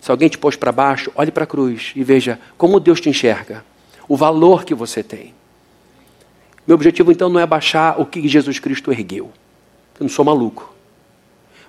Se 0.00 0.10
alguém 0.10 0.30
te 0.30 0.38
pôs 0.38 0.56
para 0.56 0.72
baixo, 0.72 1.12
olhe 1.14 1.30
para 1.30 1.44
a 1.44 1.46
cruz 1.46 1.92
e 1.94 2.02
veja 2.02 2.40
como 2.56 2.80
Deus 2.80 2.98
te 2.98 3.10
enxerga, 3.10 3.62
o 4.08 4.16
valor 4.16 4.64
que 4.64 4.74
você 4.74 5.02
tem. 5.02 5.34
Meu 6.70 6.76
objetivo 6.76 7.10
então 7.10 7.28
não 7.28 7.40
é 7.40 7.44
baixar 7.44 8.00
o 8.00 8.06
que 8.06 8.28
Jesus 8.28 8.60
Cristo 8.60 8.92
ergueu. 8.92 9.32
Eu 9.98 10.04
não 10.04 10.08
sou 10.08 10.24
maluco. 10.24 10.72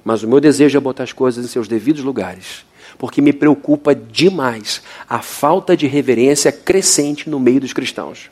Mas 0.06 0.22
o 0.22 0.28
meu 0.28 0.40
desejo 0.40 0.78
é 0.78 0.80
botar 0.80 1.02
as 1.02 1.12
coisas 1.12 1.44
em 1.44 1.48
seus 1.48 1.68
devidos 1.68 2.04
lugares. 2.04 2.64
Porque 3.00 3.20
me 3.20 3.34
preocupa 3.34 3.96
demais 3.96 4.84
a 5.10 5.18
falta 5.18 5.76
de 5.76 5.88
reverência 5.88 6.52
crescente 6.52 7.32
no 7.32 7.40
meio 7.40 7.60
dos 7.60 7.74
cristãos. 7.74 8.30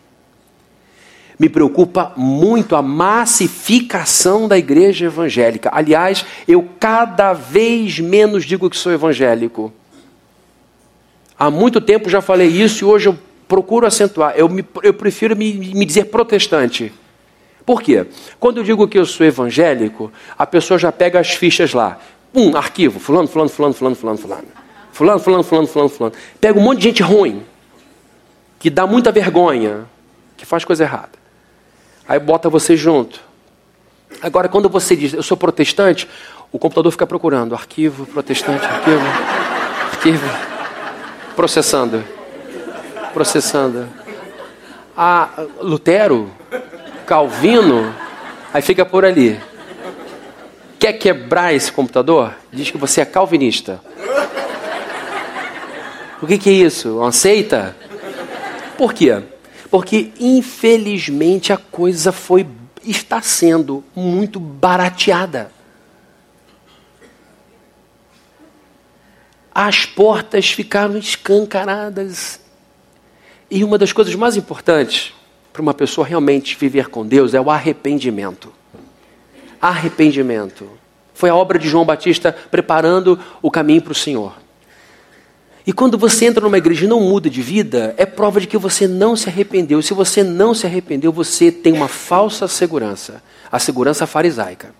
Me 1.39 1.49
preocupa 1.49 2.13
muito 2.15 2.75
a 2.75 2.83
massificação 2.83 4.47
da 4.47 4.55
igreja 4.55 5.07
evangélica. 5.07 5.71
Aliás, 5.73 6.23
eu 6.47 6.69
cada 6.79 7.33
vez 7.33 7.97
menos 7.97 8.45
digo 8.45 8.69
que 8.69 8.77
sou 8.77 8.91
evangélico. 8.91 9.73
Há 11.35 11.49
muito 11.49 11.81
tempo 11.81 12.11
já 12.11 12.21
falei 12.21 12.47
isso 12.47 12.83
e 12.83 12.87
hoje 12.87 13.09
eu 13.09 13.17
procuro 13.49 13.87
acentuar, 13.87 14.35
eu, 14.37 14.47
me, 14.47 14.63
eu 14.83 14.93
prefiro 14.93 15.35
me, 15.35 15.51
me 15.51 15.83
dizer 15.83 16.05
protestante. 16.05 16.93
Por 17.65 17.81
quê? 17.81 18.05
Quando 18.39 18.57
eu 18.57 18.63
digo 18.63 18.87
que 18.87 18.97
eu 18.97 19.05
sou 19.05 19.25
evangélico, 19.25 20.11
a 20.37 20.45
pessoa 20.45 20.77
já 20.77 20.91
pega 20.91 21.19
as 21.19 21.31
fichas 21.31 21.73
lá. 21.73 21.99
Um, 22.33 22.55
arquivo, 22.55 22.99
fulano, 22.99 23.27
fulano, 23.27 23.49
fulano, 23.49 23.73
fulano, 23.73 23.95
fulano, 23.95 24.17
fulano. 24.19 24.47
Fulano, 24.93 25.19
fulano, 25.19 25.43
fulano, 25.43 25.67
fulano, 25.67 25.89
fulano. 25.89 26.15
Pega 26.39 26.59
um 26.59 26.61
monte 26.61 26.77
de 26.77 26.83
gente 26.83 27.01
ruim, 27.01 27.43
que 28.59 28.69
dá 28.69 28.85
muita 28.85 29.11
vergonha, 29.11 29.85
que 30.37 30.45
faz 30.45 30.63
coisa 30.63 30.83
errada. 30.83 31.17
Aí 32.07 32.19
bota 32.19 32.49
você 32.49 32.77
junto. 32.77 33.19
Agora, 34.21 34.47
quando 34.47 34.69
você 34.69 34.95
diz, 34.95 35.13
eu 35.13 35.23
sou 35.23 35.35
protestante, 35.35 36.07
o 36.51 36.59
computador 36.59 36.91
fica 36.91 37.07
procurando 37.07 37.55
arquivo, 37.55 38.05
protestante, 38.05 38.63
arquivo, 38.63 39.05
arquivo, 39.91 40.29
processando 41.35 42.18
processando. 43.13 43.87
A 44.95 45.29
Lutero, 45.61 46.31
Calvino, 47.05 47.93
aí 48.53 48.61
fica 48.61 48.85
por 48.85 49.05
ali. 49.05 49.39
Quer 50.77 50.93
quebrar 50.93 51.53
esse 51.53 51.71
computador? 51.71 52.33
Diz 52.51 52.71
que 52.71 52.77
você 52.77 53.01
é 53.01 53.05
calvinista. 53.05 53.81
O 56.21 56.27
que, 56.27 56.37
que 56.37 56.49
é 56.49 56.53
isso? 56.53 56.99
Uma 56.99 57.11
seita? 57.11 57.75
Por 58.77 58.93
quê? 58.93 59.21
Porque 59.69 60.11
infelizmente 60.19 61.53
a 61.53 61.57
coisa 61.57 62.11
foi 62.11 62.45
está 62.83 63.21
sendo 63.21 63.83
muito 63.95 64.39
barateada. 64.39 65.51
As 69.53 69.85
portas 69.85 70.49
ficaram 70.49 70.97
escancaradas 70.97 72.39
e 73.49 73.63
uma 73.63 73.77
das 73.77 73.91
coisas 73.91 74.13
mais 74.15 74.35
importantes 74.37 75.13
para 75.51 75.61
uma 75.61 75.73
pessoa 75.73 76.05
realmente 76.05 76.57
viver 76.57 76.89
com 76.89 77.05
Deus 77.05 77.33
é 77.33 77.41
o 77.41 77.49
arrependimento. 77.49 78.51
Arrependimento. 79.61 80.69
Foi 81.13 81.29
a 81.29 81.35
obra 81.35 81.59
de 81.59 81.67
João 81.67 81.85
Batista 81.85 82.31
preparando 82.51 83.19
o 83.41 83.51
caminho 83.51 83.81
para 83.81 83.91
o 83.91 83.95
Senhor. 83.95 84.33
E 85.67 85.73
quando 85.73 85.97
você 85.97 86.25
entra 86.25 86.43
numa 86.43 86.57
igreja 86.57 86.85
e 86.85 86.87
não 86.87 87.01
muda 87.01 87.29
de 87.29 87.41
vida, 87.41 87.93
é 87.97 88.05
prova 88.05 88.39
de 88.39 88.47
que 88.47 88.57
você 88.57 88.87
não 88.87 89.15
se 89.15 89.27
arrependeu. 89.29 89.81
Se 89.81 89.93
você 89.93 90.23
não 90.23 90.53
se 90.53 90.65
arrependeu, 90.65 91.11
você 91.11 91.51
tem 91.51 91.73
uma 91.73 91.87
falsa 91.87 92.47
segurança 92.47 93.21
a 93.51 93.59
segurança 93.59 94.05
farisaica. 94.05 94.73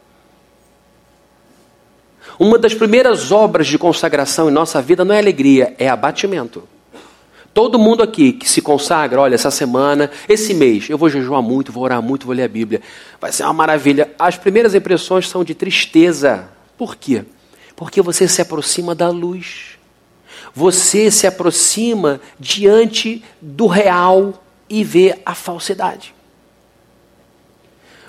Uma 2.38 2.58
das 2.58 2.74
primeiras 2.74 3.32
obras 3.32 3.68
de 3.68 3.78
consagração 3.78 4.50
em 4.50 4.54
nossa 4.54 4.82
vida 4.82 5.04
não 5.04 5.14
é 5.14 5.20
alegria, 5.20 5.76
é 5.78 5.90
abatimento. 5.90 6.64
Todo 7.54 7.80
mundo 7.80 8.04
aqui 8.04 8.32
que 8.32 8.48
se 8.48 8.62
consagra, 8.62 9.20
olha, 9.20 9.36
essa 9.36 9.52
semana, 9.52 10.10
esse 10.28 10.54
mês, 10.54 10.90
eu 10.90 10.98
vou 10.98 11.10
jejuar 11.10 11.42
muito, 11.42 11.72
vou 11.72 11.84
orar 11.84 12.02
muito, 12.02 12.26
vou 12.26 12.36
ler 12.36 12.44
a 12.44 12.48
Bíblia. 12.48 12.82
Vai 13.20 13.32
ser 13.32 13.44
uma 13.44 13.54
maravilha. 13.54 14.12
As 14.20 14.38
primeiras 14.38 14.76
impressões 14.76 15.28
são 15.28 15.44
de 15.44 15.56
tristeza. 15.56 16.48
Por 16.78 16.96
quê? 16.96 17.26
Porque 17.76 18.02
você 18.02 18.28
se 18.28 18.42
aproxima 18.42 18.94
da 18.94 19.10
luz. 19.10 19.78
Você 20.54 21.10
se 21.12 21.28
aproxima 21.28 22.22
diante 22.40 23.24
do 23.42 23.68
real 23.68 24.42
e 24.70 24.84
vê 24.84 25.20
a 25.26 25.34
falsidade. 25.34 26.14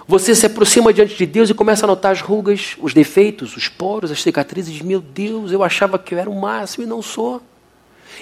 Você 0.07 0.35
se 0.35 0.45
aproxima 0.45 0.93
diante 0.93 1.17
de 1.17 1.25
Deus 1.25 1.51
e 1.51 1.55
começa 1.55 1.87
a 1.87 1.89
notar 1.89 2.13
as 2.13 2.21
rugas, 2.21 2.77
os 2.81 2.93
defeitos, 2.93 3.57
os 3.57 3.69
poros, 3.69 4.11
as 4.11 4.23
cicatrizes. 4.23 4.83
Meu 4.83 5.01
Deus, 5.01 5.53
eu 5.53 5.63
achava 5.63 5.99
que 5.99 6.15
eu 6.15 6.19
era 6.19 6.29
o 6.29 6.39
máximo 6.39 6.85
e 6.85 6.87
não 6.87 7.01
sou. 7.01 7.41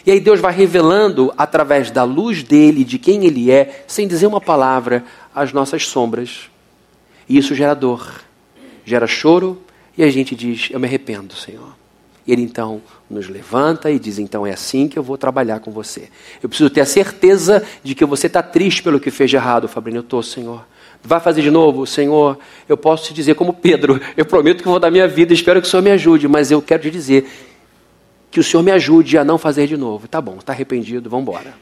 E 0.04 0.10
aí 0.10 0.20
Deus 0.20 0.40
vai 0.40 0.52
revelando, 0.52 1.32
através 1.36 1.90
da 1.90 2.04
luz 2.04 2.42
dele, 2.42 2.84
de 2.84 2.98
quem 2.98 3.24
ele 3.24 3.50
é, 3.50 3.84
sem 3.86 4.06
dizer 4.06 4.26
uma 4.26 4.40
palavra, 4.40 5.04
as 5.34 5.52
nossas 5.52 5.86
sombras. 5.86 6.50
E 7.28 7.36
isso 7.36 7.54
gera 7.54 7.74
dor, 7.74 8.22
gera 8.84 9.06
choro, 9.06 9.60
e 9.96 10.02
a 10.02 10.10
gente 10.10 10.34
diz: 10.34 10.68
Eu 10.70 10.80
me 10.80 10.86
arrependo, 10.86 11.34
Senhor. 11.34 11.76
E 12.26 12.32
ele 12.32 12.42
então 12.42 12.82
nos 13.08 13.28
levanta 13.28 13.90
e 13.90 13.98
diz: 13.98 14.18
Então 14.18 14.46
é 14.46 14.52
assim 14.52 14.86
que 14.86 14.98
eu 14.98 15.02
vou 15.02 15.18
trabalhar 15.18 15.60
com 15.60 15.70
você. 15.70 16.08
Eu 16.42 16.48
preciso 16.48 16.70
ter 16.70 16.82
a 16.82 16.86
certeza 16.86 17.64
de 17.82 17.94
que 17.94 18.04
você 18.04 18.26
está 18.26 18.42
triste 18.42 18.82
pelo 18.82 19.00
que 19.00 19.10
fez 19.10 19.30
de 19.30 19.36
errado, 19.36 19.66
Fabrício. 19.66 19.98
Eu 19.98 20.02
estou, 20.02 20.22
Senhor. 20.22 20.64
Vai 21.02 21.20
fazer 21.20 21.42
de 21.42 21.50
novo? 21.50 21.86
Senhor, 21.86 22.38
eu 22.68 22.76
posso 22.76 23.04
te 23.04 23.14
dizer 23.14 23.34
como 23.34 23.52
Pedro, 23.52 24.00
eu 24.16 24.24
prometo 24.24 24.62
que 24.62 24.68
vou 24.68 24.80
dar 24.80 24.90
minha 24.90 25.06
vida, 25.06 25.32
espero 25.32 25.60
que 25.60 25.66
o 25.66 25.70
Senhor 25.70 25.82
me 25.82 25.90
ajude, 25.90 26.26
mas 26.26 26.50
eu 26.50 26.60
quero 26.60 26.82
te 26.82 26.90
dizer 26.90 27.26
que 28.30 28.40
o 28.40 28.44
Senhor 28.44 28.62
me 28.62 28.70
ajude 28.70 29.16
a 29.16 29.24
não 29.24 29.38
fazer 29.38 29.66
de 29.66 29.76
novo. 29.76 30.06
Tá 30.08 30.20
bom, 30.20 30.36
está 30.38 30.52
arrependido, 30.52 31.08
vamos 31.08 31.28
embora. 31.28 31.54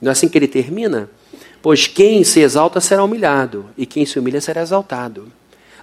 Não 0.00 0.10
é 0.10 0.12
assim 0.12 0.28
que 0.28 0.38
ele 0.38 0.48
termina? 0.48 1.10
Pois 1.62 1.86
quem 1.86 2.24
se 2.24 2.40
exalta 2.40 2.80
será 2.80 3.04
humilhado, 3.04 3.66
e 3.76 3.84
quem 3.84 4.06
se 4.06 4.18
humilha 4.18 4.40
será 4.40 4.62
exaltado. 4.62 5.30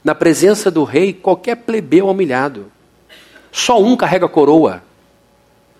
Na 0.03 0.15
presença 0.15 0.71
do 0.71 0.83
rei, 0.83 1.13
qualquer 1.13 1.55
plebeu 1.57 2.07
é 2.07 2.11
humilhado. 2.11 2.71
Só 3.51 3.81
um 3.81 3.95
carrega 3.95 4.25
a 4.25 4.29
coroa. 4.29 4.83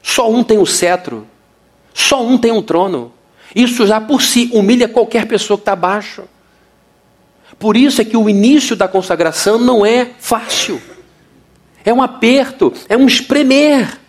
Só 0.03 0.29
um 0.29 0.43
tem 0.43 0.57
o 0.57 0.61
um 0.61 0.65
cetro. 0.65 1.25
Só 1.93 2.25
um 2.25 2.37
tem 2.37 2.51
um 2.51 2.61
trono. 2.61 3.11
Isso 3.55 3.87
já 3.87 3.99
por 3.99 4.21
si 4.21 4.49
humilha 4.53 4.87
qualquer 4.87 5.25
pessoa 5.25 5.57
que 5.57 5.61
está 5.61 5.73
abaixo. 5.73 6.23
Por 7.57 7.75
isso 7.75 8.01
é 8.01 8.05
que 8.05 8.15
o 8.15 8.29
início 8.29 8.75
da 8.75 8.87
consagração 8.87 9.57
não 9.57 9.85
é 9.85 10.11
fácil. 10.19 10.81
É 11.83 11.93
um 11.93 12.01
aperto, 12.01 12.73
é 12.87 12.95
um 12.95 13.07
espremer. 13.07 13.99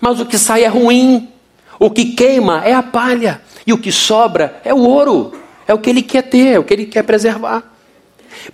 Mas 0.00 0.20
o 0.20 0.26
que 0.26 0.38
sai 0.38 0.64
é 0.64 0.68
ruim. 0.68 1.28
O 1.78 1.90
que 1.90 2.06
queima 2.06 2.64
é 2.64 2.72
a 2.72 2.82
palha. 2.82 3.40
E 3.66 3.72
o 3.72 3.78
que 3.78 3.90
sobra 3.92 4.60
é 4.64 4.72
o 4.72 4.78
ouro. 4.78 5.32
É 5.66 5.74
o 5.74 5.78
que 5.78 5.90
ele 5.90 6.02
quer 6.02 6.22
ter, 6.22 6.54
é 6.54 6.58
o 6.58 6.64
que 6.64 6.72
ele 6.72 6.86
quer 6.86 7.02
preservar. 7.02 7.76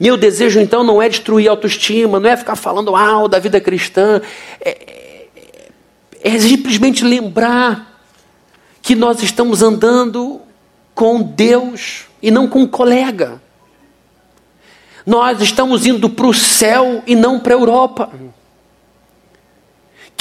Meu 0.01 0.17
desejo 0.17 0.61
então 0.61 0.83
não 0.83 1.03
é 1.03 1.09
destruir 1.09 1.49
a 1.49 1.51
autoestima, 1.51 2.19
não 2.19 2.31
é 2.31 2.37
ficar 2.37 2.57
falando 2.57 2.95
ah, 2.97 3.27
da 3.29 3.39
vida 3.39 3.61
cristã. 3.61 4.21
É, 4.61 5.29
é, 6.25 6.35
é 6.35 6.39
simplesmente 6.39 7.05
lembrar 7.05 8.01
que 8.81 8.95
nós 8.95 9.23
estamos 9.23 9.63
andando 9.63 10.41
com 10.95 11.23
Deus 11.23 12.07
e 12.23 12.31
não 12.31 12.49
com 12.49 12.61
um 12.61 12.67
colega. 12.67 13.41
Nós 15.05 15.41
estamos 15.41 15.85
indo 15.85 16.09
para 16.09 16.27
o 16.27 16.35
céu 16.35 17.03
e 17.07 17.15
não 17.15 17.39
para 17.39 17.55
a 17.55 17.59
Europa. 17.59 18.11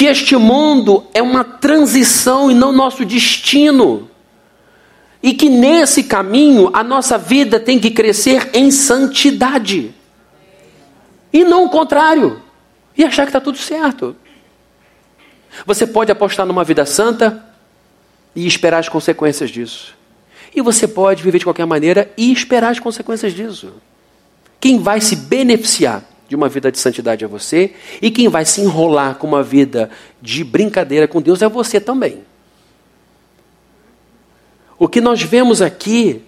Que 0.01 0.07
este 0.07 0.35
mundo 0.35 1.05
é 1.13 1.21
uma 1.21 1.43
transição 1.43 2.49
e 2.49 2.55
não 2.55 2.71
nosso 2.71 3.05
destino. 3.05 4.09
E 5.21 5.31
que 5.31 5.47
nesse 5.47 6.05
caminho 6.05 6.71
a 6.73 6.83
nossa 6.83 7.19
vida 7.19 7.59
tem 7.59 7.79
que 7.79 7.91
crescer 7.91 8.49
em 8.51 8.71
santidade. 8.71 9.93
E 11.31 11.43
não 11.43 11.65
o 11.65 11.69
contrário. 11.69 12.41
E 12.97 13.03
achar 13.03 13.25
que 13.25 13.29
está 13.29 13.39
tudo 13.39 13.59
certo. 13.59 14.15
Você 15.67 15.85
pode 15.85 16.11
apostar 16.11 16.47
numa 16.47 16.63
vida 16.63 16.83
santa 16.83 17.45
e 18.35 18.47
esperar 18.47 18.79
as 18.79 18.89
consequências 18.89 19.51
disso. 19.51 19.95
E 20.55 20.63
você 20.63 20.87
pode 20.87 21.21
viver 21.21 21.37
de 21.37 21.45
qualquer 21.45 21.67
maneira 21.67 22.11
e 22.17 22.33
esperar 22.33 22.71
as 22.71 22.79
consequências 22.79 23.33
disso. 23.33 23.71
Quem 24.59 24.79
vai 24.79 24.99
se 24.99 25.15
beneficiar 25.15 26.03
de 26.31 26.35
uma 26.37 26.47
vida 26.47 26.71
de 26.71 26.79
santidade 26.79 27.25
é 27.25 27.27
você, 27.27 27.73
e 28.01 28.09
quem 28.09 28.29
vai 28.29 28.45
se 28.45 28.61
enrolar 28.61 29.15
com 29.15 29.27
uma 29.27 29.43
vida 29.43 29.91
de 30.21 30.45
brincadeira 30.45 31.05
com 31.05 31.21
Deus 31.21 31.41
é 31.41 31.49
você 31.49 31.77
também. 31.77 32.19
O 34.79 34.87
que 34.87 35.01
nós 35.01 35.21
vemos 35.21 35.61
aqui 35.61 36.21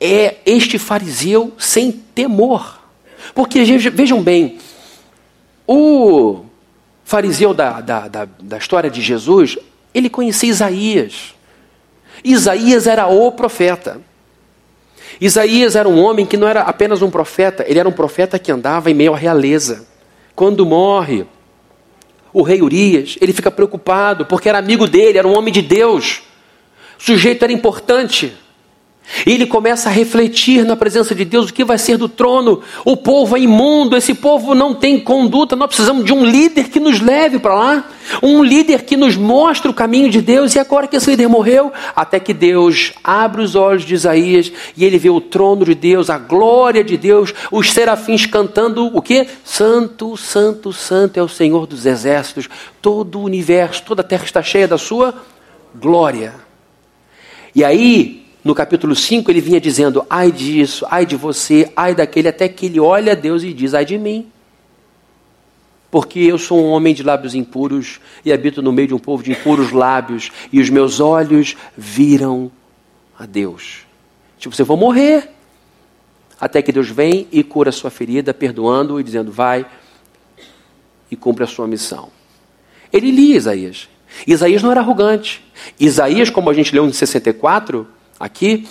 é 0.00 0.36
este 0.46 0.78
fariseu 0.78 1.52
sem 1.58 1.92
temor. 1.92 2.80
Porque 3.34 3.62
vejam 3.90 4.22
bem, 4.22 4.56
o 5.66 6.46
fariseu 7.04 7.52
da, 7.52 7.82
da, 7.82 8.08
da, 8.08 8.24
da 8.40 8.56
história 8.56 8.88
de 8.88 9.02
Jesus, 9.02 9.58
ele 9.92 10.08
conhecia 10.08 10.48
Isaías. 10.48 11.34
Isaías 12.24 12.86
era 12.86 13.08
o 13.08 13.30
profeta. 13.30 14.00
Isaías 15.20 15.76
era 15.76 15.88
um 15.88 16.02
homem 16.02 16.26
que 16.26 16.36
não 16.36 16.48
era 16.48 16.62
apenas 16.62 17.02
um 17.02 17.10
profeta, 17.10 17.64
ele 17.66 17.78
era 17.78 17.88
um 17.88 17.92
profeta 17.92 18.38
que 18.38 18.50
andava 18.50 18.90
em 18.90 18.94
meio 18.94 19.14
à 19.14 19.16
realeza. 19.16 19.86
Quando 20.34 20.66
morre 20.66 21.26
o 22.32 22.42
rei 22.42 22.60
Urias, 22.60 23.16
ele 23.20 23.32
fica 23.32 23.50
preocupado, 23.50 24.26
porque 24.26 24.48
era 24.48 24.58
amigo 24.58 24.86
dele, 24.86 25.18
era 25.18 25.28
um 25.28 25.36
homem 25.36 25.52
de 25.52 25.62
Deus. 25.62 26.22
O 26.98 27.02
sujeito 27.02 27.44
era 27.44 27.52
importante. 27.52 28.36
E 29.26 29.32
ele 29.32 29.46
começa 29.46 29.88
a 29.88 29.92
refletir 29.92 30.64
na 30.64 30.76
presença 30.76 31.14
de 31.14 31.24
Deus 31.24 31.50
o 31.50 31.52
que 31.52 31.64
vai 31.64 31.76
ser 31.76 31.98
do 31.98 32.08
trono. 32.08 32.62
O 32.84 32.96
povo 32.96 33.36
é 33.36 33.40
imundo, 33.40 33.96
esse 33.96 34.14
povo 34.14 34.54
não 34.54 34.74
tem 34.74 34.98
conduta. 34.98 35.54
Nós 35.54 35.68
precisamos 35.68 36.04
de 36.04 36.12
um 36.12 36.24
líder 36.24 36.68
que 36.68 36.80
nos 36.80 37.00
leve 37.00 37.38
para 37.38 37.54
lá, 37.54 37.88
um 38.22 38.42
líder 38.42 38.82
que 38.82 38.96
nos 38.96 39.16
mostre 39.16 39.70
o 39.70 39.74
caminho 39.74 40.10
de 40.10 40.22
Deus. 40.22 40.54
E 40.54 40.58
agora 40.58 40.86
que 40.86 40.96
esse 40.96 41.10
líder 41.10 41.28
morreu, 41.28 41.70
até 41.94 42.18
que 42.18 42.32
Deus 42.32 42.92
abre 43.04 43.42
os 43.42 43.54
olhos 43.54 43.84
de 43.84 43.94
Isaías 43.94 44.50
e 44.76 44.84
ele 44.84 44.98
vê 44.98 45.10
o 45.10 45.20
trono 45.20 45.66
de 45.66 45.74
Deus, 45.74 46.08
a 46.08 46.18
glória 46.18 46.82
de 46.82 46.96
Deus, 46.96 47.34
os 47.52 47.72
serafins 47.72 48.24
cantando 48.24 48.86
o 48.86 49.02
que? 49.02 49.26
Santo, 49.44 50.16
Santo, 50.16 50.72
Santo 50.72 51.18
é 51.18 51.22
o 51.22 51.28
Senhor 51.28 51.66
dos 51.66 51.84
exércitos. 51.84 52.48
Todo 52.80 53.18
o 53.18 53.24
universo, 53.24 53.82
toda 53.84 54.00
a 54.00 54.04
terra 54.04 54.24
está 54.24 54.42
cheia 54.42 54.66
da 54.66 54.78
sua 54.78 55.14
glória. 55.74 56.34
E 57.54 57.62
aí 57.62 58.23
no 58.44 58.54
capítulo 58.54 58.94
5, 58.94 59.30
ele 59.30 59.40
vinha 59.40 59.58
dizendo: 59.58 60.04
ai 60.08 60.30
disso, 60.30 60.86
ai 60.90 61.06
de 61.06 61.16
você, 61.16 61.72
ai 61.74 61.94
daquele, 61.94 62.28
até 62.28 62.46
que 62.46 62.66
ele 62.66 62.78
olha 62.78 63.12
a 63.12 63.14
Deus 63.14 63.42
e 63.42 63.54
diz: 63.54 63.72
ai 63.72 63.86
de 63.86 63.96
mim. 63.96 64.30
Porque 65.90 66.18
eu 66.18 66.36
sou 66.36 66.62
um 66.62 66.70
homem 66.70 66.92
de 66.92 67.02
lábios 67.02 67.34
impuros 67.34 68.00
e 68.24 68.32
habito 68.32 68.60
no 68.60 68.72
meio 68.72 68.88
de 68.88 68.94
um 68.94 68.98
povo 68.98 69.22
de 69.22 69.30
impuros 69.30 69.72
lábios, 69.72 70.30
e 70.52 70.60
os 70.60 70.68
meus 70.68 71.00
olhos 71.00 71.56
viram 71.76 72.52
a 73.18 73.24
Deus. 73.24 73.86
Tipo, 74.38 74.54
você 74.54 74.62
vai 74.62 74.76
morrer. 74.76 75.30
Até 76.38 76.60
que 76.60 76.72
Deus 76.72 76.90
vem 76.90 77.28
e 77.32 77.42
cura 77.42 77.70
a 77.70 77.72
sua 77.72 77.90
ferida, 77.90 78.34
perdoando 78.34 79.00
e 79.00 79.02
dizendo: 79.02 79.32
vai 79.32 79.64
e 81.10 81.16
cumpre 81.16 81.44
a 81.44 81.46
sua 81.46 81.66
missão. 81.66 82.10
Ele 82.92 83.10
lia 83.10 83.36
Isaías. 83.36 83.88
Isaías 84.26 84.62
não 84.62 84.70
era 84.70 84.80
arrogante. 84.80 85.42
Isaías, 85.80 86.28
como 86.28 86.50
a 86.50 86.54
gente 86.54 86.74
leu 86.74 86.86
em 86.86 86.92
64, 86.92 87.86
aqui, 88.18 88.68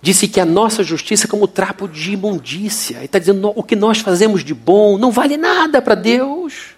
disse 0.00 0.28
que 0.28 0.38
a 0.38 0.44
nossa 0.44 0.82
justiça 0.82 1.26
é 1.26 1.28
como 1.28 1.48
trapo 1.48 1.88
de 1.88 2.12
imundícia. 2.12 2.96
Ele 2.96 3.06
está 3.06 3.18
dizendo 3.18 3.52
o 3.54 3.62
que 3.62 3.74
nós 3.74 3.98
fazemos 3.98 4.44
de 4.44 4.52
bom 4.52 4.98
não 4.98 5.10
vale 5.10 5.36
nada 5.36 5.80
para 5.80 5.94
Deus. 5.94 6.74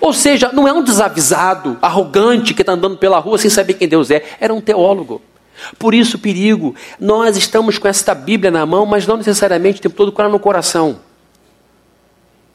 Ou 0.00 0.12
seja, 0.12 0.50
não 0.52 0.66
é 0.66 0.72
um 0.72 0.82
desavisado, 0.82 1.78
arrogante 1.80 2.54
que 2.54 2.62
está 2.62 2.72
andando 2.72 2.96
pela 2.96 3.18
rua 3.18 3.38
sem 3.38 3.50
saber 3.50 3.74
quem 3.74 3.86
Deus 3.86 4.10
é. 4.10 4.24
Era 4.40 4.52
um 4.52 4.60
teólogo. 4.60 5.20
Por 5.78 5.94
isso, 5.94 6.18
perigo, 6.18 6.74
nós 6.98 7.36
estamos 7.36 7.78
com 7.78 7.86
esta 7.86 8.14
Bíblia 8.14 8.50
na 8.50 8.66
mão, 8.66 8.84
mas 8.86 9.06
não 9.06 9.16
necessariamente 9.16 9.78
o 9.78 9.82
tempo 9.82 9.94
todo 9.94 10.10
com 10.10 10.20
ela 10.20 10.30
no 10.30 10.40
coração. 10.40 11.00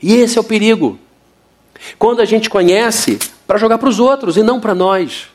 E 0.01 0.15
esse 0.15 0.37
é 0.37 0.41
o 0.41 0.43
perigo. 0.43 0.99
Quando 1.97 2.21
a 2.21 2.25
gente 2.25 2.49
conhece 2.49 3.19
para 3.47 3.57
jogar 3.57 3.77
para 3.77 3.89
os 3.89 3.99
outros 3.99 4.37
e 4.37 4.43
não 4.43 4.59
para 4.59 4.75
nós. 4.75 5.27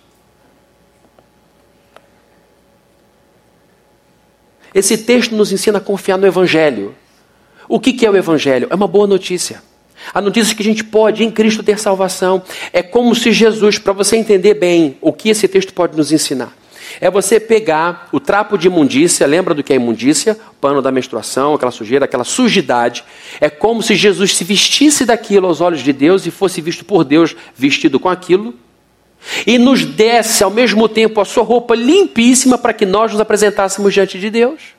Esse 4.74 4.98
texto 4.98 5.34
nos 5.34 5.52
ensina 5.52 5.78
a 5.78 5.80
confiar 5.80 6.18
no 6.18 6.26
Evangelho. 6.26 6.94
O 7.68 7.78
que 7.78 8.04
é 8.04 8.10
o 8.10 8.16
Evangelho? 8.16 8.66
É 8.70 8.74
uma 8.74 8.88
boa 8.88 9.06
notícia. 9.06 9.62
A 10.12 10.20
notícia 10.20 10.52
é 10.52 10.56
que 10.56 10.62
a 10.62 10.66
gente 10.66 10.84
pode, 10.84 11.24
em 11.24 11.30
Cristo, 11.30 11.62
ter 11.62 11.78
salvação. 11.78 12.42
É 12.72 12.82
como 12.82 13.14
se 13.14 13.32
Jesus, 13.32 13.78
para 13.78 13.92
você 13.92 14.16
entender 14.16 14.54
bem 14.54 14.98
o 15.00 15.12
que 15.12 15.30
esse 15.30 15.48
texto 15.48 15.72
pode 15.72 15.96
nos 15.96 16.12
ensinar. 16.12 16.52
É 17.00 17.10
você 17.10 17.40
pegar 17.40 18.08
o 18.12 18.20
trapo 18.20 18.58
de 18.58 18.66
imundícia, 18.66 19.26
lembra 19.26 19.54
do 19.54 19.62
que 19.62 19.72
é 19.72 19.76
imundícia? 19.76 20.38
Pano 20.60 20.82
da 20.82 20.92
menstruação, 20.92 21.54
aquela 21.54 21.70
sujeira, 21.70 22.04
aquela 22.04 22.24
sujidade. 22.24 23.04
É 23.40 23.48
como 23.48 23.82
se 23.82 23.94
Jesus 23.94 24.36
se 24.36 24.44
vestisse 24.44 25.04
daquilo 25.04 25.46
aos 25.46 25.60
olhos 25.60 25.80
de 25.80 25.92
Deus 25.92 26.26
e 26.26 26.30
fosse 26.30 26.60
visto 26.60 26.84
por 26.84 27.04
Deus 27.04 27.34
vestido 27.56 27.98
com 27.98 28.08
aquilo. 28.08 28.54
E 29.46 29.58
nos 29.58 29.84
desse 29.84 30.44
ao 30.44 30.50
mesmo 30.50 30.88
tempo 30.88 31.20
a 31.20 31.24
sua 31.24 31.42
roupa 31.42 31.74
limpíssima 31.74 32.58
para 32.58 32.72
que 32.72 32.84
nós 32.84 33.12
nos 33.12 33.20
apresentássemos 33.20 33.92
diante 33.92 34.18
de 34.18 34.30
Deus. 34.30 34.74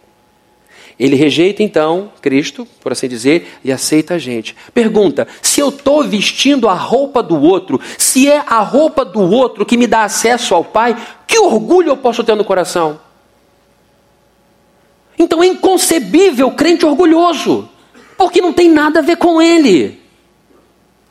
Ele 0.97 1.15
rejeita 1.15 1.61
então 1.61 2.11
Cristo, 2.21 2.65
por 2.79 2.91
assim 2.91 3.07
dizer, 3.07 3.59
e 3.63 3.71
aceita 3.71 4.13
a 4.13 4.17
gente. 4.17 4.55
Pergunta: 4.73 5.27
se 5.41 5.59
eu 5.59 5.69
estou 5.69 6.03
vestindo 6.03 6.69
a 6.69 6.73
roupa 6.73 7.21
do 7.21 7.41
outro, 7.41 7.81
se 7.97 8.29
é 8.29 8.41
a 8.47 8.59
roupa 8.61 9.03
do 9.03 9.19
outro 9.19 9.65
que 9.65 9.75
me 9.75 9.87
dá 9.87 10.03
acesso 10.03 10.55
ao 10.55 10.63
Pai, 10.63 10.95
que 11.27 11.37
orgulho 11.37 11.89
eu 11.89 11.97
posso 11.97 12.23
ter 12.23 12.35
no 12.35 12.45
coração? 12.45 12.99
Então 15.19 15.43
é 15.43 15.47
inconcebível 15.47 16.51
crente 16.51 16.85
orgulhoso, 16.85 17.69
porque 18.17 18.41
não 18.41 18.53
tem 18.53 18.69
nada 18.69 18.99
a 18.99 19.03
ver 19.03 19.17
com 19.17 19.41
ele. 19.41 20.04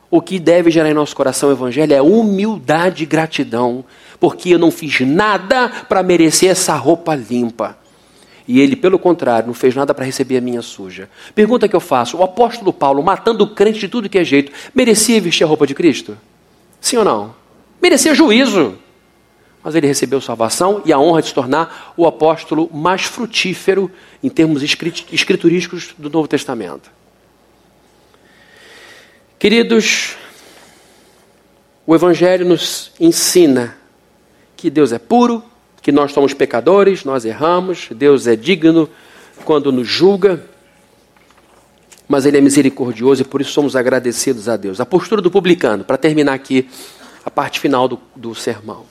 O 0.09 0.21
que 0.21 0.39
deve 0.39 0.69
gerar 0.71 0.89
em 0.89 0.93
nosso 0.93 1.15
coração 1.15 1.49
o 1.49 1.51
Evangelho 1.51 1.93
é 1.93 2.01
humildade 2.01 3.03
e 3.03 3.05
gratidão, 3.05 3.83
porque 4.19 4.49
eu 4.49 4.59
não 4.59 4.71
fiz 4.71 5.01
nada 5.01 5.69
para 5.89 6.03
merecer 6.03 6.49
essa 6.49 6.75
roupa 6.75 7.15
limpa. 7.15 7.77
E 8.47 8.59
ele, 8.61 8.75
pelo 8.75 8.99
contrário, 8.99 9.47
não 9.47 9.53
fez 9.53 9.75
nada 9.75 9.93
para 9.93 10.05
receber 10.05 10.37
a 10.37 10.41
minha 10.41 10.61
suja. 10.61 11.09
Pergunta 11.33 11.67
que 11.67 11.75
eu 11.75 11.79
faço: 11.79 12.17
o 12.17 12.23
apóstolo 12.23 12.71
Paulo, 12.71 13.01
matando 13.01 13.43
o 13.43 13.47
crente 13.47 13.79
de 13.79 13.87
tudo 13.87 14.09
que 14.09 14.19
é 14.19 14.23
jeito, 14.23 14.51
merecia 14.73 15.19
vestir 15.19 15.43
a 15.43 15.47
roupa 15.47 15.65
de 15.65 15.73
Cristo? 15.73 16.17
Sim 16.79 16.97
ou 16.97 17.05
não? 17.05 17.33
Merecia 17.81 18.13
juízo. 18.13 18.77
Mas 19.63 19.73
ele 19.73 19.87
recebeu 19.87 20.21
salvação 20.21 20.83
e 20.85 20.93
a 20.93 20.99
honra 20.99 21.23
de 21.23 21.29
se 21.29 21.33
tornar 21.33 21.93
o 21.97 22.05
apóstolo 22.05 22.69
mais 22.71 23.03
frutífero 23.03 23.91
em 24.23 24.29
termos 24.29 24.61
escriturísticos 24.61 25.95
do 25.97 26.07
Novo 26.07 26.27
Testamento. 26.27 26.91
Queridos, 29.45 30.15
o 31.85 31.93
Evangelho 31.93 32.47
nos 32.47 32.91
ensina 32.99 33.77
que 34.57 34.71
Deus 34.71 34.91
é 34.91 34.97
puro, 34.97 35.43
que 35.83 35.91
nós 35.91 36.13
somos 36.13 36.33
pecadores, 36.33 37.05
nós 37.05 37.25
erramos, 37.25 37.89
Deus 37.91 38.25
é 38.25 38.35
digno 38.35 38.89
quando 39.43 39.71
nos 39.71 39.87
julga, 39.87 40.43
mas 42.07 42.25
Ele 42.25 42.39
é 42.39 42.41
misericordioso 42.41 43.21
e 43.21 43.23
por 43.23 43.39
isso 43.39 43.51
somos 43.51 43.75
agradecidos 43.75 44.49
a 44.49 44.57
Deus. 44.57 44.81
A 44.81 44.85
postura 44.85 45.21
do 45.21 45.29
publicano, 45.29 45.83
para 45.83 45.95
terminar 45.95 46.33
aqui 46.33 46.67
a 47.23 47.29
parte 47.29 47.59
final 47.59 47.87
do, 47.87 47.99
do 48.15 48.33
sermão. 48.33 48.87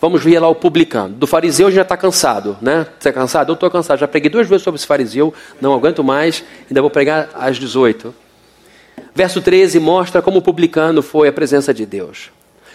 Vamos 0.00 0.22
ver 0.22 0.38
lá 0.38 0.46
o 0.46 0.54
publicano. 0.54 1.16
Do 1.16 1.26
fariseu 1.26 1.68
já 1.68 1.82
está 1.82 1.96
cansado, 1.96 2.56
né? 2.62 2.84
Você 2.84 3.08
está 3.08 3.12
cansado? 3.12 3.50
Eu 3.50 3.54
estou 3.54 3.68
cansado. 3.68 3.98
Já 3.98 4.06
preguei 4.06 4.30
duas 4.30 4.46
vezes 4.46 4.62
sobre 4.62 4.78
esse 4.78 4.86
fariseu, 4.86 5.34
não 5.60 5.74
aguento 5.74 6.04
mais, 6.04 6.44
ainda 6.70 6.80
vou 6.80 6.90
pregar 6.90 7.28
às 7.34 7.56
18. 7.56 8.25
Verso 9.16 9.40
13 9.40 9.80
mostra 9.80 10.22
como 10.22 10.38
o 10.38 10.42
publicano 10.42 11.02
foi 11.02 11.26
a 11.26 11.32
presença 11.32 11.74
de 11.74 11.84
Deus. 11.84 12.30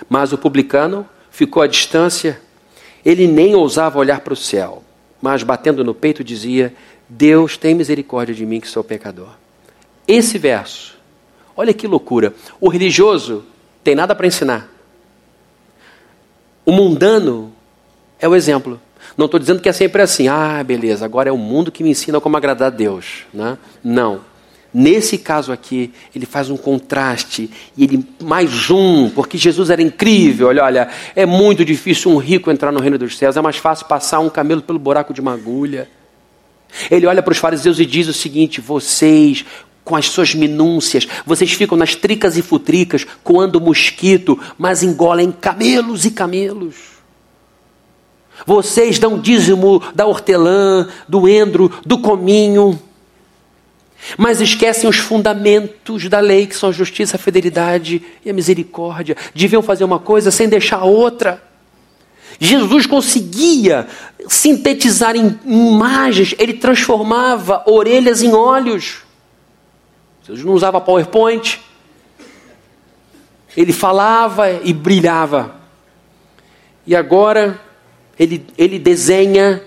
Mas 0.10 0.34
o 0.34 0.38
publicano 0.38 1.08
ficou 1.30 1.64
à 1.64 1.68
distância 1.68 2.42
ele 3.04 3.28
nem 3.28 3.56
ousava 3.56 4.00
olhar 4.00 4.22
para 4.22 4.34
o 4.34 4.38
céu, 4.38 4.84
mas 5.22 5.44
batendo 5.44 5.84
no 5.84 5.94
peito 5.94 6.24
dizia: 6.24 6.74
Deus 7.10 7.58
tem 7.58 7.74
misericórdia 7.74 8.34
de 8.34 8.46
mim 8.46 8.60
que 8.60 8.68
sou 8.68 8.84
pecador. 8.84 9.30
Esse 10.08 10.38
verso, 10.38 10.98
olha 11.56 11.74
que 11.74 11.88
loucura. 11.88 12.34
O 12.60 12.70
religioso 12.70 13.44
tem 13.84 13.96
nada 13.96 14.16
para 14.16 14.28
ensinar. 14.28 14.70
O 16.66 16.72
mundano 16.72 17.52
é 18.20 18.28
o 18.28 18.36
exemplo. 18.36 18.80
Não 19.18 19.26
estou 19.26 19.40
dizendo 19.40 19.62
que 19.62 19.70
é 19.70 19.74
sempre 19.74 20.02
assim. 20.02 20.28
Ah, 20.28 20.64
beleza, 20.64 21.06
agora 21.06 21.30
é 21.30 21.32
o 21.32 21.38
mundo 21.38 21.72
que 21.72 21.84
me 21.84 21.90
ensina 21.90 22.22
como 22.22 22.38
agradar 22.38 22.68
a 22.68 22.76
Deus. 22.76 23.26
Né? 23.34 23.58
Não. 23.84 24.22
Nesse 24.74 25.18
caso 25.18 25.52
aqui, 25.52 25.92
ele 26.16 26.26
faz 26.26 26.50
um 26.50 26.56
contraste 26.56 27.50
e 27.76 27.84
ele 27.84 28.06
mais 28.22 28.70
um, 28.70 29.10
porque 29.10 29.38
Jesus 29.38 29.70
era 29.70 29.82
incrível. 29.82 30.48
Olha, 30.48 30.64
olha, 30.64 30.90
é 31.14 31.26
muito 31.26 31.66
difícil 31.66 32.10
um 32.10 32.18
rico 32.18 32.50
entrar 32.50 32.72
no 32.72 32.80
reino 32.80 32.98
dos 32.98 33.18
céus, 33.18 33.36
é 33.36 33.42
mais 33.42 33.58
fácil 33.58 33.86
passar 33.86 34.20
um 34.20 34.30
camelo 34.30 34.62
pelo 34.62 34.80
buraco 34.80 35.14
de 35.14 35.20
uma 35.20 35.34
agulha. 35.34 35.90
Ele 36.90 37.06
olha 37.06 37.22
para 37.22 37.34
os 37.34 37.38
fariseus 37.38 37.80
e 37.80 37.86
diz 37.86 38.08
o 38.08 38.14
seguinte: 38.14 38.62
vocês, 38.62 39.44
com 39.84 39.94
as 39.94 40.06
suas 40.08 40.34
minúcias, 40.34 41.06
vocês 41.26 41.52
ficam 41.52 41.78
nas 41.78 41.94
tricas 41.94 42.38
e 42.38 42.42
futricas, 42.42 43.06
coando 43.26 43.60
mosquito, 43.60 44.40
mas 44.58 44.84
engolem 44.84 45.34
camelos 45.34 46.06
e 46.06 46.12
camelos. 46.12 46.76
Vocês 48.46 48.98
dão 48.98 49.20
dízimo 49.20 49.84
da 49.94 50.06
hortelã, 50.06 50.88
do 51.10 51.28
endro, 51.28 51.70
do 51.86 52.00
cominho 52.00 52.80
mas 54.18 54.42
esquecem 54.42 54.90
os 54.90 54.98
fundamentos 54.98 56.10
da 56.10 56.20
lei, 56.20 56.48
que 56.48 56.56
são 56.56 56.70
a 56.70 56.74
justiça, 56.74 57.16
a 57.16 57.20
fidelidade 57.20 58.02
e 58.26 58.30
a 58.30 58.34
misericórdia. 58.34 59.16
Deviam 59.34 59.62
fazer 59.62 59.84
uma 59.84 60.00
coisa 60.00 60.32
sem 60.32 60.50
deixar 60.50 60.78
a 60.78 60.86
outra. 60.86 61.42
Jesus 62.40 62.86
conseguia 62.86 63.88
sintetizar 64.28 65.16
em 65.16 65.40
imagens, 65.46 66.34
ele 66.40 66.54
transformava 66.54 67.64
orelhas 67.68 68.22
em 68.22 68.34
olhos. 68.34 69.04
Jesus 70.26 70.46
não 70.46 70.54
usava 70.54 70.82
PowerPoint. 70.82 71.62
Ele 73.56 73.74
falava 73.74 74.50
e 74.52 74.74
brilhava. 74.74 75.56
E 76.88 76.96
agora 76.96 77.60
ele, 78.18 78.46
ele 78.58 78.80
desenha 78.80 79.62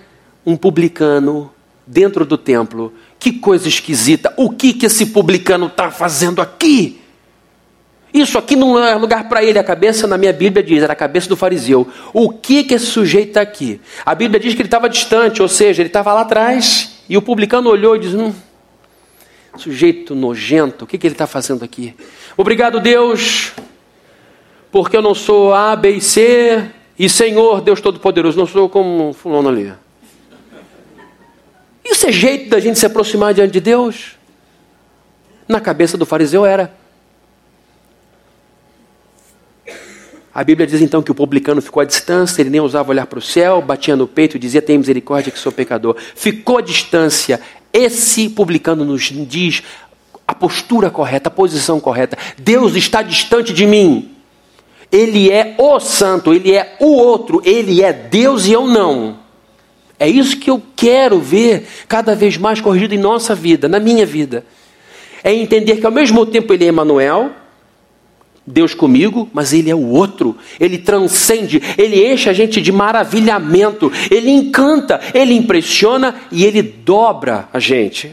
um 0.45 0.57
publicano 0.57 1.53
dentro 1.87 2.25
do 2.25 2.37
templo 2.39 2.93
que 3.25 3.33
coisa 3.33 3.67
esquisita. 3.67 4.35
O 4.37 4.51
que, 4.51 4.75
que 4.75 4.85
esse 4.85 5.07
publicano 5.07 5.69
está 5.69 5.91
fazendo 5.91 6.43
aqui? 6.43 7.01
Isso 8.13 8.37
aqui 8.37 8.55
não 8.55 8.79
é 8.79 8.95
lugar 8.97 9.31
para 9.31 9.43
ele. 9.43 9.59
A 9.59 9.65
cabeça 9.65 10.07
na 10.07 10.19
minha 10.19 10.33
Bíblia 10.33 10.63
diz, 10.63 10.83
era 10.83 10.93
a 10.93 10.97
cabeça 10.97 11.27
do 11.27 11.35
fariseu. 11.35 11.89
O 12.13 12.29
que, 12.29 12.65
que 12.65 12.75
esse 12.75 12.85
sujeito 12.85 13.29
está 13.29 13.41
aqui? 13.41 13.81
A 14.05 14.15
Bíblia 14.15 14.39
diz 14.39 14.53
que 14.53 14.61
ele 14.61 14.67
estava 14.67 14.91
distante, 14.91 15.41
ou 15.41 15.49
seja, 15.49 15.81
ele 15.81 15.89
estava 15.89 16.13
lá 16.13 16.21
atrás. 16.21 17.03
E 17.09 17.17
o 17.17 17.23
publicano 17.23 17.71
olhou 17.71 17.97
e 17.97 18.01
disse: 18.01 18.15
hum, 18.15 18.35
sujeito 19.57 20.15
nojento, 20.15 20.85
o 20.85 20.87
que, 20.87 20.99
que 20.99 21.07
ele 21.07 21.15
está 21.15 21.27
fazendo 21.27 21.65
aqui? 21.65 21.95
Obrigado, 22.37 22.79
Deus, 22.79 23.53
porque 24.71 24.99
eu 24.99 25.03
não 25.03 25.15
sou 25.15 25.55
A, 25.55 25.75
B 25.75 25.93
e 25.93 26.01
C, 26.03 26.63
e 26.99 27.09
Senhor, 27.09 27.63
Deus 27.63 27.81
Todo-Poderoso, 27.81 28.37
não 28.37 28.47
sou 28.47 28.69
como 28.69 29.15
fulano 29.15 29.49
ali. 29.49 29.73
Isso 31.95 32.09
é 32.09 32.13
jeito 32.13 32.51
da 32.51 32.59
gente 32.59 32.77
se 32.77 32.85
aproximar 32.85 33.33
diante 33.33 33.53
de 33.53 33.61
Deus? 33.61 34.17
Na 35.47 35.61
cabeça 35.61 35.97
do 35.97 36.05
fariseu 36.05 36.45
era. 36.45 36.75
A 40.35 40.43
Bíblia 40.43 40.67
diz 40.67 40.83
então 40.83 41.01
que 41.01 41.13
o 41.13 41.15
publicano 41.15 41.63
ficou 41.63 41.81
à 41.81 41.85
distância, 41.85 42.43
ele 42.43 42.51
nem 42.51 42.61
ousava 42.61 42.91
olhar 42.91 43.07
para 43.07 43.21
o 43.21 43.23
céu, 43.23 43.63
batia 43.63 43.95
no 43.95 44.09
peito 44.09 44.37
e 44.37 44.41
dizia: 44.41 44.61
Tem 44.61 44.77
misericórdia 44.77 45.31
que 45.31 45.39
sou 45.39 45.53
pecador. 45.53 45.97
Ficou 46.17 46.59
à 46.59 46.61
distância. 46.61 47.41
Esse 47.73 48.29
publicano 48.29 48.85
nos 48.85 49.05
diz 49.05 49.63
a 50.27 50.35
postura 50.35 50.91
correta, 50.91 51.29
a 51.29 51.33
posição 51.33 51.79
correta. 51.79 52.19
Deus 52.37 52.75
está 52.75 53.03
distante 53.03 53.53
de 53.53 53.69
mim. 53.69 54.17
Ele 54.91 55.31
é 55.31 55.55
o 55.59 55.79
santo, 55.79 56.35
ele 56.35 56.57
é 56.57 56.77
o 56.81 56.97
outro, 56.97 57.41
ele 57.45 57.85
é 57.85 57.93
Deus 57.93 58.47
e 58.47 58.53
eu 58.53 58.67
não. 58.67 59.23
É 59.99 60.09
isso 60.09 60.39
que 60.39 60.51
eu 60.51 60.63
quero 60.75 61.21
ver 61.21 61.67
cada 61.89 62.15
vez 62.15 62.37
mais 62.37 62.61
corrigido 62.61 62.95
em 62.95 62.99
nossa 62.99 63.35
vida, 63.35 63.69
na 63.69 63.79
minha 63.79 64.05
vida. 64.05 64.45
É 65.23 65.33
entender 65.33 65.77
que 65.77 65.87
ao 65.87 65.93
mesmo 65.93 66.27
tempo 66.27 66.53
ele 66.53 66.65
é 66.65 66.69
Emmanuel, 66.69 67.31
Deus 68.47 68.75
comigo, 68.75 69.29
mas 69.33 69.53
ele 69.53 69.71
é 69.71 69.75
o 69.75 69.89
outro. 69.89 70.37
Ele 70.61 70.77
transcende, 70.77 71.63
ele 71.79 72.13
enche 72.13 72.29
a 72.29 72.33
gente 72.33 72.61
de 72.61 72.71
maravilhamento, 72.71 73.91
ele 74.11 74.31
encanta, 74.31 75.01
ele 75.15 75.35
impressiona 75.35 76.15
e 76.31 76.45
ele 76.45 76.63
dobra 76.63 77.49
a 77.53 77.59
gente. 77.59 78.13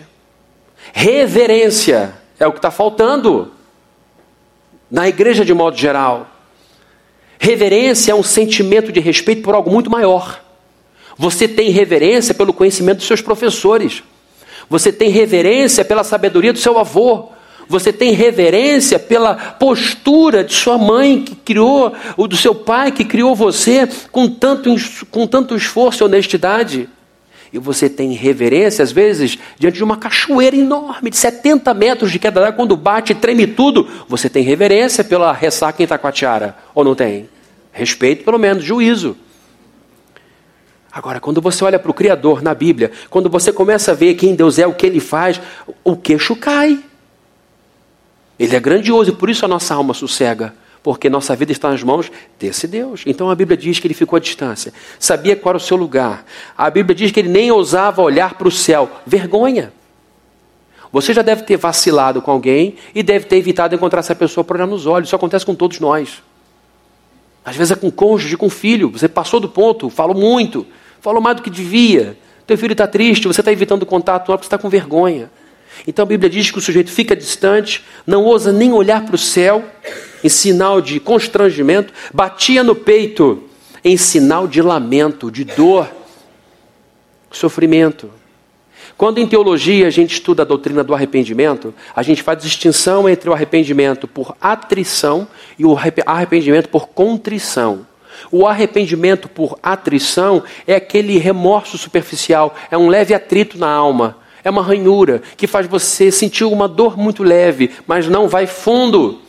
Reverência 0.93 2.13
é 2.39 2.47
o 2.47 2.51
que 2.51 2.59
está 2.59 2.71
faltando 2.71 3.51
na 4.89 5.07
igreja 5.07 5.43
de 5.43 5.53
modo 5.53 5.77
geral. 5.77 6.29
Reverência 7.38 8.11
é 8.11 8.15
um 8.15 8.23
sentimento 8.23 8.91
de 8.91 8.99
respeito 8.99 9.41
por 9.41 9.55
algo 9.55 9.69
muito 9.69 9.89
maior. 9.89 10.41
Você 11.22 11.47
tem 11.47 11.69
reverência 11.69 12.34
pelo 12.34 12.51
conhecimento 12.51 12.97
dos 12.97 13.05
seus 13.05 13.22
professores. 13.22 14.01
Você 14.67 14.91
tem 14.91 15.11
reverência 15.11 15.86
pela 15.86 16.03
sabedoria 16.03 16.51
do 16.51 16.57
seu 16.57 16.80
avô. 16.80 17.30
Você 17.69 17.93
tem 17.93 18.11
reverência 18.11 18.97
pela 18.97 19.36
postura 19.36 20.43
de 20.43 20.55
sua 20.55 20.80
mãe 20.80 21.22
que 21.22 21.36
criou, 21.36 21.93
ou 22.17 22.28
do 22.28 22.36
seu 22.36 22.55
pai 22.55 22.91
que 22.91 23.05
criou 23.05 23.36
você 23.36 23.88
com 24.11 24.28
tanto, 24.28 24.74
com 25.11 25.28
tanto 25.28 25.55
esforço 25.55 26.03
e 26.03 26.05
honestidade. 26.05 26.89
E 27.53 27.59
você 27.59 27.88
tem 27.88 28.13
reverência, 28.13 28.82
às 28.82 28.91
vezes, 28.91 29.38
diante 29.59 29.78
de 29.78 29.84
uma 29.84 29.97
cachoeira 29.97 30.55
enorme, 30.55 31.11
de 31.11 31.17
70 31.17 31.72
metros 31.76 32.11
de 32.11 32.17
queda 32.17 32.41
d'água, 32.41 32.55
quando 32.55 32.76
bate 32.76 33.11
e 33.11 33.15
treme 33.15 33.45
tudo. 33.45 33.88
Você 34.07 34.28
tem 34.28 34.41
reverência 34.41 35.03
pela 35.03 35.32
ressaca 35.32 35.84
em 35.84 35.86
Itacoatiara, 35.86 36.57
ou 36.74 36.84
não 36.84 36.95
tem? 36.95 37.30
Respeito, 37.72 38.24
pelo 38.24 38.39
menos, 38.39 38.63
juízo. 38.63 39.15
Agora, 40.91 41.19
quando 41.19 41.39
você 41.39 41.63
olha 41.63 41.79
para 41.79 41.89
o 41.89 41.93
Criador 41.93 42.41
na 42.41 42.53
Bíblia, 42.53 42.91
quando 43.09 43.29
você 43.29 43.53
começa 43.53 43.91
a 43.91 43.95
ver 43.95 44.15
quem 44.15 44.35
Deus 44.35 44.59
é, 44.59 44.67
o 44.67 44.73
que 44.73 44.85
Ele 44.85 44.99
faz, 44.99 45.39
o 45.83 45.95
queixo 45.95 46.35
cai. 46.35 46.83
Ele 48.37 48.55
é 48.55 48.59
grandioso 48.59 49.11
e 49.11 49.13
por 49.13 49.29
isso 49.29 49.45
a 49.45 49.47
nossa 49.47 49.75
alma 49.75 49.93
sossega, 49.93 50.53
porque 50.81 51.09
nossa 51.09 51.35
vida 51.35 51.51
está 51.51 51.69
nas 51.69 51.83
mãos 51.83 52.11
desse 52.39 52.67
Deus. 52.67 53.03
Então 53.05 53.29
a 53.29 53.35
Bíblia 53.35 53.55
diz 53.55 53.77
que 53.77 53.85
ele 53.85 53.93
ficou 53.93 54.17
à 54.17 54.19
distância, 54.19 54.73
sabia 54.97 55.35
qual 55.35 55.51
era 55.51 55.57
o 55.57 55.61
seu 55.61 55.77
lugar. 55.77 56.25
A 56.57 56.67
Bíblia 56.67 56.95
diz 56.95 57.11
que 57.11 57.19
ele 57.19 57.29
nem 57.29 57.51
ousava 57.51 58.01
olhar 58.01 58.33
para 58.33 58.47
o 58.47 58.51
céu. 58.51 58.89
Vergonha. 59.05 59.71
Você 60.91 61.13
já 61.13 61.21
deve 61.21 61.43
ter 61.43 61.55
vacilado 61.55 62.19
com 62.19 62.31
alguém 62.31 62.75
e 62.95 63.03
deve 63.03 63.25
ter 63.25 63.37
evitado 63.37 63.75
encontrar 63.75 63.99
essa 63.99 64.15
pessoa 64.15 64.43
por 64.43 64.55
olhar 64.55 64.65
nos 64.65 64.87
olhos. 64.87 65.07
Isso 65.07 65.15
acontece 65.15 65.45
com 65.45 65.53
todos 65.53 65.79
nós. 65.79 66.23
Às 67.45 67.55
vezes 67.55 67.71
é 67.71 67.75
com 67.75 67.91
cônjuge, 67.91 68.35
com 68.35 68.49
filho. 68.49 68.89
Você 68.89 69.07
passou 69.07 69.39
do 69.39 69.47
ponto, 69.47 69.87
falou 69.89 70.15
muito, 70.15 70.65
falou 71.02 71.22
mais 71.22 71.36
do 71.36 71.41
que 71.41 71.49
devia. 71.49 72.18
Teu 72.47 72.58
filho 72.58 72.72
está 72.72 72.88
triste, 72.88 73.28
você 73.28 73.41
está 73.41 73.52
evitando 73.52 73.86
contato 73.86 74.26
porque 74.26 74.43
você 74.43 74.47
está 74.47 74.58
com 74.58 74.70
vergonha. 74.70 75.30
Então 75.88 76.04
a 76.04 76.06
Bíblia 76.06 76.30
diz 76.30 76.52
que 76.52 76.58
o 76.58 76.62
sujeito 76.62 76.91
fica 76.91 77.16
distante, 77.16 77.84
não 78.06 78.24
ousa 78.24 78.52
nem 78.52 78.72
olhar 78.72 79.04
para 79.06 79.16
o 79.16 79.18
céu, 79.18 79.64
em 80.24 80.30
sinal 80.30 80.80
de 80.80 80.99
constrangimento, 80.99 81.91
batia 82.14 82.64
no 82.64 82.76
peito, 82.76 83.43
em 83.84 83.97
sinal 83.97 84.47
de 84.47 84.62
lamento, 84.62 85.32
de 85.32 85.43
dor, 85.43 85.89
sofrimento. 87.32 88.12
Quando 88.97 89.18
em 89.18 89.26
teologia 89.26 89.88
a 89.88 89.89
gente 89.89 90.14
estuda 90.14 90.43
a 90.43 90.45
doutrina 90.45 90.84
do 90.84 90.93
arrependimento, 90.93 91.74
a 91.95 92.04
gente 92.04 92.22
faz 92.22 92.43
distinção 92.43 93.10
entre 93.10 93.30
o 93.30 93.34
arrependimento 93.34 94.08
por 94.08 94.36
atrição 94.39 95.28
e 95.58 95.66
o 95.66 95.76
arrependimento 96.06 96.70
por 96.70 96.89
contrição. 96.89 97.88
O 98.32 98.47
arrependimento 98.47 99.27
por 99.27 99.59
atrição 99.61 100.43
é 100.65 100.75
aquele 100.75 101.17
remorso 101.17 101.77
superficial, 101.77 102.55
é 102.71 102.77
um 102.77 102.88
leve 102.88 103.13
atrito 103.13 103.57
na 103.57 103.69
alma, 103.69 104.17
é 104.43 104.49
uma 104.49 104.63
ranhura 104.63 105.21
que 105.36 105.47
faz 105.47 105.67
você 105.67 106.09
sentir 106.11 106.45
uma 106.45 106.67
dor 106.67 106.97
muito 106.97 107.23
leve, 107.23 107.71
mas 107.86 108.07
não 108.07 108.29
vai 108.29 108.47
fundo. 108.47 109.19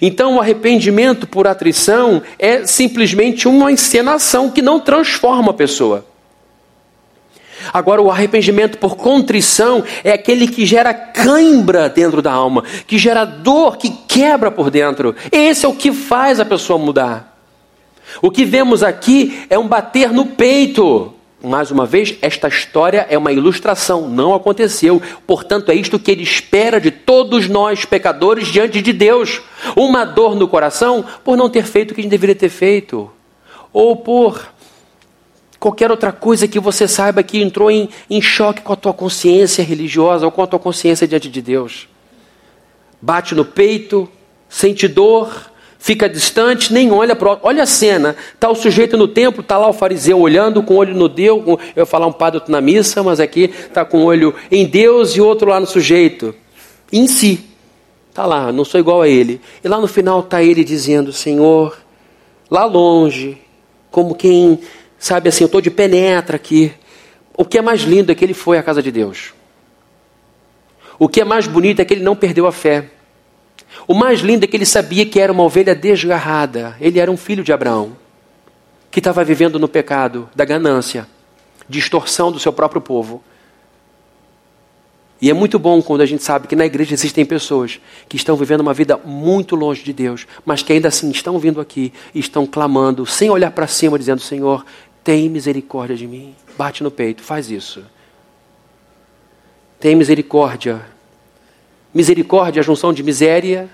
Então, 0.00 0.36
o 0.36 0.40
arrependimento 0.40 1.26
por 1.26 1.46
atrição 1.46 2.22
é 2.38 2.64
simplesmente 2.64 3.48
uma 3.48 3.72
encenação 3.72 4.48
que 4.48 4.62
não 4.62 4.78
transforma 4.78 5.50
a 5.50 5.54
pessoa. 5.54 6.06
Agora, 7.72 8.00
o 8.00 8.10
arrependimento 8.10 8.78
por 8.78 8.96
contrição 8.96 9.84
é 10.02 10.12
aquele 10.12 10.46
que 10.48 10.64
gera 10.64 10.94
cãibra 10.94 11.88
dentro 11.88 12.22
da 12.22 12.32
alma, 12.32 12.64
que 12.86 12.96
gera 12.98 13.24
dor, 13.24 13.76
que 13.76 13.90
quebra 13.90 14.50
por 14.50 14.70
dentro. 14.70 15.14
Esse 15.30 15.66
é 15.66 15.68
o 15.68 15.74
que 15.74 15.92
faz 15.92 16.40
a 16.40 16.44
pessoa 16.44 16.78
mudar. 16.78 17.31
O 18.20 18.30
que 18.30 18.44
vemos 18.44 18.82
aqui 18.82 19.46
é 19.48 19.58
um 19.58 19.66
bater 19.66 20.12
no 20.12 20.26
peito. 20.26 21.14
Mais 21.42 21.72
uma 21.72 21.84
vez, 21.84 22.16
esta 22.22 22.46
história 22.46 23.04
é 23.10 23.18
uma 23.18 23.32
ilustração, 23.32 24.08
não 24.08 24.32
aconteceu. 24.32 25.02
Portanto, 25.26 25.72
é 25.72 25.74
isto 25.74 25.98
que 25.98 26.10
ele 26.10 26.22
espera 26.22 26.80
de 26.80 26.92
todos 26.92 27.48
nós, 27.48 27.84
pecadores, 27.84 28.46
diante 28.46 28.80
de 28.80 28.92
Deus. 28.92 29.42
Uma 29.74 30.04
dor 30.04 30.36
no 30.36 30.46
coração 30.46 31.04
por 31.24 31.36
não 31.36 31.50
ter 31.50 31.64
feito 31.64 31.90
o 31.90 31.94
que 31.94 32.00
a 32.00 32.02
gente 32.02 32.12
deveria 32.12 32.36
ter 32.36 32.48
feito, 32.48 33.10
ou 33.72 33.96
por 33.96 34.52
qualquer 35.58 35.90
outra 35.90 36.12
coisa 36.12 36.46
que 36.46 36.60
você 36.60 36.86
saiba 36.86 37.22
que 37.22 37.40
entrou 37.40 37.70
em, 37.70 37.88
em 38.10 38.20
choque 38.20 38.62
com 38.62 38.72
a 38.72 38.76
tua 38.76 38.92
consciência 38.92 39.64
religiosa 39.64 40.24
ou 40.26 40.32
com 40.32 40.42
a 40.42 40.46
tua 40.46 40.58
consciência 40.58 41.08
diante 41.08 41.28
de 41.28 41.42
Deus. 41.42 41.88
Bate 43.00 43.34
no 43.34 43.44
peito, 43.44 44.08
sente 44.48 44.86
dor, 44.86 45.51
fica 45.82 46.08
distante, 46.08 46.72
nem 46.72 46.90
olha 46.90 47.14
para 47.14 47.38
Olha 47.42 47.64
a 47.64 47.66
cena, 47.66 48.16
está 48.32 48.48
o 48.48 48.54
sujeito 48.54 48.96
no 48.96 49.08
templo, 49.08 49.42
está 49.42 49.58
lá 49.58 49.68
o 49.68 49.72
fariseu 49.72 50.18
olhando 50.18 50.62
com 50.62 50.74
o 50.74 50.76
olho 50.78 50.94
no 50.94 51.08
Deus. 51.08 51.44
Com... 51.44 51.52
Eu 51.52 51.82
ia 51.82 51.86
falar 51.86 52.06
um 52.06 52.12
padre 52.12 52.40
na 52.48 52.60
missa, 52.60 53.02
mas 53.02 53.20
aqui 53.20 53.52
está 53.52 53.84
com 53.84 53.98
o 53.98 54.04
olho 54.04 54.34
em 54.50 54.64
Deus 54.64 55.16
e 55.16 55.20
outro 55.20 55.50
lá 55.50 55.60
no 55.60 55.66
sujeito. 55.66 56.34
Em 56.90 57.06
si. 57.06 57.44
Está 58.08 58.24
lá, 58.26 58.52
não 58.52 58.64
sou 58.64 58.78
igual 58.78 59.02
a 59.02 59.08
ele. 59.08 59.40
E 59.64 59.68
lá 59.68 59.80
no 59.80 59.88
final 59.88 60.20
está 60.20 60.42
ele 60.42 60.62
dizendo: 60.62 61.12
Senhor, 61.12 61.76
lá 62.50 62.64
longe, 62.64 63.38
como 63.90 64.14
quem 64.14 64.60
Sabe 65.02 65.28
assim, 65.28 65.42
eu 65.42 65.46
estou 65.46 65.60
de 65.60 65.68
penetra 65.68 66.36
aqui. 66.36 66.72
O 67.36 67.44
que 67.44 67.58
é 67.58 67.60
mais 67.60 67.80
lindo 67.80 68.12
é 68.12 68.14
que 68.14 68.24
ele 68.24 68.34
foi 68.34 68.56
à 68.56 68.62
casa 68.62 68.80
de 68.80 68.92
Deus. 68.92 69.34
O 70.96 71.08
que 71.08 71.20
é 71.20 71.24
mais 71.24 71.48
bonito 71.48 71.80
é 71.80 71.84
que 71.84 71.92
ele 71.92 72.04
não 72.04 72.14
perdeu 72.14 72.46
a 72.46 72.52
fé. 72.52 72.88
O 73.86 73.94
mais 73.94 74.20
lindo 74.20 74.44
é 74.44 74.46
que 74.46 74.56
ele 74.56 74.66
sabia 74.66 75.04
que 75.06 75.20
era 75.20 75.32
uma 75.32 75.42
ovelha 75.42 75.74
desgarrada. 75.74 76.76
Ele 76.80 76.98
era 76.98 77.10
um 77.10 77.16
filho 77.16 77.44
de 77.44 77.52
Abraão, 77.52 77.96
que 78.90 79.00
estava 79.00 79.24
vivendo 79.24 79.58
no 79.58 79.68
pecado 79.68 80.28
da 80.34 80.44
ganância, 80.44 81.06
distorção 81.68 82.30
do 82.30 82.38
seu 82.38 82.52
próprio 82.52 82.80
povo. 82.80 83.22
E 85.22 85.30
é 85.30 85.32
muito 85.32 85.56
bom 85.56 85.80
quando 85.80 86.00
a 86.00 86.06
gente 86.06 86.24
sabe 86.24 86.48
que 86.48 86.56
na 86.56 86.66
igreja 86.66 86.94
existem 86.94 87.24
pessoas 87.24 87.80
que 88.08 88.16
estão 88.16 88.34
vivendo 88.34 88.60
uma 88.60 88.74
vida 88.74 88.96
muito 89.04 89.54
longe 89.54 89.84
de 89.84 89.92
Deus, 89.92 90.26
mas 90.44 90.64
que 90.64 90.72
ainda 90.72 90.88
assim 90.88 91.10
estão 91.12 91.38
vindo 91.38 91.60
aqui 91.60 91.92
e 92.12 92.18
estão 92.18 92.44
clamando, 92.44 93.06
sem 93.06 93.30
olhar 93.30 93.52
para 93.52 93.68
cima, 93.68 93.96
dizendo: 93.96 94.20
Senhor, 94.20 94.66
tem 95.04 95.28
misericórdia 95.28 95.96
de 95.96 96.08
mim. 96.08 96.34
Bate 96.58 96.82
no 96.82 96.90
peito, 96.90 97.22
faz 97.22 97.50
isso. 97.50 97.84
Tem 99.78 99.94
misericórdia. 99.94 100.91
Misericórdia 101.92 102.60
é 102.60 102.62
a 102.62 102.64
junção 102.64 102.92
de 102.92 103.02
miséria 103.02 103.68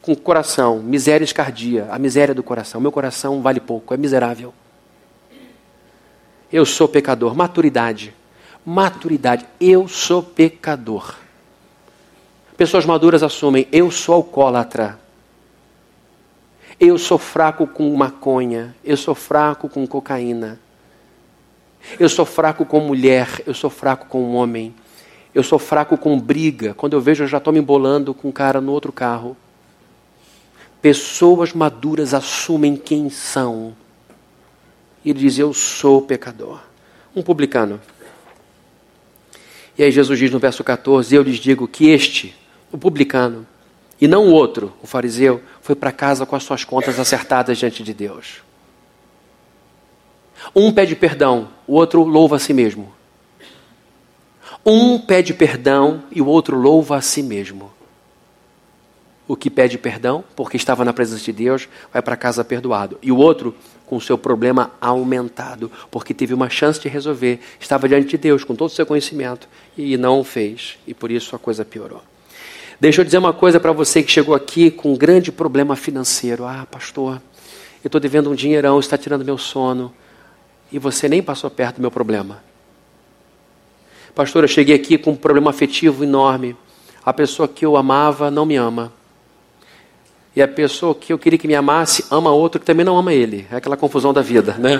com 0.00 0.14
coração. 0.14 0.80
Miséria 0.80 1.24
escardia, 1.24 1.88
a 1.90 1.98
miséria 1.98 2.34
do 2.34 2.42
coração. 2.42 2.80
Meu 2.80 2.92
coração 2.92 3.40
vale 3.40 3.60
pouco, 3.60 3.94
é 3.94 3.96
miserável. 3.96 4.52
Eu 6.52 6.66
sou 6.66 6.86
pecador. 6.86 7.34
Maturidade. 7.34 8.14
Maturidade. 8.64 9.46
Eu 9.60 9.88
sou 9.88 10.22
pecador. 10.22 11.16
Pessoas 12.56 12.84
maduras 12.84 13.22
assumem: 13.22 13.66
eu 13.72 13.90
sou 13.90 14.16
alcoólatra. 14.16 15.00
Eu 16.78 16.98
sou 16.98 17.16
fraco 17.16 17.66
com 17.66 17.94
maconha. 17.96 18.74
Eu 18.84 18.96
sou 18.96 19.14
fraco 19.14 19.68
com 19.68 19.86
cocaína. 19.86 20.60
Eu 21.98 22.08
sou 22.08 22.24
fraco 22.24 22.64
com 22.64 22.80
mulher, 22.80 23.42
eu 23.46 23.54
sou 23.54 23.68
fraco 23.68 24.06
com 24.06 24.34
homem. 24.34 24.74
Eu 25.34 25.42
sou 25.42 25.58
fraco 25.58 25.96
com 25.96 26.18
briga. 26.20 26.74
Quando 26.74 26.92
eu 26.92 27.00
vejo, 27.00 27.24
eu 27.24 27.28
já 27.28 27.38
estou 27.38 27.52
me 27.52 27.58
embolando 27.58 28.12
com 28.12 28.28
um 28.28 28.32
cara 28.32 28.60
no 28.60 28.72
outro 28.72 28.92
carro. 28.92 29.36
Pessoas 30.80 31.52
maduras 31.52 32.12
assumem 32.12 32.76
quem 32.76 33.08
são. 33.08 33.74
E 35.04 35.10
ele 35.10 35.20
diz: 35.20 35.38
Eu 35.38 35.54
sou 35.54 36.02
pecador. 36.02 36.60
Um 37.14 37.22
publicano. 37.22 37.80
E 39.78 39.82
aí 39.82 39.90
Jesus 39.90 40.18
diz 40.18 40.30
no 40.30 40.38
verso 40.38 40.62
14: 40.62 41.14
Eu 41.14 41.22
lhes 41.22 41.36
digo 41.36 41.66
que 41.66 41.88
este, 41.88 42.36
o 42.70 42.76
publicano, 42.76 43.46
e 44.00 44.06
não 44.06 44.26
o 44.28 44.32
outro, 44.32 44.72
o 44.82 44.86
fariseu, 44.86 45.40
foi 45.60 45.74
para 45.74 45.92
casa 45.92 46.26
com 46.26 46.36
as 46.36 46.42
suas 46.42 46.64
contas 46.64 46.98
acertadas 46.98 47.56
diante 47.56 47.82
de 47.82 47.94
Deus. 47.94 48.42
Um 50.54 50.72
pede 50.72 50.96
perdão, 50.96 51.48
o 51.66 51.74
outro 51.74 52.02
louva 52.02 52.36
a 52.36 52.38
si 52.38 52.52
mesmo. 52.52 52.92
Um 54.64 54.96
pede 54.98 55.34
perdão 55.34 56.04
e 56.12 56.22
o 56.22 56.26
outro 56.26 56.56
louva 56.56 56.96
a 56.96 57.00
si 57.00 57.22
mesmo. 57.22 57.72
O 59.26 59.36
que 59.36 59.50
pede 59.50 59.76
perdão, 59.76 60.22
porque 60.36 60.56
estava 60.56 60.84
na 60.84 60.92
presença 60.92 61.24
de 61.24 61.32
Deus, 61.32 61.68
vai 61.92 62.00
para 62.00 62.16
casa 62.16 62.44
perdoado. 62.44 62.98
E 63.02 63.10
o 63.10 63.16
outro, 63.16 63.54
com 63.86 63.96
o 63.96 64.00
seu 64.00 64.16
problema 64.16 64.70
aumentado, 64.80 65.70
porque 65.90 66.14
teve 66.14 66.32
uma 66.32 66.48
chance 66.48 66.80
de 66.80 66.88
resolver, 66.88 67.40
estava 67.58 67.88
diante 67.88 68.08
de 68.08 68.18
Deus 68.18 68.44
com 68.44 68.54
todo 68.54 68.70
o 68.70 68.72
seu 68.72 68.86
conhecimento 68.86 69.48
e 69.76 69.96
não 69.96 70.22
fez. 70.22 70.78
E 70.86 70.94
por 70.94 71.10
isso 71.10 71.34
a 71.34 71.38
coisa 71.38 71.64
piorou. 71.64 72.02
Deixa 72.78 73.00
eu 73.00 73.04
dizer 73.04 73.18
uma 73.18 73.32
coisa 73.32 73.58
para 73.58 73.72
você 73.72 74.02
que 74.02 74.10
chegou 74.10 74.34
aqui 74.34 74.70
com 74.70 74.92
um 74.92 74.96
grande 74.96 75.32
problema 75.32 75.74
financeiro. 75.74 76.44
Ah, 76.44 76.66
pastor, 76.70 77.20
eu 77.82 77.88
estou 77.88 78.00
devendo 78.00 78.30
um 78.30 78.34
dinheirão, 78.34 78.78
está 78.78 78.96
tirando 78.96 79.24
meu 79.24 79.38
sono 79.38 79.92
e 80.70 80.78
você 80.78 81.08
nem 81.08 81.22
passou 81.22 81.50
perto 81.50 81.76
do 81.76 81.80
meu 81.80 81.90
problema. 81.90 82.51
Pastor, 84.14 84.44
eu 84.44 84.48
cheguei 84.48 84.74
aqui 84.74 84.98
com 84.98 85.12
um 85.12 85.16
problema 85.16 85.50
afetivo 85.50 86.04
enorme. 86.04 86.54
A 87.04 87.12
pessoa 87.14 87.48
que 87.48 87.64
eu 87.64 87.76
amava 87.76 88.30
não 88.30 88.44
me 88.44 88.56
ama. 88.56 88.92
E 90.36 90.42
a 90.42 90.48
pessoa 90.48 90.94
que 90.94 91.12
eu 91.12 91.18
queria 91.18 91.38
que 91.38 91.48
me 91.48 91.54
amasse 91.54 92.04
ama 92.10 92.30
outro 92.30 92.60
que 92.60 92.66
também 92.66 92.84
não 92.84 92.98
ama 92.98 93.12
ele. 93.12 93.46
É 93.50 93.56
aquela 93.56 93.76
confusão 93.76 94.12
da 94.12 94.20
vida, 94.20 94.54
né? 94.54 94.78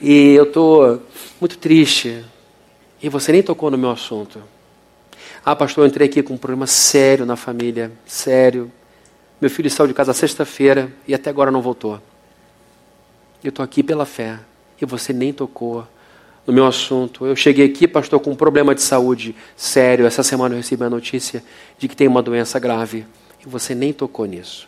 E 0.00 0.34
eu 0.34 0.44
estou 0.44 1.02
muito 1.40 1.58
triste. 1.58 2.24
E 3.02 3.08
você 3.08 3.32
nem 3.32 3.42
tocou 3.42 3.70
no 3.70 3.78
meu 3.78 3.90
assunto. 3.90 4.40
Ah, 5.44 5.56
pastor, 5.56 5.84
eu 5.84 5.88
entrei 5.88 6.06
aqui 6.06 6.22
com 6.22 6.34
um 6.34 6.38
problema 6.38 6.66
sério 6.66 7.26
na 7.26 7.34
família. 7.34 7.90
Sério. 8.06 8.70
Meu 9.40 9.50
filho 9.50 9.70
saiu 9.70 9.88
de 9.88 9.94
casa 9.94 10.12
sexta-feira 10.12 10.92
e 11.06 11.14
até 11.14 11.30
agora 11.30 11.50
não 11.50 11.62
voltou. 11.62 12.00
Eu 13.42 13.48
estou 13.48 13.64
aqui 13.64 13.82
pela 13.82 14.04
fé 14.04 14.38
e 14.80 14.84
você 14.84 15.12
nem 15.12 15.32
tocou 15.32 15.86
no 16.48 16.54
meu 16.54 16.66
assunto. 16.66 17.26
Eu 17.26 17.36
cheguei 17.36 17.66
aqui, 17.66 17.86
pastor, 17.86 18.18
com 18.20 18.30
um 18.30 18.34
problema 18.34 18.74
de 18.74 18.80
saúde 18.80 19.36
sério. 19.54 20.06
Essa 20.06 20.22
semana 20.22 20.54
eu 20.54 20.56
recebi 20.56 20.82
a 20.82 20.88
notícia 20.88 21.44
de 21.78 21.86
que 21.86 21.94
tem 21.94 22.08
uma 22.08 22.22
doença 22.22 22.58
grave 22.58 23.04
e 23.44 23.46
você 23.46 23.74
nem 23.74 23.92
tocou 23.92 24.24
nisso. 24.24 24.66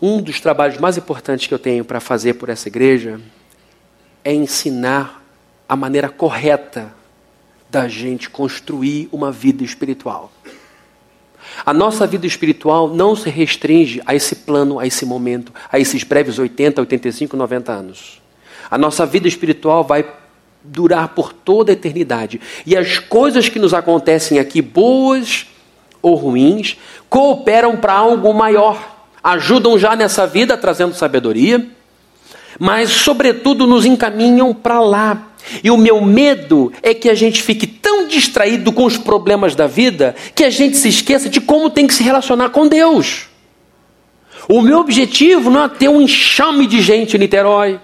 Um 0.00 0.22
dos 0.22 0.40
trabalhos 0.40 0.78
mais 0.78 0.96
importantes 0.96 1.46
que 1.46 1.52
eu 1.52 1.58
tenho 1.58 1.84
para 1.84 2.00
fazer 2.00 2.34
por 2.34 2.48
essa 2.48 2.68
igreja 2.68 3.20
é 4.24 4.32
ensinar 4.32 5.22
a 5.68 5.76
maneira 5.76 6.08
correta 6.08 6.94
da 7.68 7.88
gente 7.88 8.30
construir 8.30 9.10
uma 9.12 9.30
vida 9.30 9.62
espiritual. 9.62 10.32
A 11.64 11.72
nossa 11.72 12.06
vida 12.06 12.26
espiritual 12.26 12.88
não 12.88 13.16
se 13.16 13.30
restringe 13.30 14.00
a 14.06 14.14
esse 14.14 14.36
plano, 14.36 14.78
a 14.78 14.86
esse 14.86 15.04
momento, 15.04 15.52
a 15.70 15.78
esses 15.78 16.02
breves 16.04 16.38
80, 16.38 16.80
85, 16.80 17.36
90 17.36 17.72
anos. 17.72 18.22
A 18.70 18.76
nossa 18.76 19.04
vida 19.06 19.26
espiritual 19.26 19.84
vai 19.84 20.04
durar 20.62 21.08
por 21.08 21.32
toda 21.32 21.72
a 21.72 21.74
eternidade. 21.74 22.40
E 22.66 22.76
as 22.76 22.98
coisas 22.98 23.48
que 23.48 23.58
nos 23.58 23.72
acontecem 23.72 24.38
aqui, 24.38 24.60
boas 24.60 25.46
ou 26.02 26.14
ruins, 26.14 26.76
cooperam 27.08 27.76
para 27.76 27.94
algo 27.94 28.32
maior. 28.34 28.96
Ajudam 29.22 29.78
já 29.78 29.96
nessa 29.96 30.26
vida 30.26 30.56
trazendo 30.56 30.94
sabedoria, 30.94 31.66
mas, 32.58 32.90
sobretudo, 32.90 33.66
nos 33.66 33.84
encaminham 33.84 34.52
para 34.52 34.80
lá. 34.80 35.28
E 35.62 35.70
o 35.70 35.76
meu 35.76 36.00
medo 36.00 36.72
é 36.82 36.92
que 36.92 37.08
a 37.08 37.14
gente 37.14 37.42
fique 37.42 37.66
tão 37.66 38.06
distraído 38.06 38.72
com 38.72 38.84
os 38.84 38.98
problemas 38.98 39.54
da 39.54 39.66
vida 39.66 40.14
que 40.34 40.44
a 40.44 40.50
gente 40.50 40.76
se 40.76 40.88
esqueça 40.88 41.28
de 41.28 41.40
como 41.40 41.70
tem 41.70 41.86
que 41.86 41.94
se 41.94 42.02
relacionar 42.02 42.50
com 42.50 42.66
Deus. 42.66 43.28
O 44.48 44.60
meu 44.60 44.78
objetivo 44.78 45.50
não 45.50 45.64
é 45.64 45.68
ter 45.68 45.88
um 45.88 46.00
enxame 46.00 46.66
de 46.66 46.80
gente 46.80 47.16
em 47.16 47.20
Niterói 47.20 47.80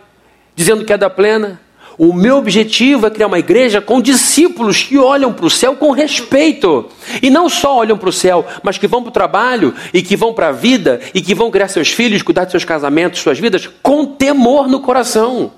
dizendo 0.57 0.85
que 0.85 0.93
é 0.93 0.99
da 0.99 1.11
plena. 1.11 1.61
O 1.97 2.13
meu 2.13 2.39
objetivo 2.39 3.07
é 3.07 3.11
criar 3.11 3.29
uma 3.29 3.39
igreja 3.39 3.81
com 3.81 4.01
discípulos 4.01 4.83
que 4.83 4.99
olham 4.99 5.33
para 5.33 5.47
o 5.47 5.51
céu 5.51 5.77
com 5.77 5.93
respeito. 5.93 6.89
E 7.23 7.31
não 7.31 7.49
só 7.49 7.77
olham 7.77 7.97
para 7.97 8.09
o 8.09 8.13
céu, 8.13 8.45
mas 8.63 8.79
que 8.79 8.89
vão 8.89 9.03
para 9.03 9.11
o 9.11 9.13
trabalho 9.13 9.75
e 9.93 10.03
que 10.03 10.17
vão 10.17 10.35
para 10.35 10.49
a 10.49 10.53
vida 10.53 11.01
e 11.15 11.21
que 11.21 11.35
vão 11.35 11.51
criar 11.51 11.69
seus 11.69 11.91
filhos, 11.91 12.23
cuidar 12.23 12.47
de 12.47 12.51
seus 12.51 12.65
casamentos, 12.65 13.21
suas 13.21 13.39
vidas, 13.39 13.69
com 13.83 14.05
temor 14.07 14.67
no 14.67 14.81
coração. 14.81 15.53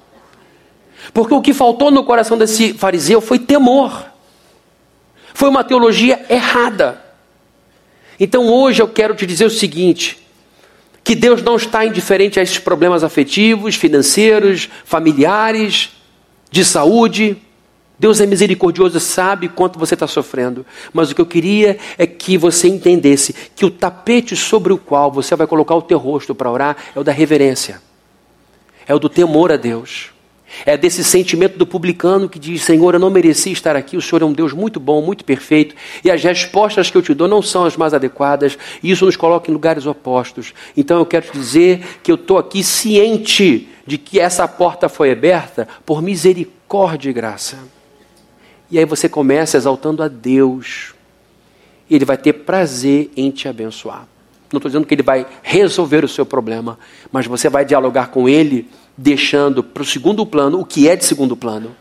Porque 1.15 1.33
o 1.33 1.41
que 1.41 1.55
faltou 1.55 1.91
no 1.91 2.05
coração 2.05 2.37
desse 2.37 2.75
fariseu 2.75 3.21
foi 3.23 3.39
temor. 3.39 4.05
Foi 5.33 5.49
uma 5.49 5.65
teologia 5.65 6.25
errada. 6.29 7.03
Então 8.21 8.47
hoje 8.47 8.83
eu 8.83 8.89
quero 8.89 9.15
te 9.15 9.25
dizer 9.25 9.47
o 9.47 9.51
seguinte: 9.51 10.19
que 11.03 11.15
Deus 11.15 11.43
não 11.43 11.57
está 11.57 11.87
indiferente 11.87 12.39
a 12.39 12.43
esses 12.43 12.59
problemas 12.59 13.03
afetivos, 13.03 13.75
financeiros, 13.75 14.69
familiares 14.85 15.97
de 16.51 16.65
saúde. 16.65 17.37
Deus 17.99 18.21
é 18.21 18.27
misericordioso, 18.27 19.01
sabe 19.01 19.49
quanto 19.49 19.79
você 19.79 19.95
está 19.95 20.07
sofrendo. 20.07 20.67
Mas 20.93 21.11
o 21.11 21.15
que 21.15 21.21
eu 21.21 21.27
queria 21.27 21.79
é 21.97 22.07
que 22.07 22.37
você 22.37 22.69
entendesse 22.69 23.35
que 23.55 23.65
o 23.65 23.71
tapete 23.71 24.37
sobre 24.37 24.73
o 24.73 24.79
qual 24.79 25.11
você 25.11 25.35
vai 25.35 25.47
colocar 25.47 25.75
o 25.75 25.83
teu 25.83 25.99
rosto 25.99 26.35
para 26.35 26.51
orar 26.51 26.77
é 26.95 27.01
o 27.01 27.05
da 27.05 27.13
reverência, 27.13 27.81
é 28.87 28.95
o 28.95 28.99
do 28.99 29.09
temor 29.09 29.51
a 29.51 29.57
Deus. 29.57 30.16
É 30.65 30.77
desse 30.77 31.05
sentimento 31.05 31.59
do 31.59 31.67
publicano 31.67 32.29
que 32.29 32.39
diz: 32.39 32.63
Senhor, 32.63 32.95
eu 32.95 33.01
não 33.01 33.11
mereci 33.11 33.53
estar 33.53 33.77
aqui, 33.77 33.97
o 33.97 34.03
Senhor 34.03 34.23
é 34.23 34.25
um 34.25 34.33
Deus 34.33 34.53
muito 34.53 34.81
bom, 34.81 35.03
muito 35.03 35.25
perfeito, 35.25 35.75
e 36.05 36.11
as 36.11 36.23
respostas 36.23 36.91
que 36.91 36.97
eu 36.97 37.03
te 37.03 37.15
dou 37.15 37.29
não 37.29 37.43
são 37.43 37.65
as 37.65 37.77
mais 37.77 37.93
adequadas, 37.93 38.57
e 38.83 38.91
isso 38.91 39.05
nos 39.05 39.17
coloca 39.17 39.51
em 39.51 39.55
lugares 39.55 39.87
opostos. 39.87 40.55
Então 40.77 40.99
eu 40.99 41.07
quero 41.07 41.27
te 41.27 41.33
dizer 41.33 41.85
que 42.03 42.11
eu 42.11 42.17
estou 42.17 42.39
aqui 42.39 42.63
ciente 42.63 43.69
de 43.87 43.99
que 43.99 44.19
essa 44.19 44.47
porta 44.49 44.89
foi 44.89 45.11
aberta 45.11 45.69
por 45.85 46.03
misericórdia 46.03 47.11
e 47.11 47.13
graça. 47.13 47.59
E 48.71 48.79
aí 48.79 48.85
você 48.85 49.09
começa 49.09 49.57
exaltando 49.57 50.03
a 50.03 50.09
Deus, 50.09 50.95
e 51.89 51.95
Ele 51.95 52.05
vai 52.05 52.17
ter 52.17 52.33
prazer 52.33 53.11
em 53.17 53.31
te 53.31 53.49
abençoar. 53.49 54.09
Não 54.53 54.59
estou 54.59 54.69
dizendo 54.69 54.87
que 54.87 54.95
Ele 54.95 55.03
vai 55.03 55.27
resolver 55.43 56.05
o 56.05 56.09
seu 56.09 56.27
problema, 56.27 56.79
mas 57.13 57.27
você 57.27 57.49
vai 57.49 57.65
dialogar 57.65 58.09
com 58.09 58.29
Ele 58.29 58.69
deixando 58.97 59.63
para 59.63 59.83
o 59.83 59.87
segundo 59.87 60.25
plano 60.25 60.61
o 60.61 60.65
que 60.65 60.89
é 60.89 60.97
de 60.97 61.05
segundo 61.05 61.37
plano. 61.37 61.75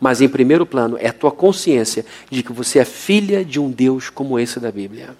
Mas 0.00 0.20
em 0.20 0.28
primeiro 0.28 0.66
plano 0.66 0.96
é 0.98 1.08
a 1.08 1.12
tua 1.12 1.30
consciência 1.30 2.04
de 2.30 2.42
que 2.42 2.52
você 2.52 2.78
é 2.78 2.84
filha 2.84 3.44
de 3.44 3.58
um 3.58 3.70
Deus 3.70 4.10
como 4.10 4.38
esse 4.38 4.60
da 4.60 4.70
Bíblia. 4.70 5.16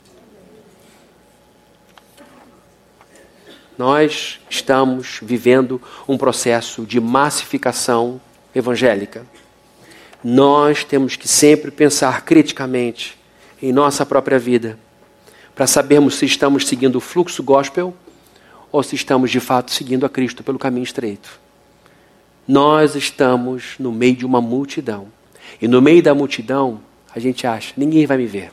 Nós 3.78 4.40
estamos 4.48 5.18
vivendo 5.22 5.80
um 6.08 6.16
processo 6.16 6.86
de 6.86 6.98
massificação 6.98 8.20
evangélica. 8.54 9.26
Nós 10.24 10.82
temos 10.82 11.14
que 11.16 11.28
sempre 11.28 11.70
pensar 11.70 12.24
criticamente 12.24 13.18
em 13.60 13.72
nossa 13.72 14.04
própria 14.04 14.38
vida, 14.38 14.78
para 15.54 15.66
sabermos 15.66 16.16
se 16.16 16.26
estamos 16.26 16.66
seguindo 16.66 16.96
o 16.96 17.00
fluxo 17.00 17.42
gospel 17.42 17.94
ou 18.76 18.82
se 18.82 18.94
estamos 18.94 19.30
de 19.30 19.40
fato 19.40 19.70
seguindo 19.72 20.04
a 20.04 20.08
Cristo 20.08 20.44
pelo 20.44 20.58
caminho 20.58 20.84
estreito. 20.84 21.40
Nós 22.46 22.94
estamos 22.94 23.74
no 23.78 23.90
meio 23.90 24.14
de 24.14 24.26
uma 24.26 24.40
multidão. 24.40 25.08
E 25.60 25.66
no 25.66 25.80
meio 25.80 26.02
da 26.02 26.14
multidão, 26.14 26.80
a 27.14 27.18
gente 27.18 27.46
acha, 27.46 27.72
ninguém 27.74 28.04
vai 28.04 28.18
me 28.18 28.26
ver. 28.26 28.52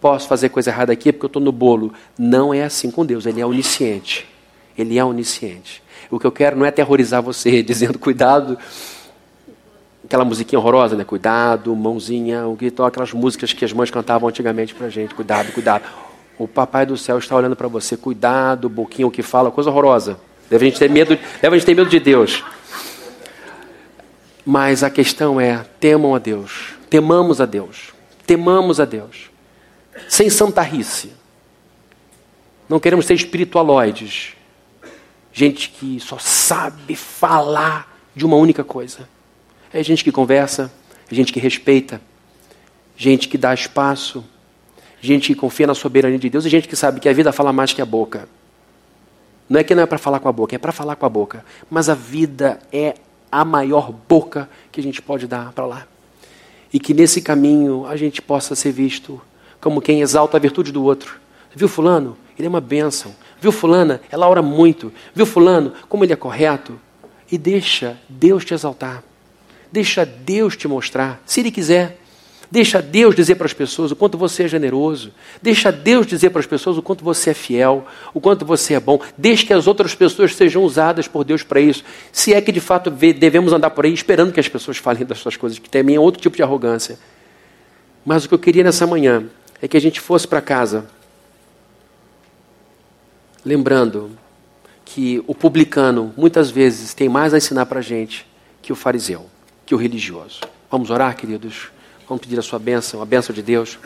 Posso 0.00 0.26
fazer 0.26 0.48
coisa 0.48 0.70
errada 0.70 0.92
aqui 0.92 1.12
porque 1.12 1.26
eu 1.26 1.28
estou 1.28 1.40
no 1.40 1.52
bolo. 1.52 1.92
Não 2.18 2.52
é 2.52 2.64
assim 2.64 2.90
com 2.90 3.06
Deus, 3.06 3.24
Ele 3.24 3.40
é 3.40 3.46
onisciente. 3.46 4.26
Ele 4.76 4.98
é 4.98 5.04
onisciente. 5.04 5.80
O 6.10 6.18
que 6.18 6.26
eu 6.26 6.32
quero 6.32 6.56
não 6.56 6.66
é 6.66 6.68
aterrorizar 6.68 7.22
você, 7.22 7.62
dizendo 7.62 8.00
cuidado, 8.00 8.58
aquela 10.04 10.24
musiquinha 10.24 10.58
horrorosa, 10.58 10.96
né? 10.96 11.04
Cuidado, 11.04 11.74
mãozinha, 11.76 12.48
o 12.48 12.56
grito, 12.56 12.82
aquelas 12.82 13.12
músicas 13.12 13.52
que 13.52 13.64
as 13.64 13.72
mães 13.72 13.92
cantavam 13.92 14.28
antigamente 14.28 14.74
para 14.74 14.88
gente. 14.88 15.14
Cuidado, 15.14 15.52
cuidado. 15.52 16.05
O 16.38 16.46
papai 16.46 16.84
do 16.84 16.96
céu 16.96 17.18
está 17.18 17.34
olhando 17.34 17.56
para 17.56 17.68
você. 17.68 17.96
Cuidado, 17.96 18.68
boquinho 18.68 19.10
que 19.10 19.22
fala, 19.22 19.50
coisa 19.50 19.70
horrorosa. 19.70 20.18
Deve 20.50 20.66
a 20.66 20.68
gente 20.68 20.78
ter 20.78 20.90
medo, 20.90 21.18
deve 21.40 21.56
a 21.56 21.58
gente 21.58 21.66
ter 21.66 21.74
medo 21.74 21.88
de 21.88 21.98
Deus. 21.98 22.44
Mas 24.44 24.82
a 24.82 24.90
questão 24.90 25.40
é: 25.40 25.64
temam 25.80 26.14
a 26.14 26.18
Deus. 26.18 26.74
Temamos 26.88 27.40
a 27.40 27.46
Deus. 27.46 27.92
Temamos 28.26 28.78
a 28.78 28.84
Deus. 28.84 29.30
Sem 30.08 30.30
santarrice. 30.30 31.12
Não 32.68 32.78
queremos 32.78 33.06
ser 33.06 33.14
espiritualoides. 33.14 34.34
Gente 35.32 35.70
que 35.70 36.00
só 36.00 36.18
sabe 36.18 36.96
falar 36.96 37.96
de 38.14 38.24
uma 38.24 38.36
única 38.36 38.64
coisa. 38.64 39.08
É 39.72 39.82
gente 39.82 40.02
que 40.02 40.10
conversa, 40.10 40.72
é 41.10 41.14
gente 41.14 41.32
que 41.32 41.38
respeita, 41.38 42.00
gente 42.96 43.28
que 43.28 43.36
dá 43.36 43.52
espaço, 43.52 44.24
gente 45.00 45.28
que 45.28 45.34
confia 45.38 45.66
na 45.66 45.74
soberania 45.74 46.18
de 46.18 46.30
Deus 46.30 46.44
e 46.44 46.48
gente 46.48 46.68
que 46.68 46.76
sabe 46.76 47.00
que 47.00 47.08
a 47.08 47.12
vida 47.12 47.32
fala 47.32 47.52
mais 47.52 47.72
que 47.72 47.82
a 47.82 47.86
boca. 47.86 48.28
Não 49.48 49.60
é 49.60 49.64
que 49.64 49.74
não 49.74 49.82
é 49.82 49.86
para 49.86 49.98
falar 49.98 50.18
com 50.18 50.28
a 50.28 50.32
boca, 50.32 50.54
é 50.54 50.58
para 50.58 50.72
falar 50.72 50.96
com 50.96 51.06
a 51.06 51.08
boca. 51.08 51.44
Mas 51.70 51.88
a 51.88 51.94
vida 51.94 52.58
é 52.72 52.94
a 53.30 53.44
maior 53.44 53.92
boca 53.92 54.48
que 54.72 54.80
a 54.80 54.82
gente 54.82 55.00
pode 55.00 55.26
dar 55.26 55.52
para 55.52 55.66
lá. 55.66 55.86
E 56.72 56.80
que 56.80 56.92
nesse 56.92 57.22
caminho 57.22 57.86
a 57.86 57.96
gente 57.96 58.20
possa 58.20 58.54
ser 58.54 58.72
visto 58.72 59.20
como 59.60 59.80
quem 59.80 60.00
exalta 60.00 60.36
a 60.36 60.40
virtude 60.40 60.72
do 60.72 60.82
outro. 60.82 61.20
Viu 61.54 61.68
fulano? 61.68 62.16
Ele 62.38 62.46
é 62.46 62.48
uma 62.48 62.60
bênção. 62.60 63.14
Viu 63.40 63.52
fulana? 63.52 64.00
Ela 64.10 64.28
ora 64.28 64.42
muito. 64.42 64.92
Viu 65.14 65.24
fulano? 65.24 65.72
Como 65.88 66.04
ele 66.04 66.12
é 66.12 66.16
correto. 66.16 66.78
E 67.30 67.38
deixa 67.38 67.98
Deus 68.08 68.44
te 68.44 68.52
exaltar. 68.52 69.02
Deixa 69.70 70.04
Deus 70.04 70.56
te 70.56 70.68
mostrar, 70.68 71.20
se 71.26 71.40
Ele 71.40 71.50
quiser. 71.50 72.00
Deixa 72.50 72.80
Deus 72.80 73.14
dizer 73.14 73.34
para 73.34 73.46
as 73.46 73.52
pessoas 73.52 73.90
o 73.90 73.96
quanto 73.96 74.16
você 74.16 74.44
é 74.44 74.48
generoso. 74.48 75.12
Deixa 75.42 75.72
Deus 75.72 76.06
dizer 76.06 76.30
para 76.30 76.40
as 76.40 76.46
pessoas 76.46 76.78
o 76.78 76.82
quanto 76.82 77.04
você 77.04 77.30
é 77.30 77.34
fiel, 77.34 77.86
o 78.14 78.20
quanto 78.20 78.44
você 78.44 78.74
é 78.74 78.80
bom. 78.80 79.00
Deixe 79.18 79.44
que 79.44 79.52
as 79.52 79.66
outras 79.66 79.94
pessoas 79.94 80.34
sejam 80.34 80.62
usadas 80.62 81.08
por 81.08 81.24
Deus 81.24 81.42
para 81.42 81.60
isso. 81.60 81.82
Se 82.12 82.32
é 82.32 82.40
que 82.40 82.52
de 82.52 82.60
fato 82.60 82.90
devemos 82.90 83.52
andar 83.52 83.70
por 83.70 83.84
aí 83.84 83.92
esperando 83.92 84.32
que 84.32 84.40
as 84.40 84.48
pessoas 84.48 84.76
falem 84.76 85.04
das 85.04 85.18
suas 85.18 85.36
coisas, 85.36 85.58
que 85.58 85.68
também 85.68 85.96
é 85.96 86.00
outro 86.00 86.20
tipo 86.20 86.36
de 86.36 86.42
arrogância. 86.42 86.98
Mas 88.04 88.24
o 88.24 88.28
que 88.28 88.34
eu 88.34 88.38
queria 88.38 88.62
nessa 88.62 88.86
manhã 88.86 89.24
é 89.60 89.66
que 89.66 89.76
a 89.76 89.80
gente 89.80 90.00
fosse 90.00 90.28
para 90.28 90.40
casa 90.40 90.86
lembrando 93.46 94.10
que 94.84 95.22
o 95.28 95.34
publicano 95.34 96.12
muitas 96.16 96.50
vezes 96.50 96.92
tem 96.92 97.08
mais 97.08 97.32
a 97.32 97.36
ensinar 97.36 97.66
para 97.66 97.78
a 97.78 97.82
gente 97.82 98.26
que 98.60 98.72
o 98.72 98.76
fariseu, 98.76 99.26
que 99.64 99.72
o 99.72 99.78
religioso. 99.78 100.40
Vamos 100.68 100.90
orar, 100.90 101.16
queridos? 101.16 101.70
Vamos 102.08 102.22
pedir 102.22 102.38
a 102.38 102.42
sua 102.42 102.60
bênção, 102.60 103.02
a 103.02 103.04
bênção 103.04 103.34
de 103.34 103.42
Deus. 103.42 103.80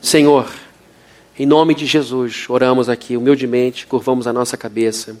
Senhor, 0.00 0.50
em 1.38 1.44
nome 1.44 1.74
de 1.74 1.84
Jesus, 1.84 2.46
oramos 2.48 2.88
aqui 2.88 3.14
humildemente, 3.14 3.86
curvamos 3.86 4.26
a 4.26 4.32
nossa 4.32 4.56
cabeça. 4.56 5.18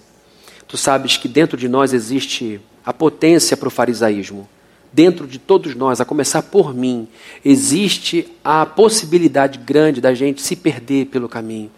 Tu 0.66 0.78
sabes 0.78 1.18
que 1.18 1.28
dentro 1.28 1.58
de 1.58 1.68
nós 1.68 1.92
existe 1.92 2.58
a 2.86 2.90
potência 2.90 3.54
para 3.54 3.68
o 3.68 3.70
farisaísmo. 3.70 4.48
Dentro 4.90 5.26
de 5.26 5.38
todos 5.38 5.74
nós, 5.74 6.00
a 6.00 6.06
começar 6.06 6.40
por 6.40 6.72
mim, 6.72 7.06
existe 7.44 8.26
a 8.42 8.64
possibilidade 8.64 9.58
grande 9.58 10.00
da 10.00 10.14
gente 10.14 10.40
se 10.40 10.56
perder 10.56 11.08
pelo 11.08 11.28
caminho 11.28 11.70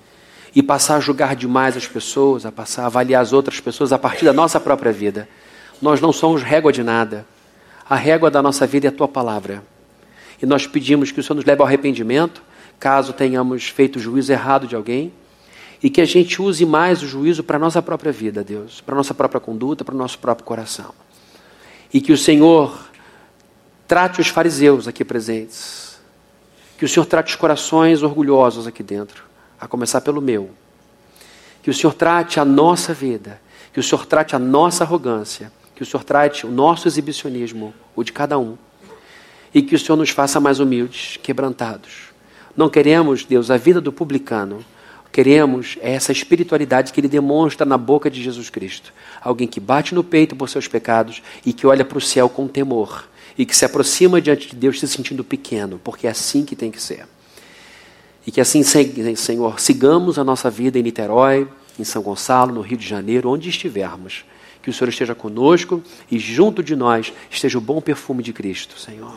e 0.55 0.63
passar 0.63 0.99
a 0.99 1.01
julgar 1.01 1.35
demais 1.35 1.77
as 1.77 1.89
pessoas, 1.89 2.47
a 2.47 2.53
passar 2.53 2.85
a 2.85 2.87
avaliar 2.87 3.23
as 3.23 3.33
outras 3.33 3.59
pessoas 3.59 3.93
a 3.93 3.99
partir 3.99 4.25
da 4.25 4.33
nossa 4.33 4.61
própria 4.61 4.93
vida. 4.93 5.29
Nós 5.83 6.01
não 6.01 6.13
somos 6.13 6.45
régua 6.45 6.73
de 6.73 6.85
nada. 6.85 7.27
A 7.91 7.97
régua 7.97 8.31
da 8.31 8.41
nossa 8.41 8.69
vida 8.69 8.87
é 8.87 8.91
a 8.91 8.93
tua 8.93 9.09
palavra. 9.09 9.65
E 10.41 10.47
nós 10.47 10.67
pedimos 10.67 11.11
que 11.11 11.21
o 11.21 11.23
Senhor 11.23 11.37
nos 11.37 11.45
leve 11.45 11.61
ao 11.61 11.67
arrependimento, 11.67 12.43
caso 12.79 13.13
tenhamos 13.13 13.69
feito 13.69 13.99
juízo 13.99 14.33
errado 14.33 14.67
de 14.67 14.77
alguém, 14.77 15.13
e 15.83 15.89
que 15.91 16.01
a 16.01 16.05
gente 16.05 16.41
use 16.43 16.65
mais 16.67 17.03
o 17.03 17.07
juízo 17.07 17.43
para 17.43 17.57
a 17.57 17.61
nossa 17.61 17.81
própria 17.81 18.11
vida, 18.11 18.43
Deus, 18.43 18.81
para 18.81 18.95
a 18.95 18.97
nossa 18.97 19.15
própria 19.15 19.41
conduta, 19.41 19.85
para 19.85 19.95
o 19.95 19.99
nosso 19.99 20.19
próprio 20.19 20.45
coração. 20.45 20.93
E 21.93 22.01
que 22.01 22.13
o 22.13 22.19
Senhor 22.19 22.89
trate 23.87 24.21
os 24.21 24.29
fariseus 24.29 24.87
aqui 24.87 25.05
presentes. 25.05 25.99
Que 26.77 26.85
o 26.85 26.89
Senhor 26.89 27.07
trate 27.07 27.31
os 27.31 27.37
corações 27.37 28.03
orgulhosos 28.03 28.67
aqui 28.67 28.83
dentro, 28.83 29.25
a 29.59 29.67
começar 29.67 30.01
pelo 30.01 30.21
meu. 30.21 30.51
Que 31.63 31.71
o 31.71 31.75
Senhor 31.75 31.95
trate 31.95 32.39
a 32.39 32.45
nossa 32.45 32.93
vida, 32.93 33.41
que 33.73 33.81
o 33.81 33.83
Senhor 33.83 34.07
trate 34.07 34.37
a 34.37 34.39
nossa 34.39 34.85
arrogância, 34.85 35.51
que 35.75 35.83
o 35.83 35.87
Senhor 35.87 36.05
trate 36.05 36.47
o 36.47 36.51
nosso 36.51 36.87
exibicionismo, 36.87 37.75
o 37.97 38.05
de 38.05 38.13
cada 38.13 38.39
um. 38.39 38.57
E 39.55 39.63
que 39.63 39.75
o 39.75 39.79
Senhor 39.79 39.97
nos 39.97 40.11
faça 40.11 40.41
mais 40.41 40.61
humildes, 40.61 41.19
quebrantados. 41.23 42.09
Não 42.57 42.69
queremos, 42.69 43.25
Deus, 43.25 43.51
a 43.51 43.57
vida 43.57 43.81
do 43.81 43.93
publicano. 43.93 44.65
Queremos 45.13 45.79
essa 45.81 46.13
espiritualidade 46.13 46.93
que 46.93 47.01
ele 47.01 47.09
demonstra 47.09 47.65
na 47.65 47.79
boca 47.79 48.11
de 48.11 48.23
Jesus 48.23 48.51
Cristo. 48.51 48.93
Alguém 49.23 49.49
que 49.49 49.61
bate 49.61 49.95
no 49.95 50.05
peito 50.05 50.37
por 50.37 50.49
seus 50.49 50.69
pecados 50.69 51.23
e 51.47 51.53
que 51.53 51.67
olha 51.67 51.85
para 51.85 51.99
o 51.99 52.01
céu 52.01 52.29
com 52.29 52.47
temor 52.47 53.09
e 53.39 53.47
que 53.47 53.57
se 53.57 53.65
aproxima 53.65 54.21
diante 54.21 54.49
de 54.49 54.57
Deus 54.57 54.81
se 54.81 54.89
sentindo 54.89 55.23
pequeno, 55.23 55.81
porque 55.83 56.09
é 56.09 56.11
assim 56.11 56.45
que 56.45 56.57
tem 56.57 56.73
que 56.73 56.83
ser. 56.83 57.07
E 58.27 58.33
que 58.33 58.41
assim, 58.41 58.63
Senhor, 58.63 59.61
sigamos 59.61 60.19
a 60.19 60.25
nossa 60.25 60.51
vida 60.51 60.79
em 60.79 60.83
Niterói, 60.83 61.47
em 61.79 61.85
São 61.85 62.03
Gonçalo, 62.03 62.53
no 62.53 62.61
Rio 62.61 62.77
de 62.77 62.87
Janeiro, 62.87 63.31
onde 63.31 63.49
estivermos. 63.49 64.25
Que 64.61 64.69
o 64.69 64.73
Senhor 64.73 64.89
esteja 64.91 65.15
conosco 65.15 65.81
e 66.11 66.19
junto 66.19 66.63
de 66.63 66.75
nós 66.75 67.13
esteja 67.31 67.57
o 67.57 67.61
bom 67.61 67.81
perfume 67.81 68.23
de 68.23 68.33
Cristo, 68.33 68.79
Senhor. 68.79 69.15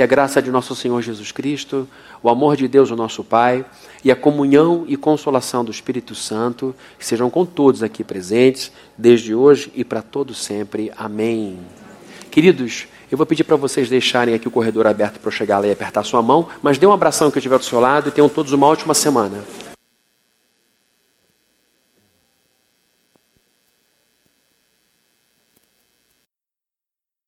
Que 0.00 0.04
a 0.04 0.06
graça 0.06 0.40
de 0.40 0.50
nosso 0.50 0.74
Senhor 0.74 1.02
Jesus 1.02 1.30
Cristo, 1.30 1.86
o 2.22 2.30
amor 2.30 2.56
de 2.56 2.66
Deus, 2.66 2.90
o 2.90 2.96
nosso 2.96 3.22
Pai, 3.22 3.66
e 4.02 4.10
a 4.10 4.16
comunhão 4.16 4.86
e 4.88 4.96
consolação 4.96 5.62
do 5.62 5.70
Espírito 5.70 6.14
Santo, 6.14 6.74
sejam 6.98 7.28
com 7.28 7.44
todos 7.44 7.82
aqui 7.82 8.02
presentes, 8.02 8.72
desde 8.96 9.34
hoje 9.34 9.70
e 9.74 9.84
para 9.84 10.00
todo 10.00 10.32
sempre. 10.32 10.90
Amém. 10.96 11.58
Queridos, 12.30 12.86
eu 13.10 13.18
vou 13.18 13.26
pedir 13.26 13.44
para 13.44 13.56
vocês 13.56 13.90
deixarem 13.90 14.34
aqui 14.34 14.48
o 14.48 14.50
corredor 14.50 14.86
aberto 14.86 15.20
para 15.20 15.28
eu 15.28 15.32
chegar 15.32 15.58
lá 15.58 15.66
e 15.66 15.70
apertar 15.70 16.02
sua 16.02 16.22
mão, 16.22 16.48
mas 16.62 16.78
dê 16.78 16.86
um 16.86 16.92
abração 16.94 17.30
que 17.30 17.36
eu 17.36 17.40
estiver 17.40 17.58
do 17.58 17.64
seu 17.66 17.78
lado 17.78 18.08
e 18.08 18.10
tenham 18.10 18.30
todos 18.30 18.54
uma 18.54 18.66
ótima 18.66 18.94
semana. 18.94 19.44